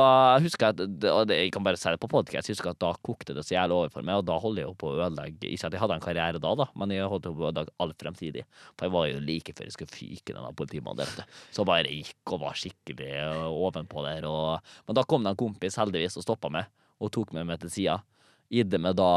[0.43, 2.89] husker jeg og det, Jeg kan bare si det på podcast, jeg husker at da
[2.99, 5.47] kokte det så jævlig over for meg, og da holdt jeg jo på å ødelegge
[5.53, 8.03] Ikke at jeg hadde en karriere da, da, men jeg holdt på å ødelegge alt
[8.03, 8.43] fremtidig.
[8.75, 11.31] For jeg var jo like før jeg skulle fyke denne politimannen der.
[11.55, 13.13] Så bare gikk og var skikkelig
[13.47, 14.27] ovenpå der.
[14.27, 16.67] Og, men da kom det en kompis heldigvis og stoppa meg,
[16.99, 18.01] og tok meg med til sida.
[18.47, 19.07] Idde meg da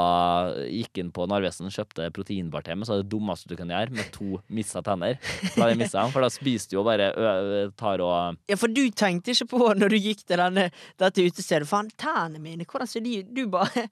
[0.66, 3.94] gikk inn på Narvesen, kjøpte proteinbar til meg, så er det dummeste du kan gjøre,
[3.94, 5.20] med to missa tenner.
[5.54, 7.10] Da jeg mistet dem, for da spiser du jo bare
[7.78, 10.66] tar og Ja, for du tenkte ikke på når du gikk til denne,
[10.98, 13.20] dette utestedet Faen, tennene mine, hvordan ser de?
[13.30, 13.86] Du bare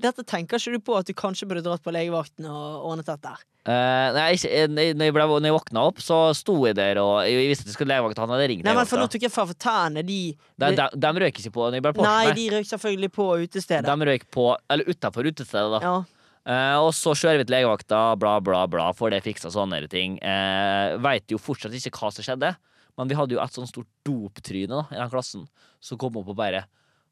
[0.00, 3.32] Dette tenker ikke du på at du kanskje burde dratt på legevakten og ordnet dette?
[3.68, 6.96] Eh, nei, ikke, eh, når, jeg ble, når jeg våkna opp, så sto jeg der
[7.02, 8.22] og jeg visste at jeg skulle legevakt.
[8.22, 10.86] Han hadde ringt Nei, men for nå tok jeg faen for tærne, de De, de,
[11.04, 13.84] de røyk ikke på når jeg ble Nei, de røyk selvfølgelig på utestedet.
[13.90, 15.82] De røyk på, eller utafor utestedet, da.
[15.84, 16.20] Ja.
[16.40, 20.16] Uh, og så kjører vi til legevakta, bla, bla, bla, får det fiksa sånne ting.
[20.24, 22.54] Uh, Veit jo fortsatt ikke hva som skjedde,
[22.96, 25.44] men vi hadde jo et sånn stort doptryne da, i den klassen
[25.84, 26.64] som kom opp og bare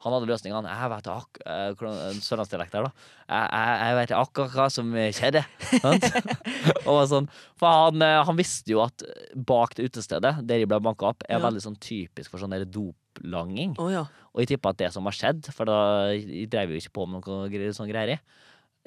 [0.05, 0.71] han hadde løsningene.
[0.71, 1.81] Jeg vet ak eh,
[2.23, 3.07] Sørlandsdialekt der, da.
[3.27, 5.43] Jeg, jeg, vet akkurat hva som skjedde.
[6.91, 7.27] Og sånn,
[7.59, 9.03] for han, eh, han visste jo at
[9.35, 11.45] bak det utestedet, der de ble banka opp, er Ja.
[11.49, 13.75] veldig sånn typisk for sånn der doplanging.
[13.83, 14.07] Oh, ja.
[14.35, 15.79] Og jeg tipper at det som har skjedd, for da
[16.15, 18.21] jeg drev jo ikke på med noe sånn greier i.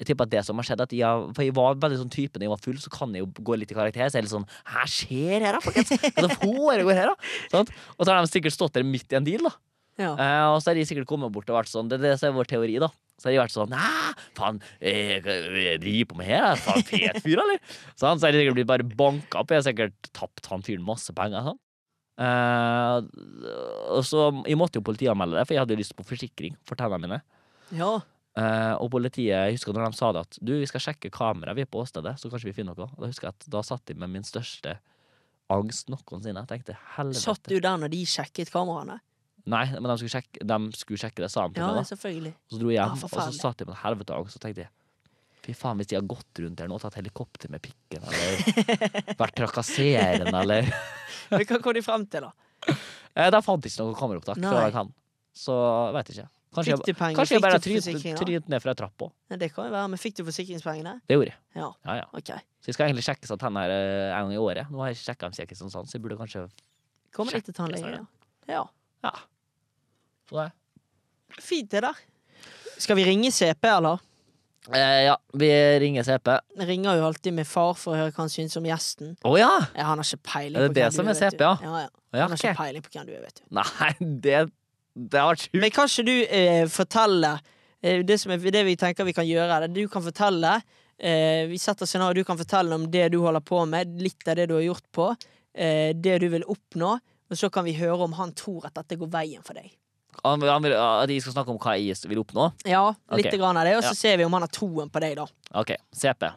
[0.00, 2.40] Jeg tipper at det som har skjedd, at jeg, for jeg var veldig sånn type
[2.40, 4.08] når jeg var full, så kan jeg jo gå litt i karakter.
[4.08, 5.92] Så jeg er litt sånn Hva skjer her, da, folkens?
[5.92, 7.34] Hva det foregår her, da?
[7.52, 7.68] Sånn?
[7.98, 9.52] Og så har de sikkert stått der midt i en deal, da.
[10.00, 10.12] Ja.
[10.16, 12.48] Eh, og så har de sikkert kommet bort og vært sånn Det det er vår
[12.48, 12.88] teori, da.
[13.20, 13.88] Så har de vært sånn Næ,
[14.38, 15.18] faen, eh,
[15.82, 16.46] driver på med her?
[16.52, 17.60] Er Faen, fet fyr, eller?
[18.00, 19.52] Sånn, så har de sikkert blitt bare banka opp.
[19.52, 21.44] Jeg har sikkert tapt han fyren masse penger.
[21.52, 21.60] Sånn.
[22.22, 22.96] Eh,
[23.92, 26.78] og så Jeg måtte jo politianmelde det, for jeg hadde jo lyst på forsikring for
[26.80, 27.20] tennene mine.
[27.76, 27.92] ja.
[28.32, 31.52] Eh, og politiet, jeg husker når de sa det at du, vi skal sjekke kameraet,
[31.58, 32.86] vi er på åstedet, så kanskje vi finner noe.
[32.96, 34.78] Da husker jeg at da satt de med min største
[35.52, 36.40] angst noensinne.
[36.40, 37.20] Jeg tenkte helvete.
[37.20, 39.02] Satt du der når de sjekket kameraene?
[39.50, 41.80] Nei, men de skulle sjekke, de skulle sjekke det, sa de til Ja, meg.
[41.82, 42.32] da selvfølgelig.
[42.46, 44.38] Og så dro jeg hjem, hjem, og så satt jeg på en helvete og så
[44.42, 44.70] tenkte jeg
[45.42, 49.16] Fy faen, hvis de har gått rundt her nå og tatt helikopter med pikken, eller
[49.22, 50.68] vært trakasserende, eller
[51.32, 52.76] Men Hva kom de frem til, da?
[53.16, 54.68] eh, De fant ikke noe kameraopptak fra Nei.
[54.68, 54.92] jeg kan.
[55.34, 55.56] Så
[55.96, 56.28] veit ikke.
[56.52, 59.02] Kanskje jeg, kanskje jeg bare trynet ned fra ei trapp.
[59.32, 60.98] Ja, det kan jo være, men fikk du forsikringspengene?
[61.08, 61.38] Det gjorde jeg.
[61.56, 62.06] Ja, Ja, ja.
[62.12, 62.44] Okay.
[62.60, 64.68] Så jeg skal egentlig sjekke seg tenner eh, en gang i året.
[64.70, 66.44] Nå har jeg ikke sjekka dem siden sånn så jeg burde kanskje
[67.16, 68.62] Kommer litt til tannlegen, tannlege, ja.
[69.08, 69.14] ja.
[70.32, 70.48] Ja.
[70.48, 71.42] jeg.
[71.42, 72.00] Fint, det der.
[72.82, 74.00] Skal vi ringe CP, eller?
[74.70, 75.48] Eh, ja, vi
[75.82, 76.28] ringer CP.
[76.58, 79.16] Jeg ringer jo alltid med far for å høre hva han syns om gjesten.
[79.26, 79.48] Å ja!
[79.74, 81.38] Ja, han har ikke peiling Er det på det hvem som du er vet CP,
[81.40, 81.44] du.
[81.44, 81.54] ja?
[81.62, 81.88] Ja, ja.
[82.12, 82.60] Ja, Han har ikke ok.
[82.60, 83.42] peiling på hvem du er, vet du.
[83.58, 83.90] Nei,
[84.28, 84.36] det
[84.92, 85.58] Det har vært sjukt.
[85.64, 87.32] Men kan ikke du eh, fortelle
[87.82, 90.54] eh, det, som er, det vi tenker vi kan gjøre, er at du kan fortelle
[91.00, 94.36] eh, Vi setter scenario, du kan fortelle om det du holder på med, litt av
[94.38, 95.08] det du har gjort på,
[95.56, 96.92] eh, det du vil oppnå,
[97.32, 99.72] og så kan vi høre om han tror at dette går veien for deg.
[100.22, 102.50] Han, han vil, at de skal snakke om hva jeg vil oppnå?
[102.68, 102.84] Ja,
[103.16, 103.40] litt okay.
[103.40, 104.00] grann av det, og så Ja.
[104.04, 105.26] ser vi om han har troen på deg, da.
[105.58, 105.74] OK.
[105.92, 106.30] CP.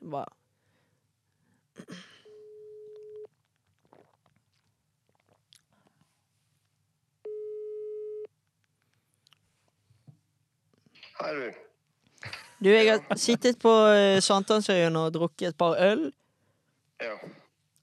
[0.00, 0.30] Bare.
[11.18, 11.48] Hei, du.
[12.58, 16.08] Du, jeg har sittet på eh, Sankthansøyen og drukket et par øl.
[17.02, 17.14] Ja.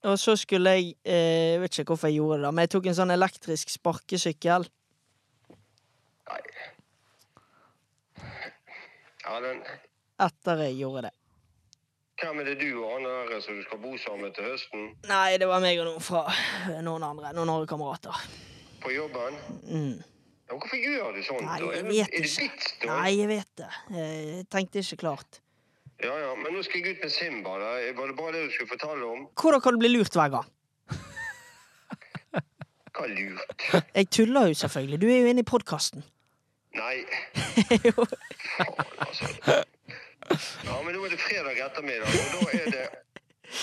[0.06, 2.74] Og så skulle jeg eh, Jeg vet ikke hvorfor jeg gjorde det, da, men jeg
[2.76, 4.68] tok en sånn elektrisk sparkesykkel.
[6.30, 6.41] Nei.
[9.26, 9.61] Ja, den
[10.21, 11.13] Etter jeg gjorde det.
[12.21, 14.86] Hvem er det du og han der som du skal bo sammen med til høsten?
[15.09, 16.21] Nei, det var meg og noen fra
[16.86, 17.34] noen andre.
[17.36, 18.21] Noen andre kamerater.
[18.84, 19.36] På jobben?
[19.67, 19.97] Mm.
[20.45, 21.43] Ja, hvorfor gjør du sånt?
[21.43, 21.89] Nei, jeg vet da?
[21.89, 22.88] vet Er det vits, da?
[22.93, 23.69] Nei, jeg vet det.
[23.97, 25.41] Jeg tenkte ikke klart.
[26.03, 27.59] Ja, ja, men nå skal jeg ut med Simba.
[27.59, 27.76] Da.
[27.99, 29.28] Var det bare det du skulle fortelle om?
[29.41, 30.51] Hvordan kan du bli lurt hver gang?
[32.95, 33.69] Hva lurt?
[33.91, 35.01] Jeg tuller jo selvfølgelig.
[35.01, 36.05] Du er jo inne i podkasten.
[36.76, 37.05] Nei,
[37.88, 38.05] Jo.
[38.99, 39.30] altså.
[40.65, 42.86] Ja, men nå er det fredag ettermiddag, og da er det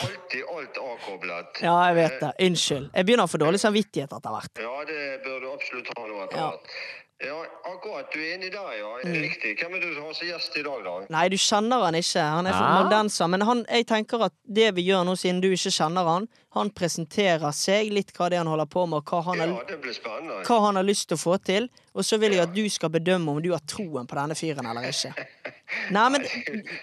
[0.02, 1.58] alltid alt avkoblet.
[1.64, 2.30] ja, jeg vet det.
[2.46, 2.86] Unnskyld.
[2.94, 4.62] Jeg begynner å få dårlig samvittighet etter hvert.
[4.62, 6.70] Ja, det bør du absolutt ha nå etter hvert.
[6.70, 8.10] Ja, akkurat.
[8.12, 8.90] Du er inni der, ja.
[9.04, 9.54] Riktig.
[9.60, 10.94] Hvem er det du har som gjest i dag, da?
[11.14, 12.20] Nei, du kjenner han ikke.
[12.22, 12.82] Han er fra Ja.
[12.82, 13.28] moldenser.
[13.30, 16.70] Men han, jeg tenker at det vi gjør nå, siden du ikke kjenner han, han
[16.70, 19.54] presenterer seg, litt hva det er han holder på med, og hva han har, Ja,
[19.54, 21.68] har, hva han har lyst til å få til.
[21.94, 24.66] Og så vil jeg at du skal bedømme om du har troen på denne fyren
[24.66, 25.12] eller ikke.
[25.96, 26.24] Nei, men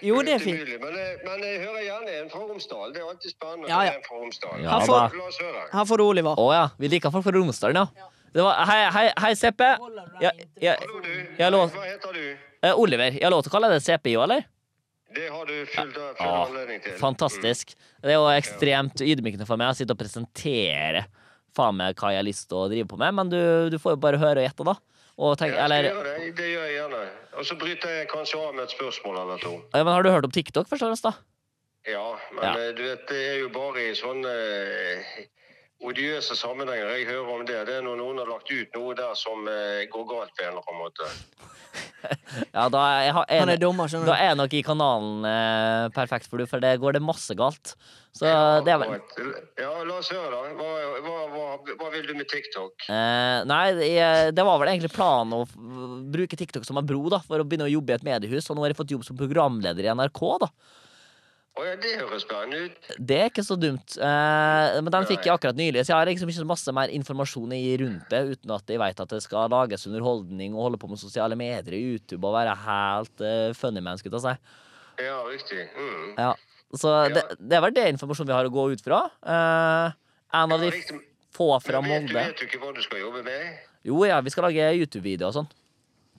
[0.02, 0.58] Jo, det er fint.
[0.80, 2.92] Men, men jeg hører gjerne en fra Romsdal.
[2.94, 3.68] Det er alltid spennende.
[3.68, 3.92] Ja, ja.
[3.98, 4.62] En fra Romsdal.
[4.62, 4.78] Ja.
[5.72, 6.34] Her får du Oliver.
[6.38, 6.64] Å ja.
[6.78, 8.08] Vi liker folk fra Romsdalen, ja.
[8.32, 9.60] Det var, hei, hei, hei, CP.
[10.22, 10.30] Ja,
[10.62, 10.74] ja.
[11.38, 12.36] Jeg lov- Hva heter du?
[12.62, 14.44] eh, Oliver, jeg har lov til å kalle deg CP òg, eller?
[15.12, 16.92] Det har du full, Ja, anledning til.
[17.00, 17.74] Fantastisk.
[18.00, 21.06] Det er jo ekstremt ydmykende for meg å sitte og presentere
[21.56, 23.96] faen meg hva jeg har lyst til å drive på med, men du, du får
[23.96, 24.76] jo bare høre og gjette, da.
[25.18, 26.28] Og tenk, Jeg eller, det.
[26.38, 27.00] Det gjør jeg gjerne.
[27.36, 29.50] Og så bryter jeg kanskje av med et spørsmål eller to.
[29.74, 31.12] ja, men har du hørt om TikTok, først og fremst, da?
[31.90, 32.54] Ja, men Ja.
[32.54, 35.26] eh, du vet, det er jo bare i sånne eh,
[35.86, 37.60] odiøse sammenhenger jeg hører om det.
[37.68, 40.52] Det er når noen har lagt ut noe der som eh, går galt på en
[40.52, 41.10] eller annen måte.
[42.50, 46.26] Ja, da er, jeg, er, er dommer, da er jeg nok i kanalen eh, perfekt
[46.26, 47.74] for du, for det går det masse galt.
[48.16, 48.26] Så
[48.66, 48.96] det er vel
[49.60, 50.40] Ja, la oss høre, da.
[50.58, 50.70] Hva,
[51.04, 52.88] hva, hva, hva vil du med TikTok?
[52.90, 53.92] Eh, nei, det,
[54.34, 55.44] det var vel egentlig planen å
[56.10, 58.50] bruke TikTok som en bro da, for å begynne å jobbe i et mediehus.
[58.50, 60.24] Og nå har jeg fått jobb som programleder i NRK.
[60.42, 60.50] da.
[61.58, 62.90] Å ja, det høres spennende ut.
[63.10, 63.96] Det er ikke så dumt.
[63.98, 67.52] Eh, men den fikk jeg akkurat nylig, så jeg har liksom ikke masse mer informasjon
[67.56, 70.88] i rundt det, uten at jeg vet at det skal lages underholdning og holde på
[70.92, 74.54] med sosiale medier og YouTube og være helt uh, funny man, skulle ta seg.
[75.02, 75.66] Ja, riktig.
[75.74, 76.06] Mm.
[76.20, 76.30] Ja.
[76.78, 79.00] Så det, det er vel det informasjonen vi har å gå ut fra.
[79.26, 79.98] Eh,
[80.38, 81.00] en av de riktig.
[81.34, 82.14] få fra Molde.
[82.14, 83.58] vet du ikke hva du skal jobbe med?
[83.90, 85.50] Jo ja, vi skal lage YouTube-videoer og sånn.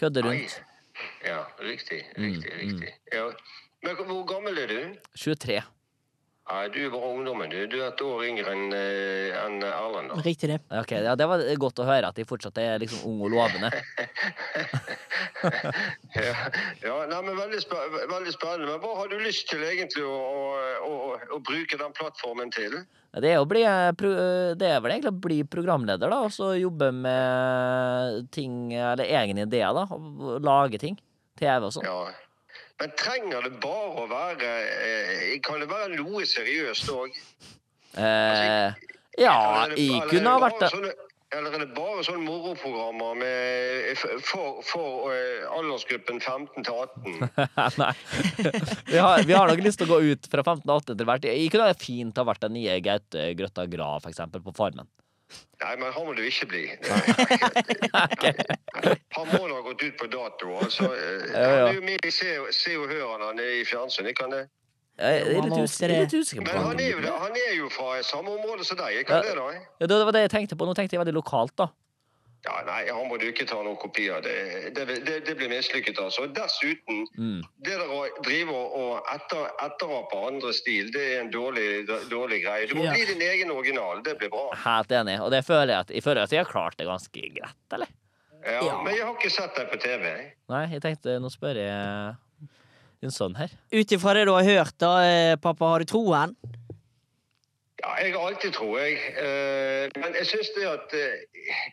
[0.01, 0.59] Kødde rundt.
[0.59, 1.07] rundt.
[1.23, 2.01] Ja, riktig.
[2.17, 2.93] Mm, Riktig, riktig.
[3.15, 3.29] Ja.
[3.81, 4.81] Men hvor gammel er du?
[5.17, 5.61] 23.
[6.51, 7.59] Nei, du bare ungdommen, du.
[7.69, 10.17] Du er et år yngre enn en Erlend, da.
[10.25, 10.57] Riktig det.
[10.81, 13.71] Ok, ja, Det var godt å høre at de fortsatt er liksom ung og lovende.
[15.41, 16.33] Ja,
[16.83, 18.67] ja nei, men veldig, spe veldig spennende.
[18.67, 20.41] Men hva har du lyst til egentlig å, å,
[20.85, 22.75] å, å bruke den plattformen til?
[23.17, 23.89] Det er, å bli, eh,
[24.59, 29.47] det er vel egentlig å bli programleder, da, og så jobbe med ting, eller egne
[29.47, 29.87] ideer, da.
[29.89, 30.99] Og lage ting.
[31.41, 31.89] TV og sånn.
[31.89, 32.30] Ja.
[32.81, 34.51] Men trenger det bare å være
[34.81, 37.13] eh, Kan det være noe seriøst òg?
[38.01, 38.81] Eh,
[39.19, 39.37] ja,
[39.75, 40.93] jeg kunne ha vært det.
[41.31, 47.21] Eller er det bare sånne moroprogrammer med, for, for eh, aldersgruppen 15 til 18?
[47.83, 47.91] Nei.
[48.89, 51.07] Vi har, vi har nok lyst til å gå ut fra 15 til 18 etter
[51.07, 51.29] hvert.
[51.29, 54.89] Jeg kunne ha fint ha vært den nye Gaute Grøtta Grav, eksempel, på Farmen.
[55.61, 56.61] Nei, men han må du ikke bli.
[59.15, 60.55] Han må da ha gått ut på dato.
[60.57, 60.87] Altså.
[61.35, 64.47] Han er jo med i Se Se og Hør han er i fjernsynet, kan det?
[65.01, 68.65] Jeg er litt usikker på Men han er, jo, han er jo fra samme område
[68.67, 68.99] som deg.
[69.01, 69.21] Ikke Ja.
[69.25, 69.45] det, da?
[69.79, 70.65] Ja, det var det jeg tenkte på.
[70.67, 71.69] Nå tenkte jeg veldig lokalt, da.
[72.43, 74.23] Ja, Nei, han må du ikke ta noen kopi av.
[74.25, 74.33] Det,
[74.73, 76.25] det, det, det blir mislykket, altså.
[76.33, 77.43] Dessuten, Mm.
[77.61, 82.65] det der å drive og etter, etterape andre stil, det er en dårlig, dårlig greie.
[82.67, 82.93] Du må Ja.
[82.95, 84.01] bli din egen original.
[84.01, 84.47] Det blir bra.
[84.57, 85.19] Helt enig.
[85.21, 87.87] Og det føler jeg at jeg føler at jeg har klart det ganske greit, eller?
[88.43, 88.81] Ja, Ja.
[88.81, 90.01] Men jeg har ikke sett deg på TV.
[90.03, 90.33] jeg.
[90.49, 92.49] Nei, jeg tenkte Nå spør jeg
[93.01, 93.49] din sønn her.
[93.71, 96.35] Ut ifra det du har hørt, da, eh, pappa, har du troen?
[97.81, 98.97] Ja, jeg har alltid, tror jeg.
[99.17, 101.71] Eh, Men jeg syns det at eh,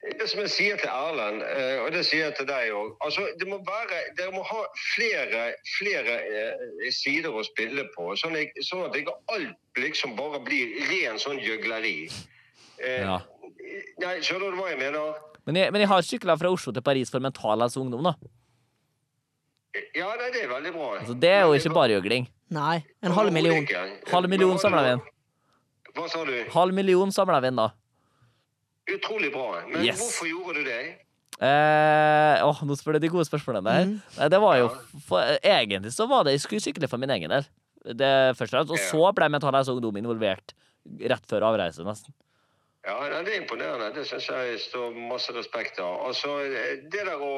[0.00, 3.26] Det som jeg sier til Erlend, eh, og det sier jeg til deg òg altså,
[3.36, 4.62] det må være, Dere må ha
[4.94, 5.42] flere,
[5.76, 10.72] flere eh, sider å spille på, sånn, jeg, sånn at ikke alt liksom bare blir
[10.88, 11.98] ren sånn gjøgleri.
[12.80, 13.18] Eh, Ja.
[14.00, 15.18] Nei, Skjønner du hva jeg mener?
[15.46, 18.14] Men jeg, men jeg har sykla fra Oslo til Paris for Mental Helse Ungdom, da.
[19.94, 20.88] Ja, nei, det er veldig bra.
[20.98, 22.24] Altså, det er jo ikke bare gjøgling.
[22.50, 22.80] Nei.
[23.04, 23.68] En halv million.
[24.10, 25.04] Halv million samla vi inn.
[25.94, 26.32] Hva sa du?
[26.56, 27.68] Halv million samla vi inn, da.
[28.88, 29.60] Utrolig bra.
[29.68, 30.00] Men Yes.
[30.00, 30.80] hvorfor gjorde du det?
[31.40, 33.84] Eh, åh, nå spør du de gode spørsmålene der.
[33.88, 34.30] Mm.
[34.30, 34.68] Det var jo
[35.08, 37.46] for, Egentlig så var det jeg skulle sykle for min egen del.
[37.80, 40.52] Det første, og så ble Mental Helse Ungdom involvert
[41.00, 42.12] rett før avreise, nesten.
[42.84, 43.90] Ja, Det er imponerende.
[43.94, 45.98] Det syns jeg står masse respekt av.
[46.08, 46.38] Altså,
[46.88, 47.32] det der, å,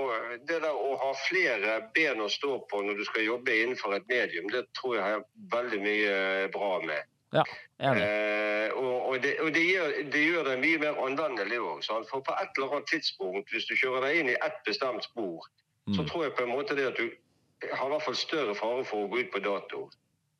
[0.47, 4.07] det der å ha flere ben å stå på når du skal jobbe innenfor et
[4.11, 5.24] medium, det tror jeg har
[5.55, 6.14] veldig mye
[6.55, 7.11] bra med.
[7.33, 7.43] Ja.
[7.80, 11.83] Eh, og og, det, og det, gjør, det gjør det mye mer anvendelig òg.
[12.09, 15.45] For på et eller annet tidspunkt, hvis du kjører deg inn i ett bestemt spor,
[15.93, 16.09] så Mm.
[16.09, 17.11] tror jeg på en måte det at du
[17.72, 19.91] har i hvert fall større fare for å gå ut på dato.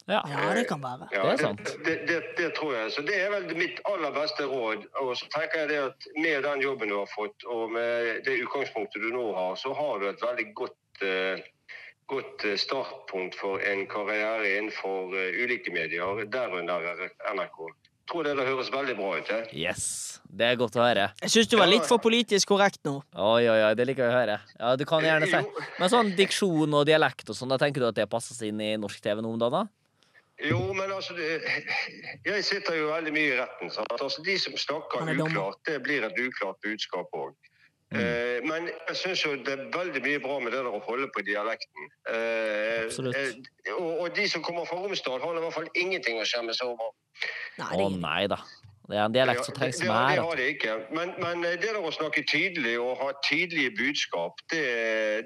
[0.09, 0.21] Ja.
[0.31, 1.09] Ja, det kan være.
[1.13, 1.65] Ja, Det er sant.
[1.85, 2.91] Det, det, det tror jeg.
[2.93, 4.87] Så det er vel mitt aller beste råd.
[5.03, 8.39] Og så tenker jeg det at med den jobben du har fått, og med det
[8.43, 11.43] utgangspunktet du nå har, så har du et veldig godt, eh,
[12.13, 16.87] godt eh, startpunkt for en karriere innenfor eh, ulike medier, derunder
[17.35, 17.59] NRK.
[18.03, 19.31] Jeg tror det, det høres veldig bra ut.
[19.33, 19.53] Eh?
[19.65, 19.85] Yes.
[20.33, 21.11] Det er godt å høre.
[21.21, 22.95] Jeg syns du var litt for politisk korrekt nå.
[23.13, 24.39] Oi, oi, oi, det liker jeg å høre.
[24.57, 25.41] Ja, du kan gjerne si.
[25.77, 28.63] Men sånn diksjon og dialekt og sånn, da tenker du at det passer seg inn
[28.65, 29.61] i norsk TV nå om dagen?
[29.61, 29.79] da?
[30.43, 31.43] Jo, men altså det,
[32.25, 33.71] Jeg sitter jo veldig mye i retten.
[33.71, 33.93] Sant?
[34.01, 37.37] Altså, de som snakker er uklart, det blir et uklart budskap òg.
[37.93, 38.01] Mm.
[38.01, 41.09] Eh, men jeg syns jo det er veldig mye bra med det der å holde
[41.13, 41.91] på dialekten.
[42.09, 43.17] Eh, Absolutt.
[43.17, 46.73] eh, og, de som kommer fra Romsdal, har i hvert fall ingenting å skjemme seg
[46.73, 46.93] over.
[47.61, 48.41] Nei, Å nei da.
[48.89, 49.93] Det er en dialekt som trengs mer.
[49.93, 50.73] det det har de ikke.
[50.97, 54.65] Men, men det der å snakke tydelig og ha tydelige budskap, det,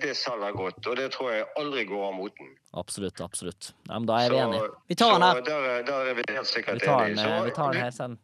[0.03, 0.83] det selger godt.
[0.87, 2.53] Og det tror jeg aldri går av moten.
[2.77, 3.73] Absolutt, absolutt.
[3.89, 4.69] Ja, men da er vi enige.
[4.93, 5.41] Vi tar den her.
[5.49, 7.45] Der, der er vi helt sikkert tar den, enige.
[7.49, 8.19] vi tar den her sen.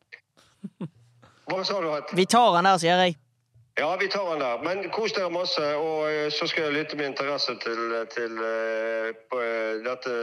[1.48, 1.90] Hva sa du?
[1.96, 2.12] At?
[2.14, 3.16] Vi tar han der, sier jeg.
[3.80, 4.58] Ja, vi tar den der.
[4.64, 7.80] Men kos dere masse, og eh, så skal jeg lytte med interesse til,
[8.12, 10.16] til eh, på, eh, dette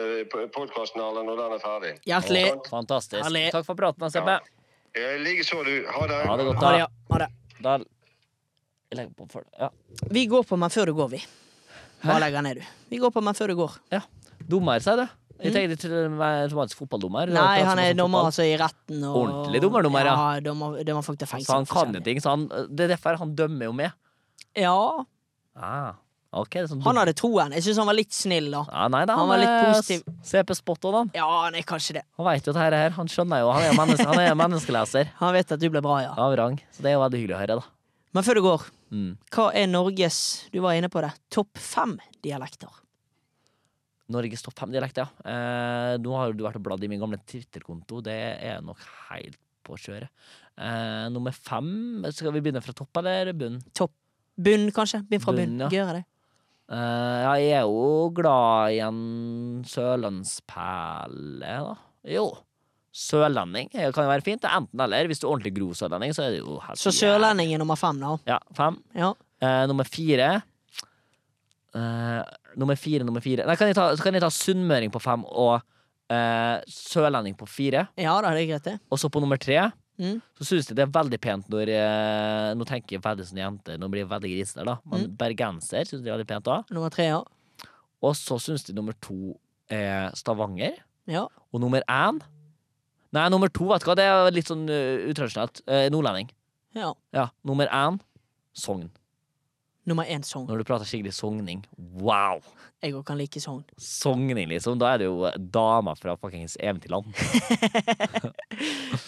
[0.53, 1.93] podkasten når den er ferdig.
[2.05, 2.43] Hjertelig.
[2.51, 2.69] Sant?
[2.75, 3.23] Fantastisk.
[3.25, 3.47] Herlig.
[3.55, 4.37] Takk for praten, Seppe.
[4.97, 5.09] Ja.
[5.23, 5.73] Likeså, du.
[5.89, 6.19] Ha det.
[6.29, 6.83] Ha det godt, Ha det, da.
[6.83, 6.87] ja.
[7.09, 7.29] Ha det.
[7.65, 7.77] da.
[8.89, 9.69] Jeg legger på for Ja.
[10.09, 11.23] Vi går på meg før du går, vi.
[12.05, 12.69] Bare legger ned, du.
[12.89, 13.79] Vi går på meg før du går.
[13.93, 14.01] ja.
[14.49, 15.18] Dummer seg, du?
[15.43, 17.29] Jeg tenkte til automatisk fotballdommer.
[17.31, 17.37] Mm.
[17.39, 19.03] Nei, han er dommer altså i retten.
[19.07, 20.15] Og, Ordentlig dommer, dommer, ja.
[20.35, 20.39] ja.
[20.43, 21.47] Dommer, dommer folk til fengsel.
[21.47, 23.91] Så han kan jo ting, så han, det er derfor han dømmer jo med.
[24.59, 24.75] Ja,
[25.59, 25.93] Ah,
[26.31, 27.51] okay, sånn han hadde troen.
[27.51, 28.61] Jeg syns han var litt snill, da.
[28.69, 30.03] ja, Nei da, han var litt positiv.
[30.21, 31.11] s- CP spot on, han.
[31.17, 32.03] Ja, han er kanskje det.
[32.19, 32.89] Han veit jo det her.
[32.95, 33.49] Han skjønner jo.
[33.51, 36.13] Han er menneske, han er menneskeleser Han vet at du ble bra, ja.
[36.15, 36.59] av rang.
[36.71, 37.65] Så det er jo veldig hyggelig å høre, da.
[38.15, 39.09] Men før du går, Mm.
[39.35, 40.15] hva er Norges
[40.51, 41.11] Du var inne på det.
[41.29, 42.71] Topp fem dialekter.
[44.09, 45.07] Norges topp fem-dialekt, ja.
[45.21, 48.01] Eh, nå har du vært og bladd i min gamle Twitter-konto.
[48.05, 50.09] Det er nok helt på kjøret.
[50.59, 53.59] Eh, nummer fem Skal vi begynne fra topp eller bunn?
[54.39, 55.03] Bunn, kanskje?
[55.07, 55.53] Begynn fra bunn.
[55.53, 55.69] Bunn, ja.
[55.71, 56.05] Gjør jeg det?
[56.69, 58.99] Eh, ja, jeg er jo glad i en
[59.65, 61.75] sørlandsperle, da.
[62.09, 62.27] Jo.
[62.99, 64.45] Sørlending det kan jo være fint.
[64.49, 65.07] Enten eller.
[65.09, 67.77] Hvis du er ordentlig grov sørlending, så er det jo helt Så sørlending er nummer
[67.79, 68.15] fem, da.
[68.29, 68.79] Ja, fem.
[68.97, 69.13] Ja.
[69.39, 70.29] Eh, nummer fire
[71.77, 72.21] eh,
[72.57, 75.61] Nummer fire, nummer fire Nei, kan ta, så kan jeg ta sunnmøring på fem og
[76.09, 77.87] eh, sørlending på fire.
[77.97, 78.79] ja da, er det greit, det.
[78.91, 80.21] Og så på nummer tre Mm.
[80.39, 83.73] så syns jeg det er veldig pent når eh, Nå tenker jeg veldig sånn jente,
[83.77, 84.77] nå blir jeg veldig grisete, da.
[84.87, 85.17] Men Mm.
[85.19, 86.71] bergenser syns jeg er veldig pent òg.
[86.71, 87.17] Nummer tre, ja.
[88.01, 89.35] Og så syns jeg nummer to
[89.69, 90.77] er Stavanger.
[91.05, 91.27] ja.
[91.51, 92.21] Og nummer én
[93.11, 95.61] Nei, nummer to, vet du hva, det er litt sånn uh, utradisjonelt.
[95.67, 96.29] Uh, nordlending.
[96.75, 96.93] ja.
[97.11, 97.27] Ja.
[97.43, 97.99] Nummer én
[98.53, 98.89] Sogn.
[99.89, 100.45] Nummer én Sogn.
[100.49, 101.63] Når du prater skikkelig sogning.
[101.99, 102.43] Wow!
[102.79, 103.63] Jeg òg kan like Sogn.
[103.81, 104.77] Sogning, liksom.
[104.79, 107.09] Da er det jo dama fra fuckings Eventyrland.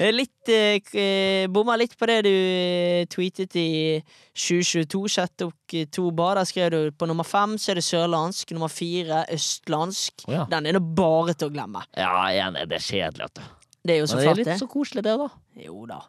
[0.02, 3.70] Er Litt eh, eh, Bomma litt på det du eh, tweetet i
[4.36, 5.46] 2022, 6.
[5.48, 6.36] oktober.
[6.42, 8.52] Der skrev du på nummer fem så er det sørlandsk.
[8.58, 10.26] Nummer fire østlandsk.
[10.28, 10.48] Oh, ja.
[10.52, 11.86] Den er nå bare til å glemme.
[11.96, 13.78] Ja, igjen er det kjedelig, vet du.
[13.82, 14.60] Det er jo så Men det er litt det.
[14.62, 15.30] så koselig, det, da.
[15.64, 16.02] Jo da.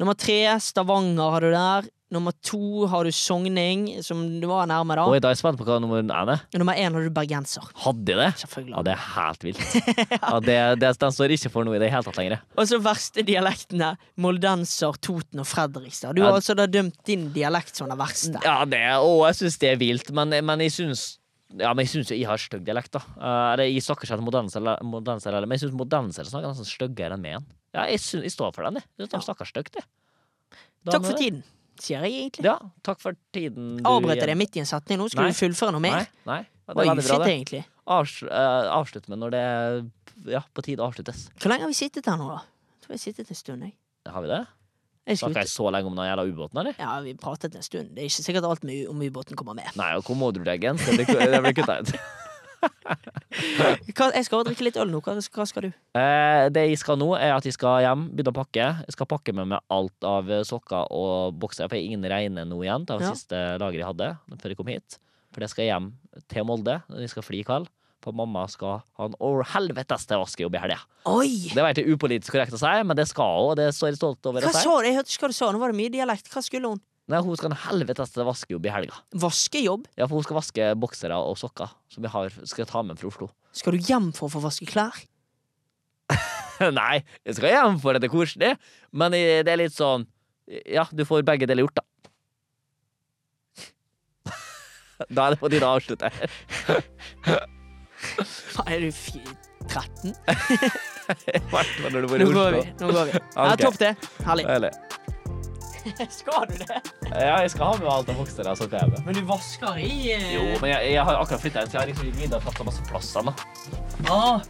[0.00, 1.88] Nummer tre, Stavanger har du der.
[2.10, 5.04] Nummer to har du Sogning, som du var nærme, da.
[5.06, 6.40] Oi, da er jeg spent på hva nummer én er.
[6.58, 7.68] Nummer én har du bergenser.
[7.84, 8.30] Hadde jeg det?
[8.40, 8.74] Selvfølgelig.
[8.74, 9.60] Ja, det er helt vilt.
[10.16, 12.42] Ja, det, det, den står ikke for noe i det hele tatt lenger.
[12.58, 13.92] Og så verste dialektene.
[14.18, 16.16] Moldenser, Toten og Fredrikstad.
[16.18, 16.32] Du Ja.
[16.32, 18.40] har altså da dømt din dialekt som den verste.
[18.42, 21.06] Ja, det, å, jeg syns det er vilt, men, men jeg syns
[21.60, 23.00] ja, men jeg syns jeg har stygg dialekt, da.
[23.18, 27.46] Uh, jeg snakker ikke om eller- men jeg syns modensere snakker nesten styggere enn meg.
[27.74, 28.84] Ja, jeg, syns, jeg står for den, jeg.
[28.98, 29.18] Jeg Ja.
[29.18, 29.84] De snakker stygt, jeg.
[30.84, 31.42] Da Takk for det- tiden,
[31.78, 32.44] sier jeg egentlig.
[32.44, 33.76] Ja, takk for tiden.
[33.78, 35.08] du- Avbrøt jeg midt i en setning nå?
[35.08, 35.32] Skulle Nei.
[35.32, 36.06] du fullføre noe mer?
[36.26, 36.42] nei.
[36.42, 37.32] Det Det var veldig bra, det.
[37.34, 37.64] egentlig.
[37.86, 39.90] Avs, uh, avslutt med når det er
[40.30, 41.28] ja, på tide å avsluttes.
[41.38, 42.42] Hvor lenge har vi sittet her nå, da?
[42.44, 43.72] Jeg tror vi har sittet en stund, jeg.
[44.06, 44.46] Har vi det?
[45.18, 46.74] Snakka jeg så lenge om den jævla ubåten, eller?
[46.78, 47.94] Ja, vi pratet en stund.
[47.94, 49.66] Det er ikke sikkert alt om ubåten kommer med.
[49.74, 50.76] Nei, og hvor må du legge den?
[50.76, 51.90] det blir kutta ut.
[53.96, 55.00] Hva, jeg skal drikke litt øl nå.
[55.04, 55.70] Hva, hva skal du?
[55.98, 58.68] Eh, det jeg skal nå, er at jeg skal hjem, begynne å pakke.
[58.86, 61.68] Jeg skal pakke med meg alt av sokker og bokser.
[61.70, 62.86] For jeg har ingen reine nå igjen.
[62.88, 63.12] Det var Ja.
[63.14, 64.10] siste lageret jeg hadde
[64.40, 64.98] før jeg kom hit.
[65.32, 65.92] For det skal hjem
[66.28, 67.68] til Molde jeg skal fly i kveld.
[68.00, 70.78] For mamma skal ha en over helvetes til vaskejobb i helga.
[71.52, 73.98] Det var ikke upolitisk korrekt å si, men det skal hun, og det står jeg
[74.00, 74.62] stolt over Hva å si.
[74.64, 74.86] sa du?
[74.88, 75.50] Jeg hørte ikke hva du sa.
[75.52, 76.30] Nå var det mye dialekt.
[76.32, 76.80] Hva skulle hun?
[77.10, 78.94] Nei, hun skal en helveteste vaskejobb i helga.
[79.18, 79.88] Vaskejobb?
[79.98, 83.08] Ja, for hun skal vaske boksere og sokker som jeg har, skal ta med fra
[83.10, 83.26] Oslo.
[83.56, 84.94] Skal du hjem for å få vaske klær?
[86.76, 88.52] Nei, jeg skal hjem for at det er koselig,
[88.92, 90.06] men det er litt sånn
[90.70, 91.84] Ja, du får begge deler gjort, da.
[95.10, 96.10] Da er det på tide å avslutte.
[98.54, 99.22] Hva, Er du fi-
[99.70, 100.10] 13?
[100.10, 102.62] I hvert fall når du bor i Nå går vi.
[102.80, 103.18] Nå går vi.
[103.34, 103.60] Ja, Ok.
[103.64, 103.90] topp det.
[104.26, 104.44] Herlig.
[104.50, 104.70] Eller,
[106.20, 106.78] Skal du det?
[107.10, 109.02] ja, jeg skal ha med alt av og sokker hjemme.
[109.06, 111.82] Men du vasker i eh, Jo, men jeg, jeg har akkurat flytta inn, så jeg
[111.82, 113.34] har liksom ikke giddet å tatt så masse plass ennå.
[114.10, 114.40] ah.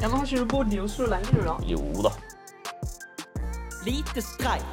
[0.00, 1.56] Ja, men Har ikke du bodd i Oslo lenge, du, da?
[1.68, 2.14] Jo da.
[3.84, 4.64] Lite streik.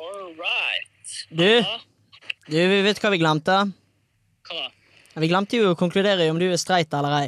[0.00, 0.88] All right.
[1.28, 1.50] Du,
[2.48, 3.58] du, vi vet hva vi glemte?
[4.48, 4.70] Hva da?
[5.20, 7.26] Vi glemte jo å konkludere i om du er streit eller ei.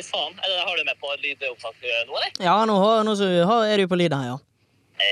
[0.00, 0.38] Ja, faen.
[0.44, 2.32] Eller har du med på lydopptak nå, eller?
[2.44, 4.38] Ja, nå, nå så, har- er du på lyd her, ja.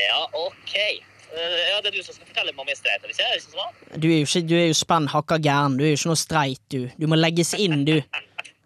[0.08, 0.74] Ja, OK.
[0.76, 3.40] Eh, Ja, det er du som skal fortelle meg om jeg er streit, eller ikke?
[3.52, 4.00] Sånn?
[4.00, 5.76] Du er jo ikke, du er jo spenn hakka gæren.
[5.78, 6.80] Du er jo ikke noe streit, du.
[6.98, 7.98] Du må legges inn, du.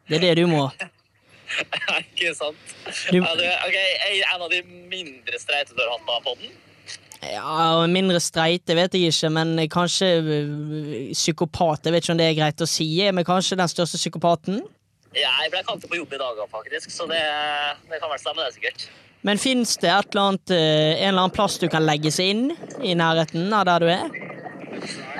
[0.08, 0.68] Det er det du må.
[2.02, 2.56] ikke sant?
[3.10, 3.78] Du- Ja, du, ok,
[4.34, 6.52] en av de mindre streite du har hatt på den
[7.22, 11.84] Ja, Mindre streite vet jeg ikke, men kanskje øh, psykopat.
[11.86, 14.62] Jeg vet ikke om det er greit å si, men kanskje den største psykopaten?
[15.12, 17.20] Ja, jeg ble kalt på jobb i dag, faktisk, så det,
[17.90, 18.86] det kan vel stemme, det sikkert.
[19.22, 22.48] Men fins det et eller annet, eh, en eller annen plass du kan legges inn
[22.82, 24.08] i nærheten av der du er?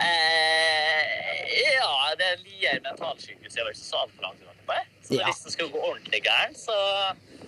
[0.02, 1.42] Eh,
[1.76, 3.54] ja, det er Lier mentalsykehus.
[3.54, 4.48] Jeg var ikke så altfor langt unna.
[5.02, 5.24] Så Ja.
[5.26, 6.72] hvis det skulle gå ordentlig gærent, så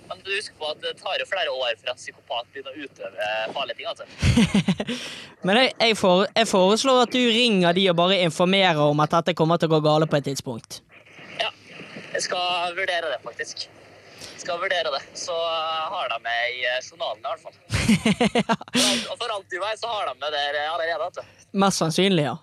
[0.07, 2.85] Men du husker på at det tar jo flere år for en psykopat begynner å
[2.85, 3.87] utøve farlige ting.
[3.89, 4.05] altså.
[5.47, 9.11] Men jeg, jeg, for, jeg foreslår at du ringer de og bare informerer om at
[9.16, 10.83] dette kommer til å gå gale på et tidspunkt.
[12.15, 13.65] Ja, jeg skal vurdere det, faktisk.
[13.66, 15.01] Jeg Skal vurdere det.
[15.19, 17.55] Så har de med i eh, journalen, i hvert fall.
[18.74, 20.99] For alt, og for alt du vet, så har de med det allerede.
[21.05, 21.43] vet du.
[21.65, 22.36] Mest sannsynlig, ja.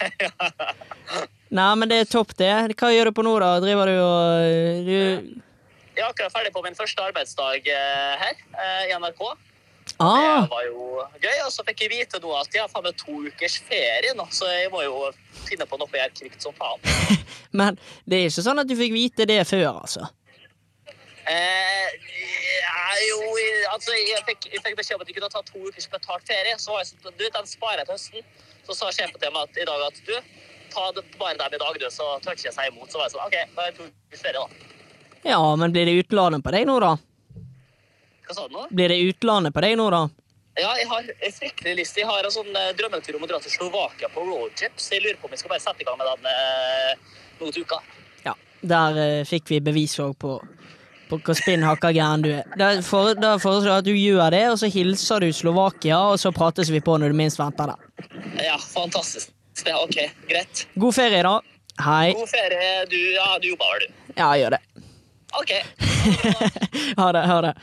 [1.58, 2.50] Nei, men det er topp, det.
[2.80, 3.52] Hva gjør du på nå, da?
[3.60, 4.96] Driver du og eh, du...
[5.90, 9.20] Jeg er akkurat ferdig på min første arbeidsdag eh, her eh, i NRK.
[10.00, 11.38] Ah, Det var jo gøy.
[11.44, 14.24] Og så fikk jeg vite nå at jeg har faen meg to ukers ferie nå,
[14.32, 15.10] så jeg må jo
[15.44, 16.80] finne på noe jeg kvikt som faen.
[17.60, 17.76] men
[18.08, 20.08] det er ikke sånn at du fikk vite det før, altså.
[21.30, 21.90] Eh,
[22.64, 23.18] ja, jo,
[23.74, 26.56] altså, jeg fikk, jeg fikk beskjed om at jeg kunne ta to ukers betalt ferie.
[26.58, 28.48] Så var jeg sånn, du, den sparer jeg til høsten.
[28.66, 30.16] Så sa sjefen til meg at, i dag at du,
[30.72, 32.88] ta det bare dem i dag, du, så tør ikke jeg si imot.
[32.88, 34.66] Så var jeg sånn, OK, da er det to ukers ferie, da.
[35.28, 36.96] Ja, men blir det utlandet på deg nå, da?
[38.30, 38.68] Hva sa du nå?
[38.70, 40.04] Blir det utlandet på deg nå, da?
[40.54, 41.96] Ja, jeg har en fryktelig lyst.
[41.98, 45.02] Jeg har en sånn eh, drømmetur om å dra til Slovakia på roadtrip, så jeg
[45.02, 47.90] lurer på om jeg skal bare sette i gang med den eh, noen uker.
[48.28, 48.36] Ja.
[48.70, 50.36] Der eh, fikk vi bevis òg på,
[51.10, 52.46] på hvor spinn hakka gæren du er.
[52.54, 56.30] Da, for, foreslår jeg at du gjør det, og så hilser du Slovakia, og så
[56.36, 58.10] prates vi på når du minst venter det.
[58.46, 59.34] Ja, fantastisk.
[59.66, 60.68] Ja, OK, greit.
[60.78, 61.40] God ferie, da.
[61.82, 62.12] Hei.
[62.14, 62.74] God ferie.
[62.94, 64.02] Du, ja, du jobber vel, du?
[64.14, 64.66] Ja, jeg gjør det.
[65.40, 65.56] OK.
[67.00, 67.26] Ha det.
[67.26, 67.56] Ha det.